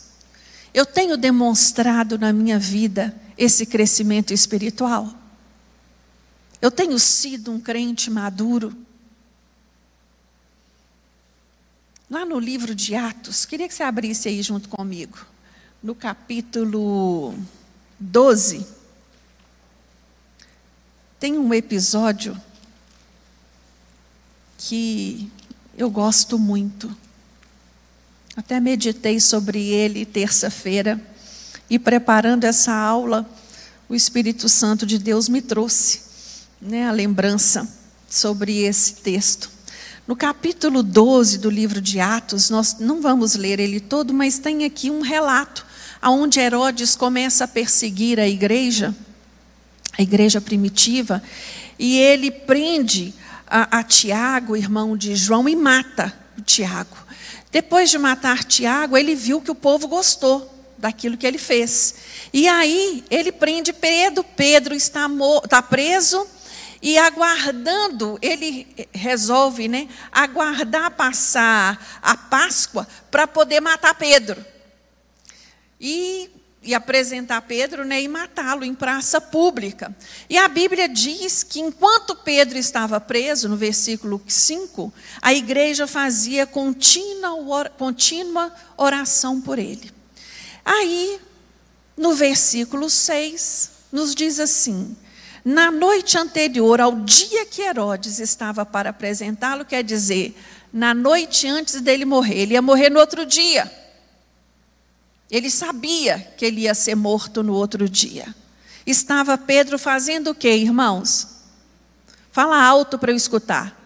Eu 0.73 0.85
tenho 0.85 1.17
demonstrado 1.17 2.17
na 2.17 2.33
minha 2.33 2.57
vida 2.57 3.15
esse 3.37 3.65
crescimento 3.65 4.33
espiritual. 4.33 5.13
Eu 6.59 6.71
tenho 6.71 6.97
sido 6.97 7.51
um 7.51 7.59
crente 7.59 8.09
maduro. 8.09 8.75
Lá 12.09 12.25
no 12.25 12.39
livro 12.39 12.73
de 12.73 12.95
Atos, 12.95 13.45
queria 13.45 13.67
que 13.67 13.73
você 13.73 13.83
abrisse 13.83 14.27
aí 14.27 14.41
junto 14.41 14.67
comigo, 14.67 15.17
no 15.81 15.93
capítulo 15.93 17.35
12. 18.01 18.65
Tem 21.19 21.37
um 21.37 21.53
episódio 21.53 22.35
que 24.57 25.31
eu 25.77 25.87
gosto 25.87 26.39
muito. 26.39 26.95
Até 28.35 28.59
meditei 28.59 29.19
sobre 29.19 29.69
ele 29.69 30.03
terça-feira 30.03 30.99
e 31.69 31.77
preparando 31.77 32.45
essa 32.45 32.73
aula, 32.73 33.29
o 33.87 33.93
Espírito 33.93 34.49
Santo 34.49 34.83
de 34.83 34.97
Deus 34.97 35.29
me 35.29 35.41
trouxe 35.41 36.01
né, 36.59 36.87
a 36.87 36.91
lembrança 36.91 37.71
sobre 38.09 38.63
esse 38.63 38.95
texto. 38.95 39.47
No 40.07 40.15
capítulo 40.15 40.81
12 40.81 41.37
do 41.37 41.51
livro 41.51 41.79
de 41.79 41.99
Atos, 41.99 42.49
nós 42.49 42.77
não 42.79 42.99
vamos 42.99 43.35
ler 43.35 43.59
ele 43.59 43.79
todo, 43.79 44.11
mas 44.11 44.39
tem 44.39 44.65
aqui 44.65 44.89
um 44.89 45.01
relato 45.01 45.69
onde 46.09 46.39
Herodes 46.39 46.95
começa 46.95 47.43
a 47.43 47.47
perseguir 47.47 48.19
a 48.19 48.27
igreja, 48.27 48.95
a 49.97 50.01
igreja 50.01 50.41
primitiva, 50.41 51.21
e 51.77 51.97
ele 51.97 52.31
prende 52.31 53.13
a, 53.45 53.79
a 53.79 53.83
Tiago, 53.83 54.55
irmão 54.55 54.95
de 54.95 55.15
João, 55.15 55.47
e 55.47 55.55
mata 55.55 56.17
o 56.37 56.41
Tiago. 56.41 56.97
Depois 57.51 57.89
de 57.89 57.97
matar 57.97 58.43
Tiago, 58.43 58.97
ele 58.97 59.13
viu 59.13 59.41
que 59.41 59.51
o 59.51 59.55
povo 59.55 59.87
gostou 59.87 60.51
daquilo 60.77 61.17
que 61.17 61.27
ele 61.27 61.37
fez. 61.37 61.95
E 62.33 62.47
aí 62.47 63.03
ele 63.09 63.31
prende 63.31 63.73
Pedro, 63.73 64.23
Pedro 64.23 64.73
está, 64.73 65.07
está 65.43 65.61
preso 65.61 66.25
e 66.81 66.97
aguardando, 66.97 68.17
ele 68.21 68.67
resolve 68.91 69.67
né, 69.67 69.87
aguardar 70.11 70.89
passar 70.91 71.99
a 72.01 72.17
Páscoa 72.17 72.87
para 73.11 73.27
poder 73.27 73.59
matar 73.59 73.93
Pedro. 73.93 74.43
E 75.81 76.29
e 76.63 76.75
apresentar 76.75 77.41
Pedro 77.41 77.83
né, 77.83 78.03
e 78.03 78.07
matá-lo 78.07 78.63
em 78.63 78.75
praça 78.75 79.19
pública. 79.19 79.95
E 80.29 80.37
a 80.37 80.47
Bíblia 80.47 80.87
diz 80.87 81.41
que 81.41 81.59
enquanto 81.59 82.15
Pedro 82.15 82.57
estava 82.57 82.99
preso, 82.99 83.49
no 83.49 83.57
versículo 83.57 84.21
5, 84.27 84.93
a 85.21 85.33
igreja 85.33 85.87
fazia 85.87 86.45
contínua, 86.45 87.33
oração 88.77 89.41
por 89.41 89.57
ele. 89.57 89.91
Aí, 90.63 91.19
no 91.97 92.13
versículo 92.13 92.91
6, 92.91 93.71
nos 93.91 94.13
diz 94.13 94.39
assim: 94.39 94.95
na 95.43 95.71
noite 95.71 96.15
anterior 96.15 96.79
ao 96.79 96.95
dia 96.97 97.43
que 97.47 97.63
Herodes 97.63 98.19
estava 98.19 98.63
para 98.63 98.91
apresentá-lo, 98.91 99.65
quer 99.65 99.83
dizer, 99.83 100.37
na 100.71 100.93
noite 100.93 101.47
antes 101.47 101.81
dele 101.81 102.05
morrer, 102.05 102.41
ele 102.41 102.53
ia 102.53 102.61
morrer 102.61 102.91
no 102.91 102.99
outro 102.99 103.25
dia. 103.25 103.80
Ele 105.31 105.49
sabia 105.49 106.19
que 106.37 106.45
ele 106.45 106.61
ia 106.61 106.75
ser 106.75 106.93
morto 106.93 107.41
no 107.41 107.53
outro 107.53 107.87
dia. 107.87 108.35
Estava 108.85 109.37
Pedro 109.37 109.79
fazendo 109.79 110.31
o 110.31 110.35
que, 110.35 110.53
irmãos? 110.53 111.29
Fala 112.31 112.61
alto 112.61 112.99
para 112.99 113.11
eu 113.11 113.15
escutar. 113.15 113.79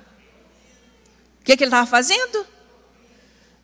O 1.42 1.44
que, 1.46 1.56
que 1.56 1.64
ele 1.64 1.70
estava 1.70 1.86
fazendo? 1.86 2.46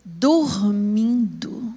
Dormindo. 0.05 1.73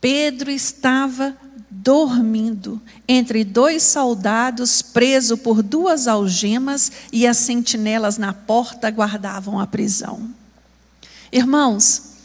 Pedro 0.00 0.52
estava 0.52 1.36
dormindo 1.68 2.80
entre 3.08 3.42
dois 3.42 3.82
soldados, 3.82 4.82
preso 4.82 5.36
por 5.36 5.62
duas 5.62 6.06
algemas, 6.06 6.92
e 7.12 7.26
as 7.26 7.38
sentinelas 7.38 8.18
na 8.18 8.32
porta 8.32 8.88
guardavam 8.90 9.58
a 9.58 9.66
prisão. 9.66 10.30
Irmãos, 11.32 12.15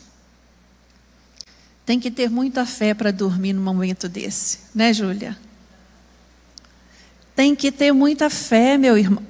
tem 1.86 2.00
que 2.00 2.12
ter 2.12 2.30
muita 2.30 2.66
fé 2.66 2.94
para 2.94 3.12
dormir 3.12 3.54
num 3.54 3.64
momento 3.64 4.08
desse, 4.08 4.60
né, 4.74 4.94
Júlia? 4.94 5.38
Tem 7.36 7.56
que 7.56 7.72
ter 7.72 7.92
muita 7.92 8.30
fé, 8.30 8.78
meu 8.78 8.98
irmão. 8.98 9.26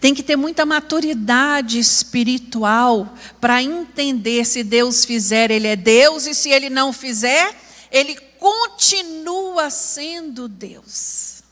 Tem 0.00 0.14
que 0.14 0.22
ter 0.22 0.36
muita 0.36 0.64
maturidade 0.64 1.78
espiritual 1.78 3.14
para 3.40 3.62
entender 3.62 4.46
se 4.46 4.62
Deus 4.62 5.04
fizer, 5.04 5.50
Ele 5.50 5.66
é 5.66 5.76
Deus, 5.76 6.26
e 6.26 6.34
se 6.34 6.48
Ele 6.50 6.70
não 6.70 6.92
fizer, 6.92 7.54
Ele 7.90 8.16
continua 8.38 9.68
sendo 9.68 10.48
Deus. 10.48 11.42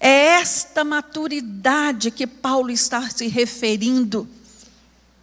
É 0.00 0.40
esta 0.40 0.84
maturidade 0.84 2.10
que 2.10 2.26
Paulo 2.26 2.70
está 2.70 3.10
se 3.10 3.26
referindo 3.26 4.28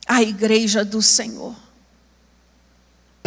à 0.06 0.22
igreja 0.22 0.84
do 0.84 1.02
Senhor. 1.02 1.65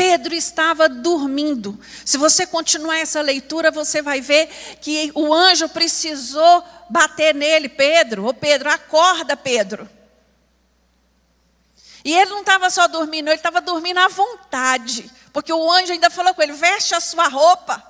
Pedro 0.08 0.34
estava 0.34 0.88
dormindo. 0.88 1.78
Se 2.02 2.16
você 2.16 2.46
continuar 2.46 2.98
essa 2.98 3.20
leitura, 3.20 3.70
você 3.70 4.00
vai 4.00 4.22
ver 4.22 4.46
que 4.80 5.12
o 5.14 5.34
anjo 5.34 5.68
precisou 5.68 6.64
bater 6.88 7.34
nele, 7.34 7.68
Pedro, 7.68 8.24
ô 8.24 8.32
Pedro, 8.32 8.70
acorda, 8.70 9.36
Pedro. 9.36 9.86
E 12.02 12.14
ele 12.14 12.30
não 12.30 12.40
estava 12.40 12.70
só 12.70 12.88
dormindo, 12.88 13.28
ele 13.28 13.36
estava 13.36 13.60
dormindo 13.60 13.98
à 13.98 14.08
vontade, 14.08 15.10
porque 15.30 15.52
o 15.52 15.70
anjo 15.70 15.92
ainda 15.92 16.08
falou 16.08 16.32
com 16.32 16.42
ele: 16.42 16.54
veste 16.54 16.94
a 16.94 17.00
sua 17.00 17.28
roupa. 17.28 17.82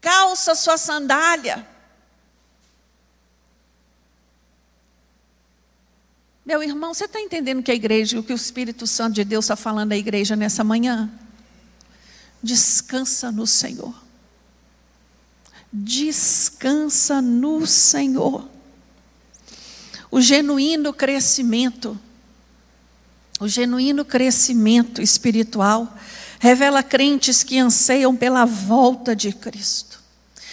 calça 0.00 0.54
sua 0.54 0.78
sandália. 0.78 1.73
Meu 6.44 6.62
irmão, 6.62 6.92
você 6.92 7.06
está 7.06 7.18
entendendo 7.18 7.62
que 7.62 7.70
a 7.70 7.74
igreja, 7.74 8.20
o 8.20 8.22
que 8.22 8.32
o 8.32 8.36
Espírito 8.36 8.86
Santo 8.86 9.14
de 9.14 9.24
Deus 9.24 9.46
está 9.46 9.56
falando 9.56 9.92
à 9.92 9.96
igreja 9.96 10.36
nessa 10.36 10.62
manhã? 10.62 11.10
Descansa 12.42 13.32
no 13.32 13.46
Senhor. 13.46 13.94
Descansa 15.72 17.22
no 17.22 17.66
Senhor. 17.66 18.46
O 20.10 20.20
genuíno 20.20 20.92
crescimento, 20.92 21.98
o 23.40 23.48
genuíno 23.48 24.04
crescimento 24.04 25.00
espiritual, 25.00 25.96
revela 26.38 26.82
crentes 26.82 27.42
que 27.42 27.58
anseiam 27.58 28.14
pela 28.14 28.44
volta 28.44 29.16
de 29.16 29.32
Cristo. 29.32 29.98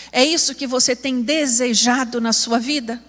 É 0.10 0.24
isso 0.24 0.56
que 0.56 0.66
você 0.66 0.96
tem 0.96 1.22
desejado 1.22 2.22
na 2.22 2.32
sua 2.32 2.58
vida? 2.60 3.04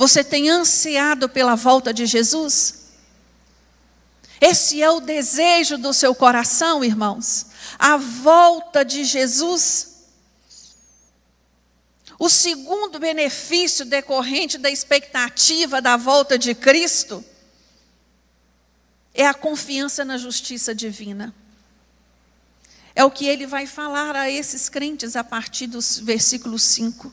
Você 0.00 0.24
tem 0.24 0.48
ansiado 0.48 1.28
pela 1.28 1.54
volta 1.54 1.92
de 1.92 2.06
Jesus? 2.06 2.86
Esse 4.40 4.82
é 4.82 4.90
o 4.90 4.98
desejo 4.98 5.76
do 5.76 5.92
seu 5.92 6.14
coração, 6.14 6.82
irmãos. 6.82 7.48
A 7.78 7.98
volta 7.98 8.82
de 8.82 9.04
Jesus. 9.04 10.06
O 12.18 12.30
segundo 12.30 12.98
benefício 12.98 13.84
decorrente 13.84 14.56
da 14.56 14.70
expectativa 14.70 15.82
da 15.82 15.98
volta 15.98 16.38
de 16.38 16.54
Cristo 16.54 17.22
é 19.12 19.26
a 19.26 19.34
confiança 19.34 20.02
na 20.02 20.16
justiça 20.16 20.74
divina. 20.74 21.34
É 22.94 23.04
o 23.04 23.10
que 23.10 23.26
ele 23.26 23.46
vai 23.46 23.66
falar 23.66 24.16
a 24.16 24.30
esses 24.30 24.70
crentes 24.70 25.14
a 25.14 25.22
partir 25.22 25.66
do 25.66 25.78
versículo 26.02 26.58
5. 26.58 27.12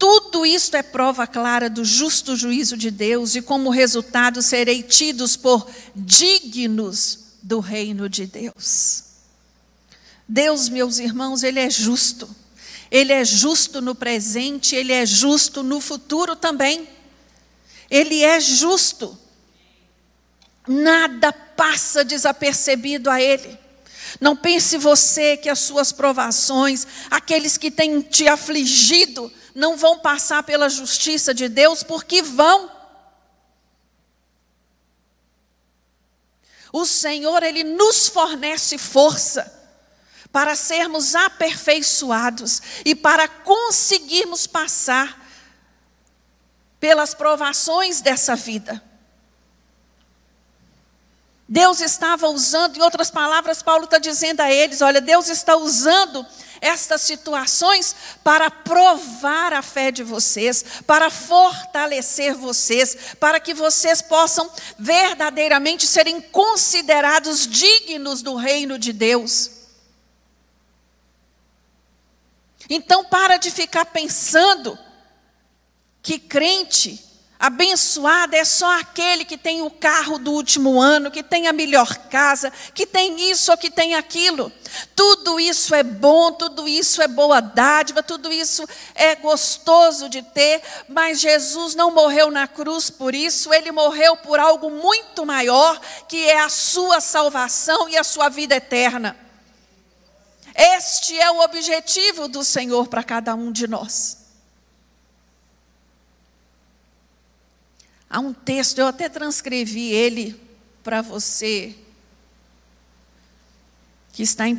Tudo 0.00 0.46
isto 0.46 0.78
é 0.78 0.82
prova 0.82 1.26
clara 1.26 1.68
do 1.68 1.84
justo 1.84 2.34
juízo 2.34 2.74
de 2.74 2.90
Deus 2.90 3.34
e, 3.34 3.42
como 3.42 3.68
resultado, 3.68 4.40
serei 4.40 4.82
tidos 4.82 5.36
por 5.36 5.70
dignos 5.94 7.34
do 7.42 7.60
reino 7.60 8.08
de 8.08 8.24
Deus. 8.24 9.04
Deus, 10.26 10.70
meus 10.70 10.98
irmãos, 10.98 11.42
Ele 11.42 11.60
é 11.60 11.68
justo. 11.68 12.34
Ele 12.90 13.12
é 13.12 13.22
justo 13.26 13.82
no 13.82 13.94
presente, 13.94 14.74
Ele 14.74 14.90
é 14.90 15.04
justo 15.04 15.62
no 15.62 15.82
futuro 15.82 16.34
também. 16.34 16.88
Ele 17.90 18.22
é 18.22 18.40
justo. 18.40 19.18
Nada 20.66 21.30
passa 21.30 22.02
desapercebido 22.02 23.10
a 23.10 23.20
Ele. 23.20 23.58
Não 24.18 24.34
pense 24.34 24.78
você 24.78 25.36
que 25.36 25.50
as 25.50 25.58
suas 25.58 25.92
provações, 25.92 26.86
aqueles 27.10 27.58
que 27.58 27.70
têm 27.70 28.00
te 28.00 28.26
afligido, 28.26 29.30
não 29.54 29.76
vão 29.76 29.98
passar 29.98 30.42
pela 30.42 30.68
justiça 30.68 31.34
de 31.34 31.48
Deus, 31.48 31.82
porque 31.82 32.22
vão. 32.22 32.70
O 36.72 36.84
Senhor, 36.84 37.42
Ele 37.42 37.64
nos 37.64 38.08
fornece 38.08 38.78
força 38.78 39.58
para 40.32 40.54
sermos 40.54 41.14
aperfeiçoados 41.14 42.62
e 42.84 42.94
para 42.94 43.26
conseguirmos 43.26 44.46
passar 44.46 45.26
pelas 46.78 47.14
provações 47.14 48.00
dessa 48.00 48.36
vida. 48.36 48.89
Deus 51.52 51.80
estava 51.80 52.28
usando, 52.28 52.76
em 52.76 52.80
outras 52.80 53.10
palavras, 53.10 53.60
Paulo 53.60 53.82
está 53.82 53.98
dizendo 53.98 54.40
a 54.40 54.52
eles: 54.52 54.80
olha, 54.80 55.00
Deus 55.00 55.28
está 55.28 55.56
usando 55.56 56.24
estas 56.60 57.00
situações 57.00 57.96
para 58.22 58.48
provar 58.48 59.52
a 59.52 59.60
fé 59.60 59.90
de 59.90 60.04
vocês, 60.04 60.64
para 60.86 61.10
fortalecer 61.10 62.36
vocês, 62.36 63.16
para 63.18 63.40
que 63.40 63.52
vocês 63.52 64.00
possam 64.00 64.48
verdadeiramente 64.78 65.88
serem 65.88 66.20
considerados 66.20 67.48
dignos 67.48 68.22
do 68.22 68.36
reino 68.36 68.78
de 68.78 68.92
Deus. 68.92 69.50
Então, 72.68 73.04
para 73.04 73.38
de 73.38 73.50
ficar 73.50 73.86
pensando 73.86 74.78
que 76.00 76.16
crente 76.16 77.09
Abençoado 77.40 78.36
é 78.36 78.44
só 78.44 78.78
aquele 78.78 79.24
que 79.24 79.38
tem 79.38 79.62
o 79.62 79.70
carro 79.70 80.18
do 80.18 80.30
último 80.30 80.78
ano, 80.78 81.10
que 81.10 81.22
tem 81.22 81.46
a 81.46 81.54
melhor 81.54 81.96
casa, 82.10 82.52
que 82.74 82.84
tem 82.84 83.30
isso 83.30 83.50
ou 83.50 83.56
que 83.56 83.70
tem 83.70 83.94
aquilo. 83.94 84.52
Tudo 84.94 85.40
isso 85.40 85.74
é 85.74 85.82
bom, 85.82 86.32
tudo 86.32 86.68
isso 86.68 87.00
é 87.00 87.08
boa 87.08 87.40
dádiva, 87.40 88.02
tudo 88.02 88.30
isso 88.30 88.68
é 88.94 89.16
gostoso 89.16 90.10
de 90.10 90.20
ter, 90.20 90.60
mas 90.86 91.18
Jesus 91.18 91.74
não 91.74 91.90
morreu 91.90 92.30
na 92.30 92.46
cruz 92.46 92.90
por 92.90 93.14
isso, 93.14 93.54
ele 93.54 93.72
morreu 93.72 94.18
por 94.18 94.38
algo 94.38 94.68
muito 94.70 95.24
maior, 95.24 95.80
que 96.06 96.22
é 96.28 96.40
a 96.40 96.50
sua 96.50 97.00
salvação 97.00 97.88
e 97.88 97.96
a 97.96 98.04
sua 98.04 98.28
vida 98.28 98.56
eterna. 98.56 99.16
Este 100.54 101.18
é 101.18 101.30
o 101.30 101.40
objetivo 101.40 102.28
do 102.28 102.44
Senhor 102.44 102.86
para 102.86 103.02
cada 103.02 103.34
um 103.34 103.50
de 103.50 103.66
nós. 103.66 104.19
Há 108.10 108.18
um 108.18 108.32
texto, 108.32 108.80
eu 108.80 108.88
até 108.88 109.08
transcrevi 109.08 109.92
ele 109.92 110.38
para 110.82 111.00
você, 111.00 111.76
que 114.12 114.24
está 114.24 114.48
em 114.48 114.54
1 114.54 114.58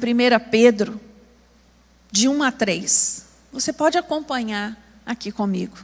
Pedro, 0.50 1.00
de 2.10 2.30
1 2.30 2.44
a 2.44 2.52
3. 2.52 3.26
Você 3.52 3.74
pode 3.74 3.98
acompanhar 3.98 5.02
aqui 5.06 5.34
comigo. 5.34 5.78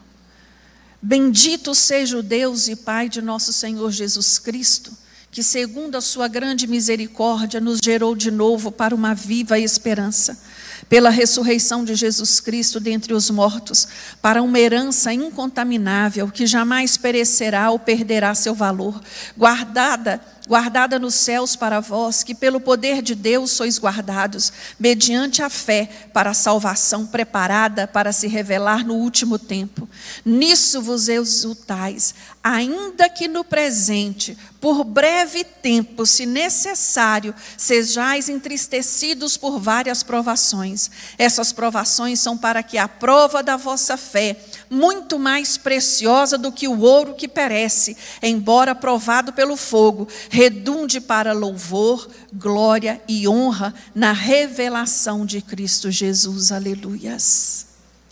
Bendito 1.02 1.76
seja 1.76 2.18
o 2.18 2.24
Deus 2.24 2.70
e 2.70 2.76
Pai 2.78 3.10
de 3.10 3.22
nosso 3.22 3.52
Senhor 3.52 3.92
Jesus 3.92 4.40
Cristo, 4.40 4.96
que, 5.30 5.44
segundo 5.44 5.98
a 5.98 6.02
Sua 6.02 6.30
grande 6.30 6.66
misericórdia, 6.68 7.60
nos 7.60 7.80
gerou 7.84 8.16
de 8.16 8.32
novo 8.32 8.72
para 8.72 8.96
uma 8.96 9.14
viva 9.14 9.60
esperança 9.60 10.42
pela 10.90 11.10
ressurreição 11.10 11.84
de 11.84 11.96
Jesus 11.96 12.40
Cristo 12.40 12.80
dentre 12.80 13.14
os 13.14 13.30
mortos, 13.30 13.88
para 14.22 14.42
uma 14.42 14.60
herança 14.60 15.14
incontaminável 15.14 16.30
que 16.30 16.46
jamais 16.46 16.98
perecerá 16.98 17.70
ou 17.72 17.80
perderá 17.80 18.34
seu 18.34 18.54
valor, 18.54 19.02
guardada 19.38 20.22
guardada 20.48 20.98
nos 20.98 21.14
céus 21.16 21.56
para 21.56 21.80
vós, 21.80 22.24
que 22.24 22.34
pelo 22.34 22.60
poder 22.60 23.02
de 23.02 23.14
Deus 23.14 23.52
sois 23.52 23.78
guardados, 23.78 24.52
mediante 24.80 25.44
a 25.44 25.50
fé 25.50 25.90
para 26.14 26.30
a 26.30 26.34
salvação 26.34 27.06
preparada 27.06 27.86
para 27.86 28.14
se 28.14 28.28
revelar 28.28 28.86
no 28.86 28.96
último 28.96 29.38
tempo. 29.38 29.88
Nisso 30.26 30.82
vos 30.82 31.10
exultais, 31.10 32.16
ainda 32.42 33.10
que 33.10 33.28
no 33.28 33.44
presente, 33.44 34.38
por 34.62 34.84
breve 34.84 35.44
tempo, 35.44 36.06
se 36.06 36.26
necessário, 36.26 37.36
sejais 37.58 38.30
entristecidos 38.30 39.38
por 39.38 39.60
várias 39.60 40.02
provações. 40.02 40.90
Essas 41.18 41.52
provações 41.52 42.20
são 42.20 42.38
para 42.38 42.64
que 42.64 42.78
a 42.78 42.88
prova 42.88 43.44
da 43.44 43.58
vossa 43.58 43.98
fé, 43.98 44.40
muito 44.70 45.18
mais 45.18 45.58
preciosa 45.58 46.38
do 46.38 46.52
que 46.52 46.68
o 46.68 46.80
ouro 46.80 47.16
que 47.16 47.28
perece, 47.28 47.96
embora 48.22 48.76
provado 48.76 49.34
pelo 49.34 49.56
fogo, 49.56 50.08
redunde 50.30 51.00
para 51.00 51.34
louvor, 51.34 52.10
glória 52.34 53.02
e 53.08 53.28
honra 53.28 53.74
na 53.94 54.12
revelação 54.12 55.26
de 55.26 55.42
Cristo 55.42 55.92
Jesus. 55.92 56.52
Aleluias. 56.52 57.68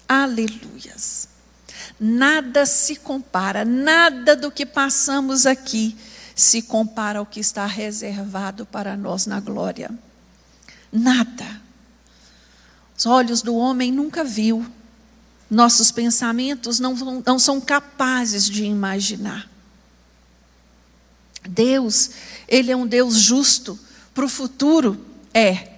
Aleluias. 0.07 1.27
Nada 1.99 2.65
se 2.65 2.97
compara, 2.97 3.63
nada 3.63 4.35
do 4.35 4.51
que 4.51 4.65
passamos 4.65 5.45
aqui 5.45 5.95
se 6.35 6.61
compara 6.61 7.19
ao 7.19 7.25
que 7.25 7.39
está 7.39 7.65
reservado 7.65 8.65
para 8.65 8.97
nós 8.97 9.25
na 9.25 9.39
glória. 9.39 9.89
Nada. 10.91 11.61
Os 12.97 13.05
olhos 13.05 13.41
do 13.41 13.55
homem 13.55 13.91
nunca 13.91 14.23
viu, 14.23 14.65
nossos 15.49 15.91
pensamentos 15.91 16.79
não, 16.79 16.95
não 17.25 17.39
são 17.39 17.61
capazes 17.61 18.49
de 18.49 18.63
imaginar. 18.63 19.49
Deus, 21.47 22.11
Ele 22.47 22.71
é 22.71 22.75
um 22.75 22.87
Deus 22.87 23.15
justo. 23.15 23.79
Para 24.13 24.25
o 24.25 24.29
futuro, 24.29 25.05
é. 25.33 25.69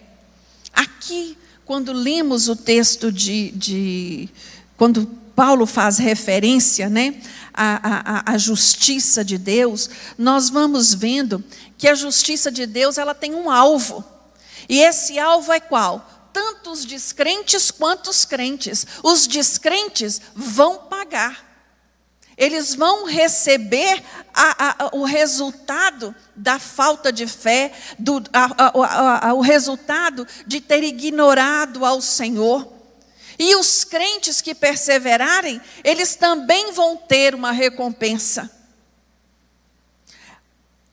Aqui, 0.74 1.38
quando 1.65 1.91
lemos 1.91 2.47
o 2.47 2.55
texto 2.55 3.11
de, 3.11 3.51
de 3.51 4.30
quando 4.78 5.05
Paulo 5.36 5.65
faz 5.65 5.97
referência 5.97 6.89
né, 6.89 7.22
à, 7.53 8.24
à, 8.30 8.34
à, 8.34 8.38
justiça 8.38 9.24
de 9.24 9.38
Deus, 9.38 9.89
nós 10.18 10.49
vamos 10.49 10.93
vendo 10.93 11.43
que 11.78 11.88
a 11.88 11.95
justiça 11.95 12.51
de 12.51 12.65
Deus 12.65 12.97
ela 12.97 13.13
tem 13.13 13.36
um 13.36 13.49
alvo. 13.51 14.03
E 14.70 14.80
esse 14.80 15.20
alvo 15.20 15.51
é 15.51 15.59
qual? 15.59 16.16
Tanto 16.38 16.69
os 16.69 16.85
descrentes 16.85 17.71
quanto 17.71 18.11
os 18.11 18.23
crentes. 18.23 18.85
Os 19.01 19.25
descrentes 19.25 20.21
vão 20.35 20.83
pagar. 20.83 21.43
Eles 22.38 22.75
vão 22.75 23.05
receber 23.05 24.03
a, 24.31 24.85
a, 24.85 24.89
o 24.95 25.03
resultado 25.03 26.13
da 26.35 26.59
falta 26.59 27.11
de 27.11 27.25
fé, 27.25 27.73
do, 27.97 28.21
a, 28.31 29.33
o 29.33 29.41
resultado 29.41 30.27
de 30.45 30.61
ter 30.61 30.83
ignorado 30.83 31.83
ao 31.83 31.99
Senhor. 32.01 32.71
E 33.39 33.55
os 33.55 33.83
crentes 33.83 34.39
que 34.39 34.53
perseverarem, 34.53 35.59
eles 35.83 36.15
também 36.15 36.71
vão 36.71 36.95
ter 36.95 37.33
uma 37.33 37.51
recompensa. 37.51 38.47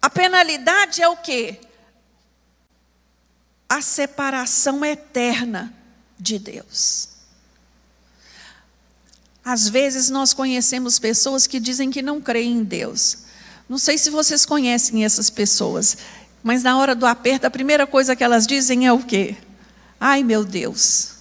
A 0.01 0.09
penalidade 0.09 1.03
é 1.03 1.09
o 1.09 1.19
quê? 1.19 1.61
A 3.75 3.81
separação 3.81 4.85
eterna 4.85 5.75
de 6.17 6.39
Deus. 6.39 7.09
Às 9.45 9.69
vezes 9.69 10.09
nós 10.11 10.33
conhecemos 10.33 11.01
pessoas 11.01 11.49
que 11.49 11.59
dizem 11.59 11.91
que 11.91 12.01
não 12.01 12.21
creem 12.21 12.59
em 12.59 12.63
Deus. 12.63 13.25
Não 13.69 13.77
sei 13.77 13.99
se 13.99 14.11
vocês 14.11 14.47
conhecem 14.47 15.05
essas 15.05 15.29
pessoas, 15.29 15.97
mas 16.41 16.63
na 16.63 16.79
hora 16.79 16.95
do 16.95 17.05
aperto, 17.05 17.49
a 17.49 17.51
primeira 17.51 17.85
coisa 17.85 18.15
que 18.15 18.23
elas 18.23 18.47
dizem 18.47 18.87
é 18.87 18.93
o 18.93 19.03
quê? 19.03 19.37
Ai, 19.99 20.23
meu 20.23 20.45
Deus. 20.45 21.15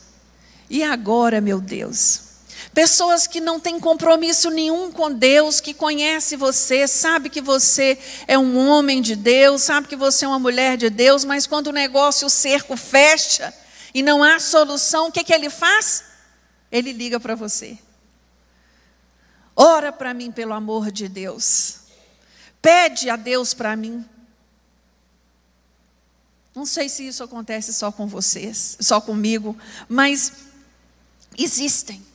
E 0.70 0.84
agora, 0.84 1.42
meu 1.42 1.60
Deus? 1.60 2.33
Pessoas 2.74 3.28
que 3.28 3.40
não 3.40 3.60
têm 3.60 3.80
compromisso 3.80 4.50
nenhum 4.50 4.92
com 4.92 5.14
Deus, 5.14 5.60
que 5.60 5.76
conhece 5.76 6.36
você, 6.36 6.88
sabe 6.88 7.30
que 7.30 7.40
você 7.40 8.00
é 8.28 8.38
um 8.38 8.58
homem 8.68 9.00
de 9.00 9.16
Deus, 9.16 9.62
sabe 9.62 9.88
que 9.88 9.96
você 9.96 10.26
é 10.26 10.28
uma 10.28 10.40
mulher 10.40 10.76
de 10.76 10.90
Deus, 10.90 11.24
mas 11.24 11.46
quando 11.46 11.68
o 11.68 11.72
negócio, 11.72 12.26
o 12.26 12.32
cerco 12.32 12.76
fecha 12.76 13.54
e 13.94 14.02
não 14.02 14.24
há 14.24 14.40
solução, 14.40 15.08
o 15.08 15.12
que, 15.12 15.24
que 15.24 15.32
ele 15.32 15.52
faz? 15.52 16.04
Ele 16.72 16.92
liga 16.92 17.20
para 17.20 17.36
você. 17.36 17.78
Ora 19.56 19.92
para 19.92 20.12
mim, 20.12 20.32
pelo 20.32 20.54
amor 20.54 20.92
de 20.92 21.08
Deus. 21.08 21.82
Pede 22.60 23.08
a 23.08 23.16
Deus 23.16 23.54
para 23.54 23.76
mim. 23.76 24.04
Não 26.56 26.66
sei 26.66 26.90
se 26.90 27.08
isso 27.08 27.24
acontece 27.24 27.72
só 27.72 27.92
com 27.92 28.08
vocês, 28.08 28.78
só 28.80 29.00
comigo, 29.00 29.56
mas 29.88 30.34
existem. 31.38 32.13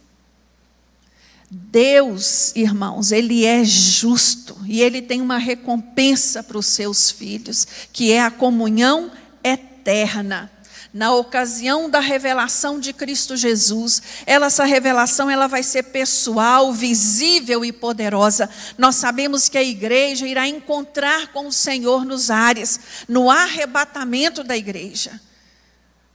Deus, 1.50 2.52
irmãos, 2.54 3.10
Ele 3.10 3.46
é 3.46 3.64
justo 3.64 4.56
e 4.66 4.82
Ele 4.82 5.00
tem 5.00 5.22
uma 5.22 5.38
recompensa 5.38 6.42
para 6.42 6.58
os 6.58 6.66
seus 6.66 7.10
filhos, 7.10 7.66
que 7.90 8.12
é 8.12 8.20
a 8.20 8.30
comunhão 8.30 9.10
eterna. 9.42 10.50
Na 10.92 11.14
ocasião 11.14 11.88
da 11.88 12.00
revelação 12.00 12.80
de 12.80 12.92
Cristo 12.92 13.36
Jesus, 13.36 14.02
ela, 14.26 14.46
essa 14.46 14.64
revelação 14.64 15.30
ela 15.30 15.46
vai 15.46 15.62
ser 15.62 15.84
pessoal, 15.84 16.72
visível 16.72 17.64
e 17.64 17.72
poderosa. 17.72 18.48
Nós 18.76 18.96
sabemos 18.96 19.48
que 19.48 19.56
a 19.56 19.62
igreja 19.62 20.26
irá 20.26 20.46
encontrar 20.46 21.28
com 21.28 21.46
o 21.46 21.52
Senhor 21.52 22.04
nos 22.04 22.30
ares, 22.30 22.80
no 23.06 23.30
arrebatamento 23.30 24.42
da 24.42 24.56
igreja. 24.56 25.20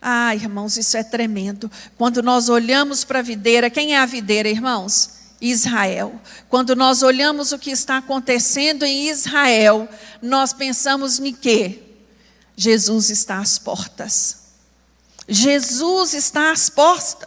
Ah, 0.01 0.35
irmãos, 0.35 0.75
isso 0.77 0.97
é 0.97 1.03
tremendo. 1.03 1.71
Quando 1.97 2.21
nós 2.21 2.49
olhamos 2.49 3.03
para 3.03 3.19
a 3.19 3.23
videira, 3.23 3.69
quem 3.69 3.95
é 3.95 3.99
a 3.99 4.05
videira, 4.05 4.49
irmãos? 4.49 5.22
Israel. 5.43 6.19
Quando 6.47 6.75
nós 6.75 7.03
olhamos 7.03 7.51
o 7.51 7.59
que 7.59 7.69
está 7.69 7.97
acontecendo 7.97 8.83
em 8.83 9.09
Israel, 9.09 9.89
nós 10.21 10.53
pensamos 10.53 11.19
em 11.19 11.33
quê? 11.33 11.83
Jesus 12.55 13.09
está 13.09 13.39
às 13.39 13.59
portas. 13.59 14.43
Jesus 15.27 16.13
está 16.13 16.51
às, 16.51 16.71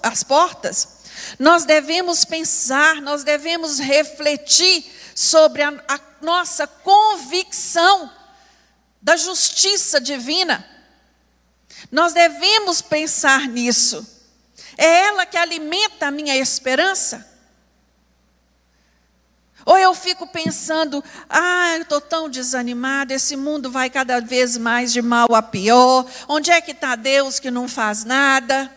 às 0.02 0.22
portas. 0.22 0.88
Nós 1.38 1.64
devemos 1.64 2.24
pensar, 2.24 3.02
nós 3.02 3.22
devemos 3.22 3.78
refletir 3.78 4.84
sobre 5.14 5.62
a, 5.62 5.68
a 5.88 6.00
nossa 6.22 6.66
convicção 6.66 8.10
da 9.02 9.16
justiça 9.16 10.00
divina. 10.00 10.66
Nós 11.92 12.14
devemos 12.14 12.80
pensar 12.80 13.46
nisso. 13.46 14.06
É 14.78 15.06
ela 15.06 15.26
que 15.26 15.36
alimenta 15.36 16.06
a 16.06 16.10
minha 16.10 16.36
esperança. 16.36 17.36
Ou 19.66 19.76
eu 19.76 19.92
fico 19.94 20.28
pensando, 20.28 21.02
ah, 21.28 21.74
eu 21.74 21.82
estou 21.82 22.00
tão 22.00 22.28
desanimada, 22.28 23.12
esse 23.12 23.36
mundo 23.36 23.68
vai 23.68 23.90
cada 23.90 24.20
vez 24.20 24.56
mais 24.56 24.92
de 24.92 25.02
mal 25.02 25.34
a 25.34 25.42
pior. 25.42 26.06
Onde 26.28 26.52
é 26.52 26.60
que 26.60 26.70
está 26.70 26.94
Deus 26.94 27.40
que 27.40 27.50
não 27.50 27.66
faz 27.66 28.04
nada? 28.04 28.70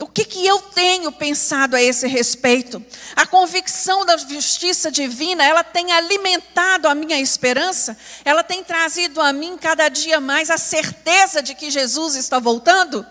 O 0.00 0.08
que, 0.08 0.24
que 0.24 0.44
eu 0.44 0.60
tenho 0.60 1.12
pensado 1.12 1.76
a 1.76 1.82
esse 1.82 2.08
respeito? 2.08 2.84
A 3.14 3.24
convicção 3.26 4.04
da 4.04 4.16
justiça 4.16 4.90
divina, 4.90 5.44
ela 5.44 5.62
tem 5.62 5.92
alimentado 5.92 6.88
a 6.88 6.96
minha 6.96 7.20
esperança, 7.20 7.96
ela 8.24 8.42
tem 8.42 8.64
trazido 8.64 9.20
a 9.20 9.32
mim 9.32 9.56
cada 9.56 9.88
dia 9.88 10.20
mais 10.20 10.50
a 10.50 10.58
certeza 10.58 11.40
de 11.40 11.54
que 11.54 11.70
Jesus 11.70 12.16
está 12.16 12.40
voltando? 12.40 13.06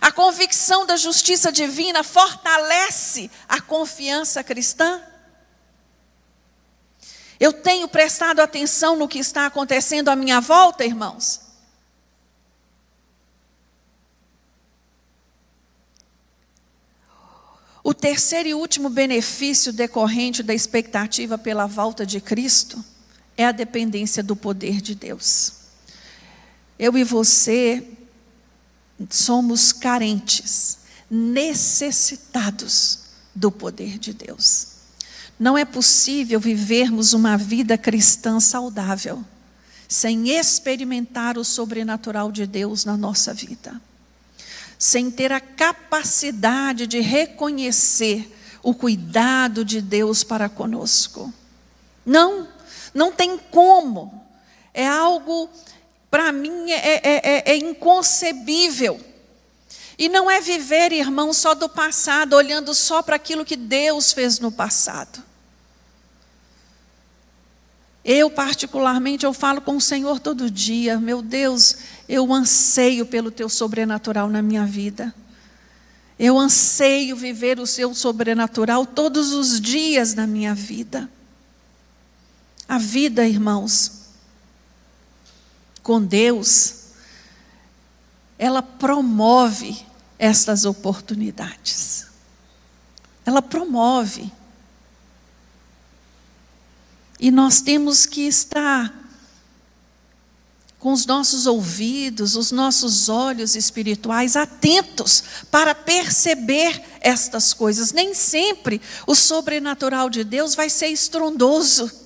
A 0.00 0.10
convicção 0.10 0.86
da 0.86 0.96
justiça 0.96 1.52
divina 1.52 2.02
fortalece 2.02 3.30
a 3.48 3.60
confiança 3.60 4.42
cristã. 4.42 5.02
Eu 7.38 7.52
tenho 7.52 7.88
prestado 7.88 8.40
atenção 8.40 8.96
no 8.96 9.08
que 9.08 9.18
está 9.18 9.46
acontecendo 9.46 10.08
à 10.08 10.16
minha 10.16 10.40
volta, 10.40 10.84
irmãos? 10.84 11.40
O 17.84 17.92
terceiro 17.92 18.48
e 18.48 18.54
último 18.54 18.88
benefício 18.88 19.72
decorrente 19.72 20.40
da 20.42 20.54
expectativa 20.54 21.36
pela 21.36 21.66
volta 21.66 22.06
de 22.06 22.20
Cristo 22.20 22.82
é 23.36 23.44
a 23.44 23.50
dependência 23.50 24.22
do 24.22 24.36
poder 24.36 24.80
de 24.80 24.94
Deus. 24.94 25.54
Eu 26.78 26.96
e 26.96 27.02
você 27.02 27.84
somos 29.10 29.72
carentes, 29.72 30.78
necessitados 31.10 33.00
do 33.34 33.50
poder 33.50 33.98
de 33.98 34.12
Deus. 34.12 34.68
Não 35.38 35.56
é 35.56 35.64
possível 35.64 36.38
vivermos 36.38 37.12
uma 37.12 37.36
vida 37.36 37.76
cristã 37.76 38.38
saudável 38.40 39.24
sem 39.88 40.30
experimentar 40.30 41.36
o 41.36 41.44
sobrenatural 41.44 42.32
de 42.32 42.46
Deus 42.46 42.84
na 42.84 42.96
nossa 42.96 43.34
vida, 43.34 43.78
sem 44.78 45.10
ter 45.10 45.30
a 45.32 45.40
capacidade 45.40 46.86
de 46.86 47.00
reconhecer 47.00 48.32
o 48.62 48.72
cuidado 48.72 49.64
de 49.64 49.82
Deus 49.82 50.24
para 50.24 50.48
conosco. 50.48 51.32
Não, 52.06 52.48
não 52.94 53.12
tem 53.12 53.36
como. 53.36 54.24
É 54.72 54.86
algo 54.88 55.50
para 56.12 56.30
mim 56.30 56.70
é, 56.70 56.74
é, 56.74 57.00
é, 57.06 57.52
é, 57.52 57.56
inconcebível. 57.56 59.00
E 59.96 60.10
não 60.10 60.30
é 60.30 60.42
viver, 60.42 60.92
irmão, 60.92 61.32
só 61.32 61.54
do 61.54 61.70
passado, 61.70 62.34
olhando 62.34 62.74
só 62.74 63.00
para 63.00 63.16
aquilo 63.16 63.46
que 63.46 63.56
Deus 63.56 64.12
fez 64.12 64.38
no 64.38 64.52
passado. 64.52 65.22
Eu, 68.04 68.28
particularmente, 68.28 69.24
eu 69.24 69.32
falo 69.32 69.62
com 69.62 69.76
o 69.76 69.80
Senhor 69.80 70.20
todo 70.20 70.50
dia, 70.50 71.00
meu 71.00 71.22
Deus, 71.22 71.78
eu 72.06 72.30
anseio 72.30 73.06
pelo 73.06 73.30
teu 73.30 73.48
sobrenatural 73.48 74.28
na 74.28 74.42
minha 74.42 74.66
vida. 74.66 75.14
Eu 76.18 76.38
anseio 76.38 77.16
viver 77.16 77.58
o 77.58 77.66
seu 77.66 77.94
sobrenatural 77.94 78.84
todos 78.84 79.32
os 79.32 79.58
dias 79.58 80.12
da 80.12 80.26
minha 80.26 80.54
vida. 80.54 81.08
A 82.68 82.76
vida, 82.76 83.26
irmãos, 83.26 84.01
com 85.82 86.02
Deus, 86.02 86.74
ela 88.38 88.62
promove 88.62 89.84
estas 90.18 90.64
oportunidades. 90.64 92.06
Ela 93.24 93.42
promove. 93.42 94.32
E 97.18 97.30
nós 97.30 97.60
temos 97.60 98.06
que 98.06 98.22
estar 98.22 98.92
com 100.82 100.92
os 100.92 101.06
nossos 101.06 101.46
ouvidos, 101.46 102.34
os 102.34 102.50
nossos 102.50 103.08
olhos 103.08 103.54
espirituais 103.54 104.34
atentos 104.34 105.22
para 105.48 105.76
perceber 105.76 106.82
estas 107.00 107.54
coisas. 107.54 107.92
Nem 107.92 108.12
sempre 108.14 108.80
o 109.06 109.14
sobrenatural 109.14 110.10
de 110.10 110.24
Deus 110.24 110.56
vai 110.56 110.68
ser 110.68 110.88
estrondoso 110.88 112.01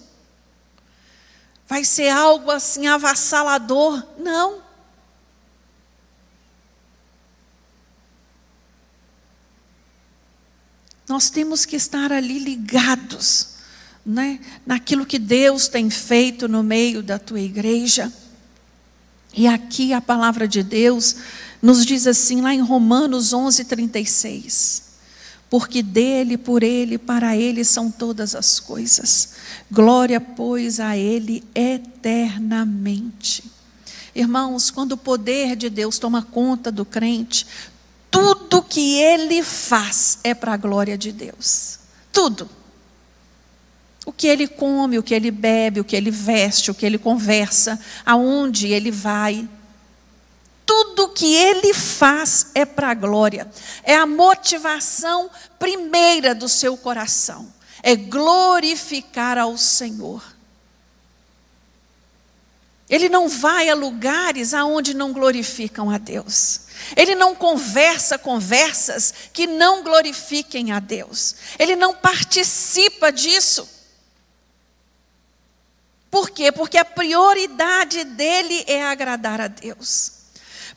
vai 1.69 1.85
ser 1.85 2.09
algo 2.09 2.51
assim 2.51 2.87
avassalador. 2.87 4.05
Não. 4.19 4.63
Nós 11.09 11.31
temos 11.31 11.65
que 11.65 11.77
estar 11.77 12.11
ali 12.13 12.39
ligados, 12.39 13.51
né, 14.05 14.41
naquilo 14.67 15.07
que 15.07 15.19
Deus 15.19 15.69
tem 15.69 15.89
feito 15.89 16.49
no 16.49 16.63
meio 16.63 17.03
da 17.03 17.19
tua 17.19 17.41
igreja. 17.41 18.13
E 19.33 19.47
aqui 19.47 19.93
a 19.93 20.01
palavra 20.01 20.49
de 20.49 20.63
Deus 20.63 21.17
nos 21.63 21.85
diz 21.85 22.07
assim, 22.07 22.41
lá 22.41 22.53
em 22.55 22.61
Romanos 22.61 23.33
11, 23.33 23.65
36 23.65 24.86
porque 25.49 25.83
dele, 25.83 26.37
por 26.37 26.63
ele, 26.63 26.99
para 26.99 27.37
ele 27.37 27.65
são 27.65 27.91
todas 27.91 28.35
as 28.35 28.59
coisas. 28.61 29.35
Glória, 29.71 30.21
pois, 30.21 30.81
a 30.81 30.97
ele 30.97 31.45
eternamente. 31.55 33.45
Irmãos, 34.15 34.71
quando 34.71 34.93
o 34.93 34.97
poder 34.97 35.55
de 35.57 35.69
Deus 35.69 35.99
toma 35.99 36.23
conta 36.23 36.73
do 36.73 36.85
crente, 36.85 37.47
tudo 38.11 38.63
que 38.63 38.95
ele 38.95 39.43
faz 39.43 40.19
é 40.25 40.35
para 40.35 40.55
a 40.55 40.57
glória 40.57 40.97
de 40.97 41.13
Deus. 41.13 41.79
Tudo. 42.13 42.49
O 44.07 44.13
que 44.13 44.27
ele 44.27 44.49
come, 44.49 44.99
o 44.99 45.03
que 45.03 45.15
ele 45.15 45.31
bebe, 45.31 45.81
o 45.81 45.85
que 45.85 45.95
ele 45.95 46.11
veste, 46.11 46.71
o 46.71 46.75
que 46.75 46.87
ele 46.87 46.97
conversa, 46.97 47.79
aonde 48.05 48.69
ele 48.69 48.91
vai. 48.91 49.49
Tudo 50.67 51.11
que 51.11 51.33
ele 51.33 51.73
faz 51.73 52.49
é 52.53 52.67
para 52.67 52.91
a 52.91 52.95
glória. 52.95 53.49
É 53.85 53.95
a 53.95 54.05
motivação 54.05 55.31
primeira 55.59 56.35
do 56.35 56.49
seu 56.49 56.77
coração. 56.77 57.55
É 57.83 57.95
glorificar 57.95 59.39
ao 59.39 59.57
Senhor. 59.57 60.35
Ele 62.89 63.09
não 63.09 63.29
vai 63.29 63.69
a 63.69 63.75
lugares 63.75 64.53
aonde 64.55 64.93
não 64.95 65.13
glorificam 65.13 65.91
a 65.91 65.99
Deus. 65.99 66.63
Ele 66.97 67.15
não 67.15 67.35
conversa 67.35 68.19
conversas 68.19 69.13
que 69.33 69.47
não 69.47 69.83
glorifiquem 69.83 70.73
a 70.73 70.81
Deus. 70.81 71.35
Ele 71.59 71.75
não 71.75 71.95
participa 71.95 73.11
disso. 73.11 73.69
Por 76.11 76.31
quê? 76.31 76.53
Porque 76.53 76.79
a 76.79 76.85
prioridade 76.85 78.05
dele 78.05 78.65
é 78.67 78.85
agradar 78.85 79.41
a 79.41 79.49
Deus. 79.49 80.16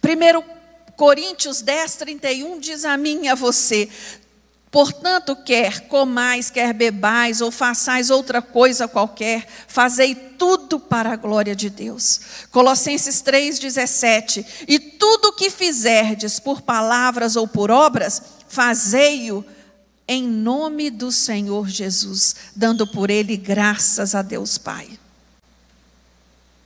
1 0.04 0.60
Coríntios 0.96 1.62
10, 1.62 1.96
31 1.96 2.60
diz 2.60 2.84
a 2.84 2.98
mim 2.98 3.22
e 3.24 3.28
a 3.30 3.36
você: 3.36 3.90
Portanto, 4.70 5.36
quer 5.36 5.88
comais, 5.88 6.50
quer 6.50 6.74
bebais, 6.74 7.42
ou 7.42 7.50
façais 7.50 8.10
outra 8.10 8.42
coisa 8.42 8.88
qualquer, 8.88 9.48
fazei 9.68 10.14
tudo 10.14 10.80
para 10.80 11.14
a 11.14 11.16
glória 11.16 11.56
de 11.56 11.70
Deus. 11.70 12.20
Colossenses 12.52 13.24
3,17: 13.24 14.46
E 14.68 14.78
tudo 14.78 15.30
o 15.30 15.34
que 15.34 15.50
fizerdes 15.50 16.40
por 16.40 16.62
palavras 16.62 17.36
ou 17.36 17.48
por 17.48 17.72
obras, 17.72 18.22
fazei-o 18.48 19.44
em 20.08 20.28
nome 20.28 20.90
do 20.90 21.12
Senhor 21.12 21.68
Jesus, 21.68 22.36
dando 22.56 22.86
por 22.86 23.10
ele 23.10 23.38
graças 23.38 24.14
a 24.14 24.22
Deus 24.22 24.58
Pai. 24.58 25.00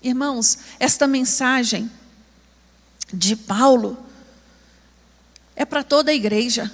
Irmãos, 0.01 0.57
esta 0.79 1.07
mensagem 1.07 1.89
de 3.13 3.35
Paulo 3.35 4.03
é 5.55 5.63
para 5.63 5.83
toda 5.83 6.09
a 6.09 6.13
igreja, 6.13 6.71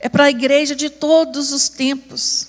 é 0.00 0.08
para 0.08 0.24
a 0.24 0.30
igreja 0.30 0.74
de 0.74 0.88
todos 0.88 1.52
os 1.52 1.68
tempos. 1.68 2.48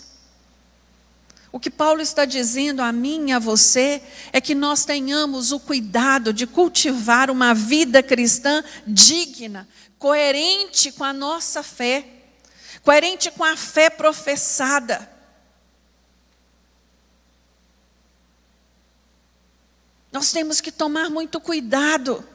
O 1.51 1.59
que 1.59 1.69
Paulo 1.69 2.01
está 2.01 2.25
dizendo 2.25 2.81
a 2.81 2.91
mim 2.91 3.29
e 3.29 3.31
a 3.33 3.39
você 3.39 4.01
é 4.33 4.41
que 4.41 4.55
nós 4.55 4.83
tenhamos 4.83 5.51
o 5.51 5.59
cuidado 5.59 6.33
de 6.33 6.47
cultivar 6.47 7.29
uma 7.29 7.53
vida 7.53 8.01
cristã 8.01 8.63
digna, 8.85 9.67
coerente 9.97 10.91
com 10.91 11.03
a 11.03 11.13
nossa 11.13 11.63
fé, 11.63 12.05
coerente 12.83 13.31
com 13.31 13.43
a 13.43 13.55
fé 13.55 13.89
professada. 13.89 15.09
Nós 20.11 20.31
temos 20.31 20.61
que 20.61 20.71
tomar 20.71 21.09
muito 21.09 21.41
cuidado. 21.41 22.25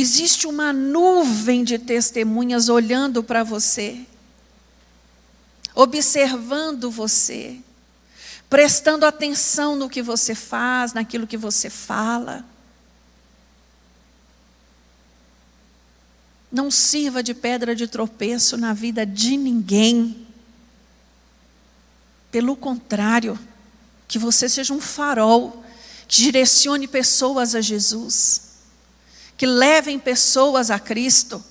Existe 0.00 0.46
uma 0.46 0.72
nuvem 0.72 1.64
de 1.64 1.76
testemunhas 1.76 2.68
olhando 2.68 3.20
para 3.20 3.42
você, 3.42 4.06
observando 5.74 6.88
você, 6.88 7.58
prestando 8.48 9.04
atenção 9.04 9.74
no 9.74 9.90
que 9.90 10.00
você 10.00 10.36
faz, 10.36 10.92
naquilo 10.92 11.26
que 11.26 11.36
você 11.36 11.68
fala. 11.68 12.44
Não 16.52 16.70
sirva 16.70 17.20
de 17.20 17.34
pedra 17.34 17.74
de 17.74 17.88
tropeço 17.88 18.56
na 18.56 18.72
vida 18.72 19.04
de 19.04 19.36
ninguém. 19.36 20.28
Pelo 22.30 22.54
contrário, 22.54 23.36
que 24.06 24.16
você 24.16 24.48
seja 24.48 24.72
um 24.72 24.80
farol 24.80 25.64
que 26.06 26.22
direcione 26.22 26.86
pessoas 26.86 27.56
a 27.56 27.60
Jesus, 27.60 28.47
que 29.38 29.46
levem 29.46 30.00
pessoas 30.00 30.68
a 30.68 30.80
Cristo. 30.80 31.42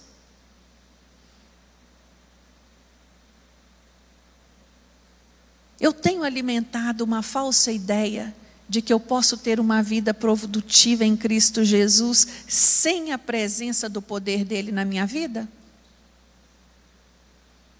Eu 5.80 5.94
tenho 5.94 6.24
alimentado 6.24 7.04
uma 7.06 7.22
falsa 7.22 7.72
ideia 7.72 8.36
de 8.68 8.82
que 8.82 8.92
eu 8.92 9.00
posso 9.00 9.38
ter 9.38 9.58
uma 9.58 9.82
vida 9.82 10.14
produtiva 10.14 11.06
em 11.06 11.16
Cristo 11.16 11.64
Jesus 11.64 12.28
sem 12.46 13.14
a 13.14 13.18
presença 13.18 13.88
do 13.88 14.02
poder 14.02 14.44
dele 14.44 14.74
na 14.74 14.84
minha 14.84 15.06
vida? 15.06 15.48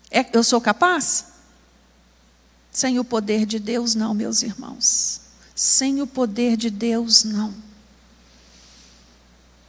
É, 0.10 0.26
eu 0.32 0.44
sou 0.44 0.62
capaz? 0.62 1.26
Sem 2.72 2.98
o 2.98 3.04
poder 3.04 3.46
de 3.46 3.60
Deus, 3.60 3.94
não, 3.94 4.14
meus 4.14 4.42
irmãos. 4.42 5.20
Sem 5.54 6.02
o 6.02 6.08
poder 6.08 6.56
de 6.56 6.70
Deus, 6.70 7.26
não. 7.26 7.67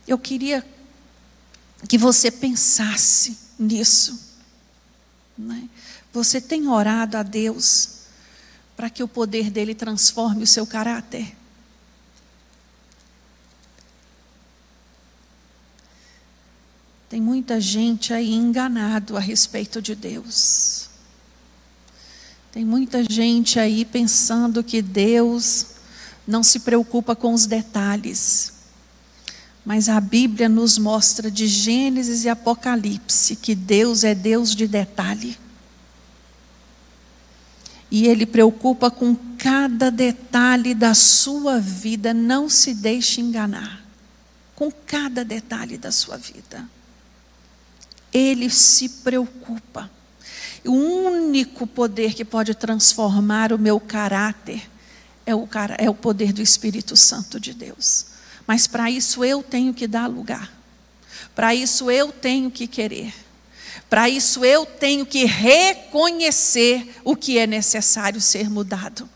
Eu 0.08 0.18
queria 0.18 0.66
que 1.86 1.98
você 1.98 2.30
pensasse 2.30 3.38
nisso. 3.58 4.18
Né? 5.36 5.68
Você 6.12 6.40
tem 6.40 6.66
orado 6.66 7.18
a 7.18 7.22
Deus 7.22 7.90
para 8.74 8.88
que 8.88 9.02
o 9.02 9.08
poder 9.08 9.50
dele 9.50 9.74
transforme 9.74 10.42
o 10.42 10.46
seu 10.46 10.66
caráter? 10.66 11.36
Tem 17.08 17.20
muita 17.20 17.60
gente 17.60 18.12
aí 18.14 18.32
enganado 18.32 19.16
a 19.16 19.20
respeito 19.20 19.80
de 19.80 19.94
Deus. 19.94 20.88
Tem 22.50 22.64
muita 22.64 23.04
gente 23.04 23.60
aí 23.60 23.84
pensando 23.84 24.64
que 24.64 24.80
Deus 24.80 25.66
não 26.26 26.42
se 26.42 26.60
preocupa 26.60 27.14
com 27.14 27.32
os 27.32 27.46
detalhes. 27.46 28.57
Mas 29.68 29.90
a 29.90 30.00
Bíblia 30.00 30.48
nos 30.48 30.78
mostra 30.78 31.30
de 31.30 31.46
Gênesis 31.46 32.24
e 32.24 32.28
Apocalipse 32.30 33.36
que 33.36 33.54
Deus 33.54 34.02
é 34.02 34.14
Deus 34.14 34.54
de 34.54 34.66
detalhe. 34.66 35.38
E 37.90 38.06
Ele 38.06 38.24
preocupa 38.24 38.90
com 38.90 39.14
cada 39.36 39.90
detalhe 39.90 40.74
da 40.74 40.94
sua 40.94 41.60
vida, 41.60 42.14
não 42.14 42.48
se 42.48 42.72
deixe 42.72 43.20
enganar. 43.20 43.84
Com 44.54 44.72
cada 44.72 45.22
detalhe 45.22 45.76
da 45.76 45.92
sua 45.92 46.16
vida. 46.16 46.66
Ele 48.10 48.48
se 48.48 48.88
preocupa. 48.88 49.90
O 50.64 50.72
único 50.72 51.66
poder 51.66 52.14
que 52.14 52.24
pode 52.24 52.54
transformar 52.54 53.52
o 53.52 53.58
meu 53.58 53.78
caráter 53.78 54.66
é 55.26 55.34
o, 55.34 55.46
é 55.76 55.90
o 55.90 55.94
poder 55.94 56.32
do 56.32 56.40
Espírito 56.40 56.96
Santo 56.96 57.38
de 57.38 57.52
Deus. 57.52 58.16
Mas 58.48 58.66
para 58.66 58.90
isso 58.90 59.22
eu 59.22 59.42
tenho 59.42 59.74
que 59.74 59.86
dar 59.86 60.06
lugar. 60.06 60.50
Para 61.34 61.54
isso 61.54 61.90
eu 61.90 62.10
tenho 62.10 62.50
que 62.50 62.66
querer. 62.66 63.14
Para 63.90 64.08
isso 64.08 64.42
eu 64.42 64.64
tenho 64.64 65.04
que 65.04 65.26
reconhecer 65.26 66.96
o 67.04 67.14
que 67.14 67.36
é 67.36 67.46
necessário 67.46 68.22
ser 68.22 68.48
mudado. 68.48 69.06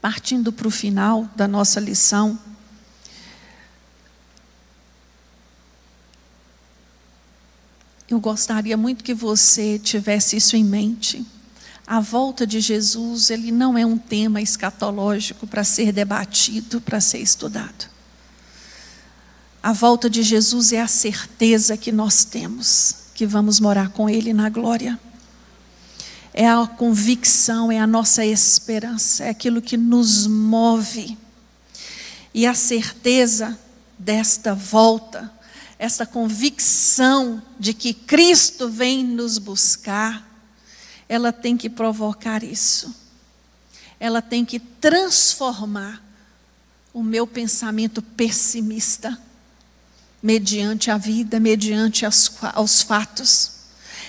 Partindo 0.00 0.52
para 0.52 0.68
o 0.68 0.70
final 0.70 1.28
da 1.34 1.48
nossa 1.48 1.80
lição, 1.80 2.38
Eu 8.08 8.20
gostaria 8.20 8.76
muito 8.76 9.02
que 9.02 9.14
você 9.14 9.78
tivesse 9.78 10.36
isso 10.36 10.54
em 10.54 10.62
mente. 10.62 11.24
A 11.86 12.00
volta 12.00 12.46
de 12.46 12.60
Jesus, 12.60 13.30
ele 13.30 13.50
não 13.50 13.76
é 13.76 13.84
um 13.84 13.98
tema 13.98 14.40
escatológico 14.40 15.46
para 15.46 15.64
ser 15.64 15.92
debatido, 15.92 16.80
para 16.80 17.00
ser 17.00 17.18
estudado. 17.18 17.90
A 19.62 19.72
volta 19.72 20.08
de 20.08 20.22
Jesus 20.22 20.72
é 20.72 20.80
a 20.80 20.88
certeza 20.88 21.76
que 21.76 21.92
nós 21.92 22.24
temos 22.24 22.96
que 23.14 23.26
vamos 23.26 23.60
morar 23.60 23.90
com 23.90 24.08
Ele 24.08 24.32
na 24.32 24.48
glória. 24.48 24.98
É 26.32 26.48
a 26.48 26.66
convicção, 26.66 27.70
é 27.70 27.78
a 27.78 27.86
nossa 27.86 28.24
esperança, 28.24 29.24
é 29.24 29.28
aquilo 29.28 29.60
que 29.60 29.76
nos 29.76 30.26
move. 30.26 31.16
E 32.32 32.46
a 32.46 32.54
certeza 32.54 33.58
desta 33.98 34.54
volta 34.54 35.30
essa 35.82 36.06
convicção 36.06 37.42
de 37.58 37.74
que 37.74 37.92
Cristo 37.92 38.68
vem 38.68 39.02
nos 39.02 39.36
buscar, 39.36 40.31
ela 41.08 41.32
tem 41.32 41.56
que 41.56 41.68
provocar 41.68 42.42
isso. 42.42 42.94
Ela 43.98 44.20
tem 44.20 44.44
que 44.44 44.58
transformar 44.58 46.02
o 46.92 47.02
meu 47.02 47.26
pensamento 47.26 48.02
pessimista 48.02 49.18
mediante 50.22 50.90
a 50.90 50.96
vida, 50.96 51.40
mediante 51.40 52.06
as, 52.06 52.30
aos 52.54 52.82
fatos. 52.82 53.50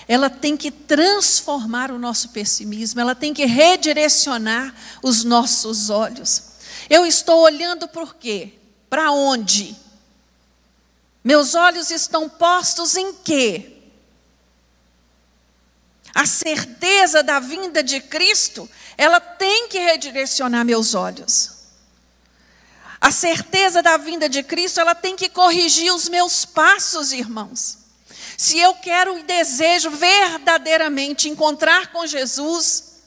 ela 0.06 0.28
tem 0.28 0.56
que 0.56 0.70
transformar 0.70 1.90
o 1.90 1.98
nosso 1.98 2.28
pessimismo, 2.28 3.00
ela 3.00 3.14
tem 3.14 3.32
que 3.32 3.46
redirecionar 3.46 4.74
os 5.02 5.24
nossos 5.24 5.90
olhos. 5.90 6.42
Eu 6.90 7.06
estou 7.06 7.40
olhando 7.40 7.88
por 7.88 8.14
quê? 8.14 8.52
Para 8.90 9.10
onde? 9.10 9.74
Meus 11.22 11.54
olhos 11.54 11.90
estão 11.90 12.28
postos 12.28 12.96
em 12.96 13.14
quê? 13.14 13.73
A 16.14 16.26
certeza 16.26 17.22
da 17.22 17.40
vinda 17.40 17.82
de 17.82 18.00
Cristo, 18.00 18.70
ela 18.96 19.18
tem 19.18 19.68
que 19.68 19.78
redirecionar 19.78 20.64
meus 20.64 20.94
olhos. 20.94 21.50
A 23.00 23.10
certeza 23.10 23.82
da 23.82 23.96
vinda 23.96 24.28
de 24.28 24.42
Cristo, 24.42 24.80
ela 24.80 24.94
tem 24.94 25.16
que 25.16 25.28
corrigir 25.28 25.92
os 25.92 26.08
meus 26.08 26.44
passos, 26.44 27.12
irmãos. 27.12 27.78
Se 28.38 28.58
eu 28.58 28.74
quero 28.76 29.18
e 29.18 29.22
desejo 29.24 29.90
verdadeiramente 29.90 31.28
encontrar 31.28 31.92
com 31.92 32.06
Jesus, 32.06 33.02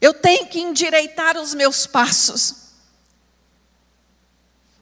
eu 0.00 0.14
tenho 0.14 0.46
que 0.46 0.60
endireitar 0.60 1.36
os 1.36 1.54
meus 1.54 1.86
passos. 1.86 2.68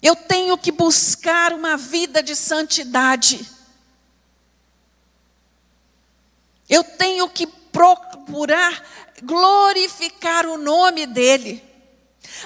Eu 0.02 0.14
tenho 0.14 0.58
que 0.58 0.70
buscar 0.70 1.52
uma 1.52 1.76
vida 1.76 2.22
de 2.22 2.36
santidade. 2.36 3.55
Eu 6.68 6.82
tenho 6.82 7.28
que 7.28 7.46
procurar 7.46 8.82
glorificar 9.22 10.46
o 10.46 10.58
nome 10.58 11.06
dEle. 11.06 11.62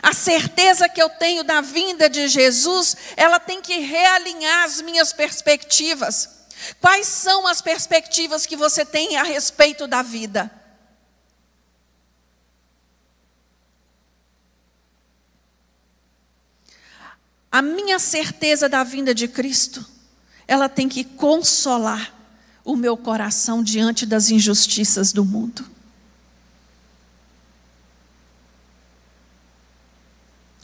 A 0.02 0.12
certeza 0.12 0.88
que 0.88 1.02
eu 1.02 1.08
tenho 1.08 1.42
da 1.42 1.60
vinda 1.60 2.08
de 2.08 2.28
Jesus, 2.28 2.96
ela 3.16 3.40
tem 3.40 3.60
que 3.60 3.78
realinhar 3.78 4.64
as 4.64 4.80
minhas 4.80 5.12
perspectivas. 5.12 6.40
Quais 6.80 7.06
são 7.06 7.46
as 7.46 7.60
perspectivas 7.62 8.46
que 8.46 8.56
você 8.56 8.84
tem 8.84 9.16
a 9.16 9.22
respeito 9.22 9.86
da 9.86 10.02
vida? 10.02 10.50
A 17.50 17.62
minha 17.62 17.98
certeza 17.98 18.68
da 18.68 18.84
vinda 18.84 19.12
de 19.12 19.26
Cristo, 19.26 19.84
ela 20.46 20.68
tem 20.68 20.88
que 20.88 21.02
consolar 21.02 22.19
o 22.64 22.76
meu 22.76 22.96
coração 22.96 23.62
diante 23.62 24.04
das 24.04 24.30
injustiças 24.30 25.12
do 25.12 25.24
mundo. 25.24 25.64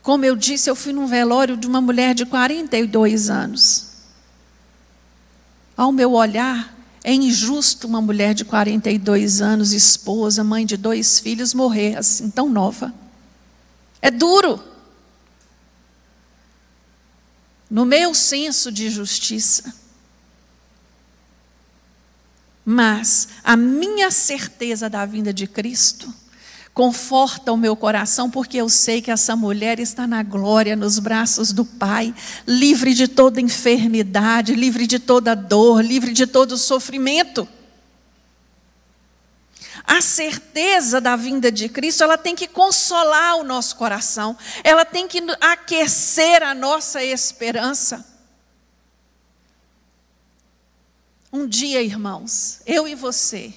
Como 0.03 0.25
eu 0.25 0.37
disse, 0.37 0.71
eu 0.71 0.77
fui 0.77 0.93
num 0.93 1.07
velório 1.07 1.57
de 1.57 1.67
uma 1.67 1.81
mulher 1.81 2.15
de 2.15 2.25
42 2.25 3.29
anos. 3.29 3.89
Ao 5.77 5.91
meu 5.91 6.13
olhar, 6.13 6.77
é 7.03 7.13
injusto 7.13 7.87
uma 7.87 8.01
mulher 8.01 8.33
de 8.33 8.45
42 8.45 9.41
anos, 9.41 9.73
esposa, 9.73 10.45
mãe 10.45 10.65
de 10.65 10.77
dois 10.77 11.19
filhos, 11.19 11.53
morrer 11.53 11.97
assim 11.97 12.31
tão 12.31 12.49
nova. 12.49 12.95
É 14.01 14.11
duro. 14.11 14.63
No 17.69 17.85
meu 17.85 18.15
senso 18.15 18.71
de 18.71 18.89
justiça. 18.89 19.86
Mas 22.69 23.29
a 23.45 23.57
minha 23.57 24.11
certeza 24.11 24.91
da 24.91 25.07
vinda 25.07 25.33
de 25.33 25.47
Cristo 25.47 26.13
conforta 26.75 27.53
o 27.53 27.57
meu 27.57 27.77
coração, 27.77 28.29
porque 28.29 28.57
eu 28.57 28.69
sei 28.69 29.01
que 29.01 29.11
essa 29.11 29.37
mulher 29.37 29.79
está 29.79 30.05
na 30.05 30.21
glória, 30.25 30.75
nos 30.75 30.99
braços 30.99 31.53
do 31.53 31.65
Pai, 31.65 32.13
livre 32.45 32.93
de 32.93 33.07
toda 33.07 33.41
enfermidade, 33.41 34.53
livre 34.57 34.85
de 34.85 34.99
toda 34.99 35.37
dor, 35.37 35.81
livre 35.81 36.13
de 36.13 36.27
todo 36.27 36.59
sofrimento. 36.59 37.49
A 39.85 40.01
certeza 40.01 41.01
da 41.01 41.15
vinda 41.15 41.53
de 41.53 41.69
Cristo, 41.69 42.03
ela 42.03 42.19
tem 42.19 42.35
que 42.35 42.49
consolar 42.49 43.37
o 43.37 43.45
nosso 43.45 43.77
coração, 43.77 44.37
ela 44.65 44.85
tem 44.85 45.07
que 45.07 45.23
aquecer 45.41 46.43
a 46.43 46.53
nossa 46.53 47.01
esperança. 47.01 48.16
Um 51.33 51.47
dia, 51.47 51.83
irmãos, 51.83 52.61
eu 52.65 52.87
e 52.87 52.95
você, 52.95 53.53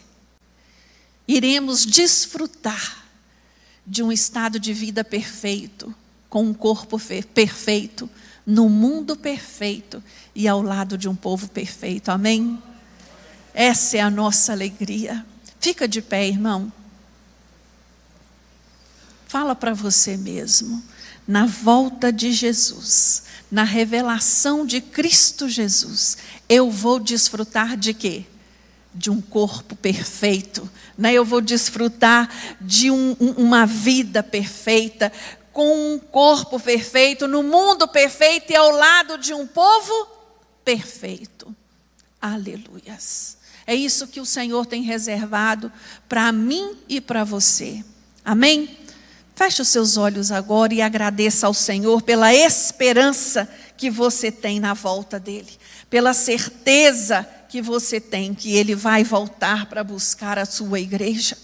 iremos 1.28 1.86
desfrutar 1.86 3.06
de 3.86 4.04
um 4.04 4.12
estado 4.12 4.60
de 4.60 4.74
vida 4.74 5.04
perfeito, 5.04 5.94
com 6.30 6.44
um 6.44 6.54
corpo 6.54 7.00
perfeito, 7.34 8.10
no 8.46 8.68
mundo 8.70 9.16
perfeito 9.16 10.04
e 10.34 10.48
ao 10.48 10.62
lado 10.62 10.98
de 10.98 11.08
um 11.08 11.16
povo 11.16 11.48
perfeito. 11.50 12.10
Amém? 12.10 12.62
Essa 13.54 13.98
é 13.98 14.02
a 14.02 14.10
nossa 14.10 14.52
alegria. 14.52 15.26
Fica 15.60 15.88
de 15.88 16.02
pé, 16.02 16.28
irmão. 16.28 16.72
Fala 19.28 19.56
para 19.56 19.74
você 19.74 20.18
mesmo. 20.18 20.84
Na 21.28 21.46
volta 21.46 22.12
de 22.12 22.32
Jesus, 22.32 23.24
na 23.50 23.64
revelação 23.64 24.66
de 24.66 24.82
Cristo 24.82 25.50
Jesus, 25.50 26.18
eu 26.48 26.70
vou 26.70 27.00
desfrutar 27.00 27.76
de 27.76 27.94
quê? 27.94 28.26
de 28.94 29.10
um 29.10 29.22
corpo 29.22 29.76
perfeito, 29.76 30.70
né? 30.98 31.14
eu 31.14 31.24
vou 31.24 31.42
desfrutar 31.42 32.30
de 32.60 32.90
um, 32.90 33.16
um, 33.20 33.32
uma 33.34 33.66
vida 33.66 34.24
perfeita, 34.24 35.12
com 35.54 35.94
um 35.94 36.00
corpo 36.00 36.60
perfeito, 36.60 37.28
no 37.28 37.44
mundo 37.44 37.88
perfeito 37.88 38.52
e 38.52 38.56
ao 38.56 38.72
lado 38.72 39.18
de 39.18 39.34
um 39.34 39.46
povo 39.46 40.08
perfeito. 40.64 41.56
Aleluias. 42.22 43.38
É 43.66 43.76
isso 43.76 44.08
que 44.08 44.20
o 44.20 44.26
Senhor 44.26 44.66
tem 44.66 44.82
reservado 44.82 45.72
para 46.08 46.32
mim 46.32 46.76
e 46.88 47.00
para 47.00 47.24
você. 47.24 47.84
Amém? 48.26 48.79
Feche 49.40 49.62
os 49.62 49.70
seus 49.70 49.96
olhos 49.96 50.34
agora 50.34 50.74
e 50.74 50.82
agradeça 50.82 51.48
ao 51.48 51.54
Senhor 51.54 52.02
pela 52.02 52.36
esperança 52.36 53.48
que 53.78 53.90
você 53.90 54.30
tem 54.30 54.60
na 54.60 54.74
volta 54.74 55.18
dele, 55.18 55.48
pela 55.90 56.14
certeza 56.14 57.26
que 57.48 57.62
você 57.62 58.02
tem 58.02 58.34
que 58.34 58.54
ele 58.54 58.76
vai 58.76 59.02
voltar 59.02 59.68
para 59.68 59.82
buscar 59.82 60.38
a 60.38 60.46
sua 60.46 60.82
igreja. 60.82 61.38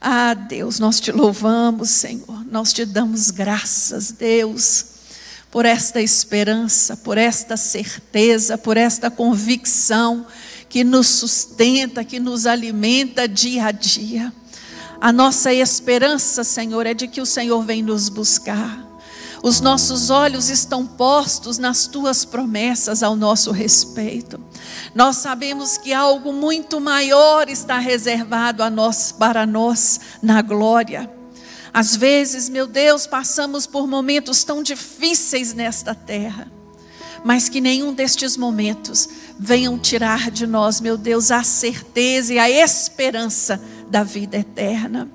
Ah, 0.00 0.32
Deus, 0.32 0.78
nós 0.78 0.98
te 0.98 1.12
louvamos, 1.12 1.90
Senhor. 1.90 2.42
Nós 2.50 2.72
te 2.72 2.86
damos 2.86 3.30
graças, 3.30 4.12
Deus, 4.12 4.86
por 5.50 5.66
esta 5.66 6.00
esperança, 6.00 6.96
por 6.96 7.18
esta 7.18 7.54
certeza, 7.54 8.56
por 8.56 8.78
esta 8.78 9.10
convicção 9.10 10.26
que 10.70 10.82
nos 10.82 11.08
sustenta, 11.08 12.02
que 12.02 12.18
nos 12.18 12.46
alimenta 12.46 13.28
dia 13.28 13.66
a 13.66 13.72
dia. 13.72 14.32
A 15.00 15.12
nossa 15.12 15.52
esperança, 15.52 16.42
Senhor, 16.42 16.86
é 16.86 16.94
de 16.94 17.06
que 17.06 17.20
o 17.20 17.26
Senhor 17.26 17.62
vem 17.62 17.82
nos 17.82 18.08
buscar. 18.08 18.86
Os 19.42 19.60
nossos 19.60 20.10
olhos 20.10 20.48
estão 20.48 20.86
postos 20.86 21.58
nas 21.58 21.86
tuas 21.86 22.24
promessas 22.24 23.02
ao 23.02 23.14
nosso 23.14 23.52
respeito. 23.52 24.40
Nós 24.94 25.16
sabemos 25.16 25.76
que 25.76 25.92
algo 25.92 26.32
muito 26.32 26.80
maior 26.80 27.48
está 27.48 27.78
reservado 27.78 28.62
a 28.62 28.70
nós, 28.70 29.12
para 29.12 29.46
nós 29.46 30.00
na 30.22 30.40
glória. 30.40 31.10
Às 31.72 31.94
vezes, 31.94 32.48
meu 32.48 32.66
Deus, 32.66 33.06
passamos 33.06 33.66
por 33.66 33.86
momentos 33.86 34.42
tão 34.42 34.62
difíceis 34.62 35.52
nesta 35.52 35.94
terra, 35.94 36.50
mas 37.22 37.50
que 37.50 37.60
nenhum 37.60 37.92
destes 37.92 38.36
momentos 38.36 39.08
venham 39.38 39.78
tirar 39.78 40.30
de 40.30 40.46
nós, 40.46 40.80
meu 40.80 40.96
Deus, 40.96 41.30
a 41.30 41.42
certeza 41.42 42.32
e 42.32 42.38
a 42.38 42.48
esperança 42.48 43.60
da 43.88 44.02
vida 44.02 44.36
eterna. 44.36 45.08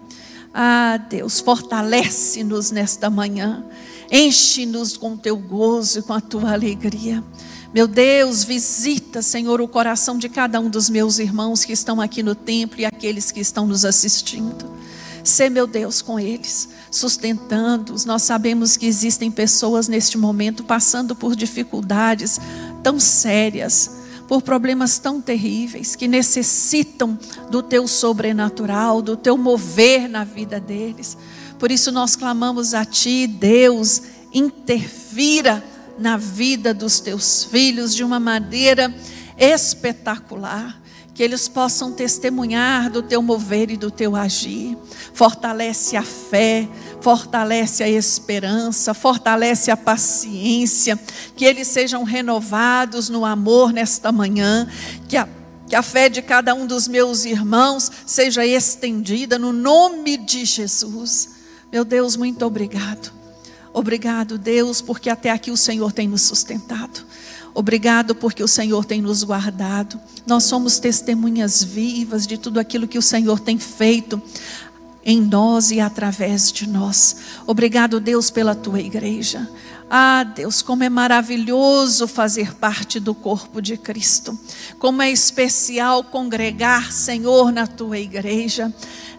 Ah, 0.53 0.97
Deus, 1.09 1.39
fortalece-nos 1.39 2.71
nesta 2.71 3.09
manhã. 3.09 3.63
Enche-nos 4.11 4.97
com 4.97 5.15
teu 5.15 5.37
gozo 5.37 5.99
e 5.99 6.01
com 6.01 6.13
a 6.13 6.21
tua 6.21 6.51
alegria. 6.51 7.23
Meu 7.73 7.87
Deus, 7.87 8.43
visita, 8.43 9.21
Senhor, 9.21 9.61
o 9.61 9.67
coração 9.67 10.17
de 10.17 10.27
cada 10.27 10.59
um 10.59 10.69
dos 10.69 10.89
meus 10.89 11.19
irmãos 11.19 11.63
que 11.63 11.71
estão 11.71 12.01
aqui 12.01 12.21
no 12.21 12.35
templo 12.35 12.81
e 12.81 12.85
aqueles 12.85 13.31
que 13.31 13.39
estão 13.39 13.65
nos 13.65 13.85
assistindo. 13.85 14.69
Sê, 15.23 15.49
meu 15.49 15.65
Deus, 15.65 16.01
com 16.01 16.19
eles, 16.19 16.67
sustentando-os. 16.89 18.03
Nós 18.03 18.23
sabemos 18.23 18.75
que 18.75 18.85
existem 18.85 19.31
pessoas 19.31 19.87
neste 19.87 20.17
momento 20.17 20.65
passando 20.65 21.15
por 21.15 21.33
dificuldades 21.33 22.41
tão 22.83 22.99
sérias, 22.99 24.00
por 24.31 24.41
problemas 24.41 24.97
tão 24.97 25.19
terríveis, 25.19 25.93
que 25.93 26.07
necessitam 26.07 27.19
do 27.49 27.61
teu 27.61 27.85
sobrenatural, 27.85 29.01
do 29.01 29.17
teu 29.17 29.37
mover 29.37 30.07
na 30.07 30.23
vida 30.23 30.57
deles. 30.57 31.17
Por 31.59 31.69
isso 31.69 31.91
nós 31.91 32.15
clamamos 32.15 32.73
a 32.73 32.85
Ti, 32.85 33.27
Deus, 33.27 34.01
interfira 34.33 35.61
na 35.99 36.15
vida 36.15 36.73
dos 36.73 37.01
teus 37.01 37.43
filhos 37.43 37.93
de 37.93 38.05
uma 38.05 38.21
maneira 38.21 38.95
espetacular. 39.37 40.81
Que 41.13 41.23
eles 41.23 41.49
possam 41.49 41.91
testemunhar 41.91 42.89
do 42.89 43.03
teu 43.03 43.21
mover 43.21 43.69
e 43.69 43.75
do 43.75 43.91
teu 43.91 44.15
agir. 44.15 44.77
Fortalece 45.13 45.97
a 45.97 46.03
fé, 46.03 46.69
fortalece 47.01 47.83
a 47.83 47.89
esperança, 47.89 48.93
fortalece 48.93 49.71
a 49.71 49.77
paciência. 49.77 50.99
Que 51.35 51.45
eles 51.45 51.67
sejam 51.67 52.03
renovados 52.03 53.09
no 53.09 53.25
amor 53.25 53.73
nesta 53.73 54.11
manhã. 54.11 54.67
Que 55.07 55.17
a 55.17 55.27
que 55.71 55.75
a 55.77 55.81
fé 55.81 56.09
de 56.09 56.21
cada 56.21 56.53
um 56.53 56.67
dos 56.67 56.85
meus 56.85 57.23
irmãos 57.23 57.89
seja 58.05 58.45
estendida 58.45 59.39
no 59.39 59.53
nome 59.53 60.17
de 60.17 60.43
Jesus. 60.43 61.29
Meu 61.71 61.85
Deus, 61.85 62.17
muito 62.17 62.45
obrigado. 62.45 63.09
Obrigado, 63.71 64.37
Deus, 64.37 64.81
porque 64.81 65.09
até 65.09 65.29
aqui 65.31 65.49
o 65.49 65.55
Senhor 65.55 65.93
tem 65.93 66.09
nos 66.09 66.23
sustentado. 66.23 67.05
Obrigado 67.53 68.13
porque 68.13 68.43
o 68.43 68.49
Senhor 68.49 68.83
tem 68.83 69.01
nos 69.01 69.23
guardado. 69.23 69.97
Nós 70.27 70.43
somos 70.43 70.77
testemunhas 70.77 71.63
vivas 71.63 72.27
de 72.27 72.37
tudo 72.37 72.59
aquilo 72.59 72.85
que 72.85 72.97
o 72.97 73.01
Senhor 73.01 73.39
tem 73.39 73.57
feito 73.57 74.21
em 75.03 75.21
nós 75.21 75.71
e 75.71 75.79
através 75.79 76.51
de 76.51 76.67
nós. 76.67 77.15
Obrigado, 77.47 77.99
Deus, 77.99 78.29
pela 78.29 78.55
tua 78.55 78.79
igreja. 78.79 79.49
Ah, 79.89 80.23
Deus, 80.23 80.61
como 80.61 80.83
é 80.83 80.89
maravilhoso 80.89 82.07
fazer 82.07 82.55
parte 82.55 82.99
do 82.99 83.13
corpo 83.13 83.61
de 83.61 83.75
Cristo. 83.75 84.39
Como 84.79 85.01
é 85.01 85.11
especial 85.11 86.03
congregar, 86.03 86.93
Senhor, 86.93 87.51
na 87.51 87.67
tua 87.67 87.99
igreja. 87.99 88.73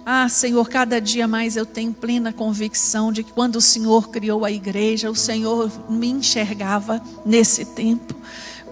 Ah, 0.07 0.29
Senhor, 0.29 0.69
cada 0.69 1.01
dia 1.01 1.29
mais 1.29 1.57
eu 1.57 1.67
tenho 1.67 1.93
plena 1.93 2.33
convicção 2.33 3.13
de 3.13 3.23
que 3.23 3.33
quando 3.33 3.57
o 3.57 3.61
Senhor 3.61 4.09
criou 4.09 4.45
a 4.45 4.51
igreja, 4.51 5.11
o 5.11 5.15
Senhor 5.15 5.71
me 5.91 6.09
enxergava 6.09 7.03
nesse 7.25 7.67
tempo. 7.67 8.15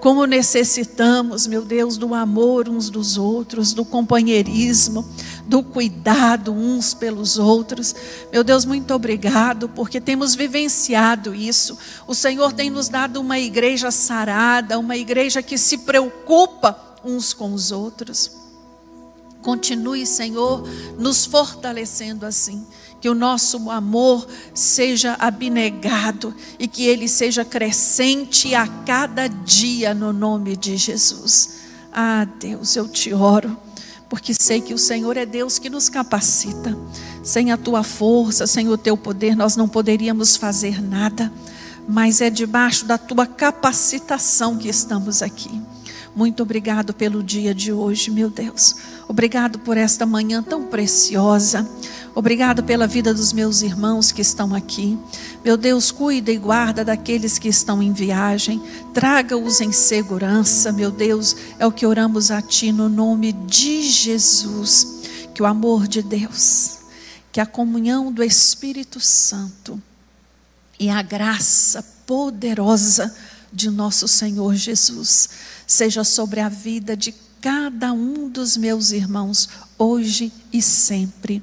Como 0.00 0.24
necessitamos, 0.24 1.46
meu 1.46 1.62
Deus, 1.62 1.98
do 1.98 2.14
amor 2.14 2.70
uns 2.70 2.88
dos 2.88 3.18
outros, 3.18 3.74
do 3.74 3.84
companheirismo, 3.84 5.04
do 5.50 5.64
cuidado 5.64 6.52
uns 6.52 6.94
pelos 6.94 7.36
outros. 7.36 7.92
Meu 8.32 8.44
Deus, 8.44 8.64
muito 8.64 8.94
obrigado, 8.94 9.68
porque 9.68 10.00
temos 10.00 10.36
vivenciado 10.36 11.34
isso. 11.34 11.76
O 12.06 12.14
Senhor 12.14 12.52
tem 12.52 12.70
nos 12.70 12.88
dado 12.88 13.20
uma 13.20 13.36
igreja 13.36 13.90
sarada, 13.90 14.78
uma 14.78 14.96
igreja 14.96 15.42
que 15.42 15.58
se 15.58 15.78
preocupa 15.78 16.96
uns 17.04 17.32
com 17.32 17.52
os 17.52 17.72
outros. 17.72 18.30
Continue, 19.42 20.06
Senhor, 20.06 20.62
nos 20.96 21.26
fortalecendo 21.26 22.24
assim. 22.24 22.64
Que 23.00 23.08
o 23.08 23.14
nosso 23.14 23.70
amor 23.70 24.28
seja 24.54 25.16
abnegado 25.18 26.32
e 26.60 26.68
que 26.68 26.84
ele 26.84 27.08
seja 27.08 27.44
crescente 27.44 28.54
a 28.54 28.68
cada 28.68 29.26
dia 29.26 29.94
no 29.94 30.12
nome 30.12 30.56
de 30.56 30.76
Jesus. 30.76 31.60
Ah, 31.92 32.24
Deus, 32.38 32.76
eu 32.76 32.86
te 32.86 33.12
oro, 33.12 33.56
porque 34.10 34.34
sei 34.34 34.60
que 34.60 34.74
o 34.74 34.78
Senhor 34.78 35.16
é 35.16 35.24
Deus 35.24 35.60
que 35.60 35.70
nos 35.70 35.88
capacita. 35.88 36.76
Sem 37.22 37.52
a 37.52 37.56
tua 37.56 37.84
força, 37.84 38.44
sem 38.44 38.68
o 38.68 38.76
teu 38.76 38.96
poder, 38.96 39.36
nós 39.36 39.54
não 39.54 39.68
poderíamos 39.68 40.36
fazer 40.36 40.82
nada, 40.82 41.32
mas 41.88 42.20
é 42.20 42.28
debaixo 42.28 42.84
da 42.84 42.98
tua 42.98 43.24
capacitação 43.24 44.58
que 44.58 44.68
estamos 44.68 45.22
aqui. 45.22 45.62
Muito 46.14 46.42
obrigado 46.42 46.92
pelo 46.92 47.22
dia 47.22 47.54
de 47.54 47.72
hoje, 47.72 48.10
meu 48.10 48.28
Deus. 48.28 48.74
Obrigado 49.06 49.60
por 49.60 49.76
esta 49.76 50.04
manhã 50.04 50.42
tão 50.42 50.64
preciosa. 50.64 51.66
Obrigado 52.14 52.64
pela 52.64 52.86
vida 52.86 53.14
dos 53.14 53.32
meus 53.32 53.62
irmãos 53.62 54.10
que 54.10 54.20
estão 54.20 54.54
aqui. 54.54 54.98
Meu 55.44 55.56
Deus, 55.56 55.90
cuida 55.90 56.32
e 56.32 56.36
guarda 56.36 56.84
daqueles 56.84 57.38
que 57.38 57.48
estão 57.48 57.82
em 57.82 57.92
viagem. 57.92 58.60
Traga-os 58.92 59.60
em 59.60 59.72
segurança, 59.72 60.72
meu 60.72 60.90
Deus. 60.90 61.36
É 61.58 61.66
o 61.66 61.72
que 61.72 61.86
oramos 61.86 62.30
a 62.30 62.42
Ti 62.42 62.72
no 62.72 62.88
nome 62.88 63.32
de 63.32 63.82
Jesus. 63.82 65.00
Que 65.32 65.42
o 65.42 65.46
amor 65.46 65.86
de 65.86 66.02
Deus, 66.02 66.78
que 67.32 67.40
a 67.40 67.46
comunhão 67.46 68.12
do 68.12 68.22
Espírito 68.22 69.00
Santo 69.00 69.80
e 70.78 70.90
a 70.90 71.00
graça 71.02 71.82
poderosa 72.04 73.14
de 73.52 73.70
nosso 73.70 74.08
Senhor 74.08 74.54
Jesus 74.54 75.28
seja 75.66 76.02
sobre 76.04 76.40
a 76.40 76.48
vida 76.48 76.96
de 76.96 77.14
cada 77.40 77.92
um 77.92 78.28
dos 78.28 78.56
meus 78.56 78.90
irmãos, 78.90 79.48
hoje 79.78 80.32
e 80.52 80.60
sempre. 80.60 81.42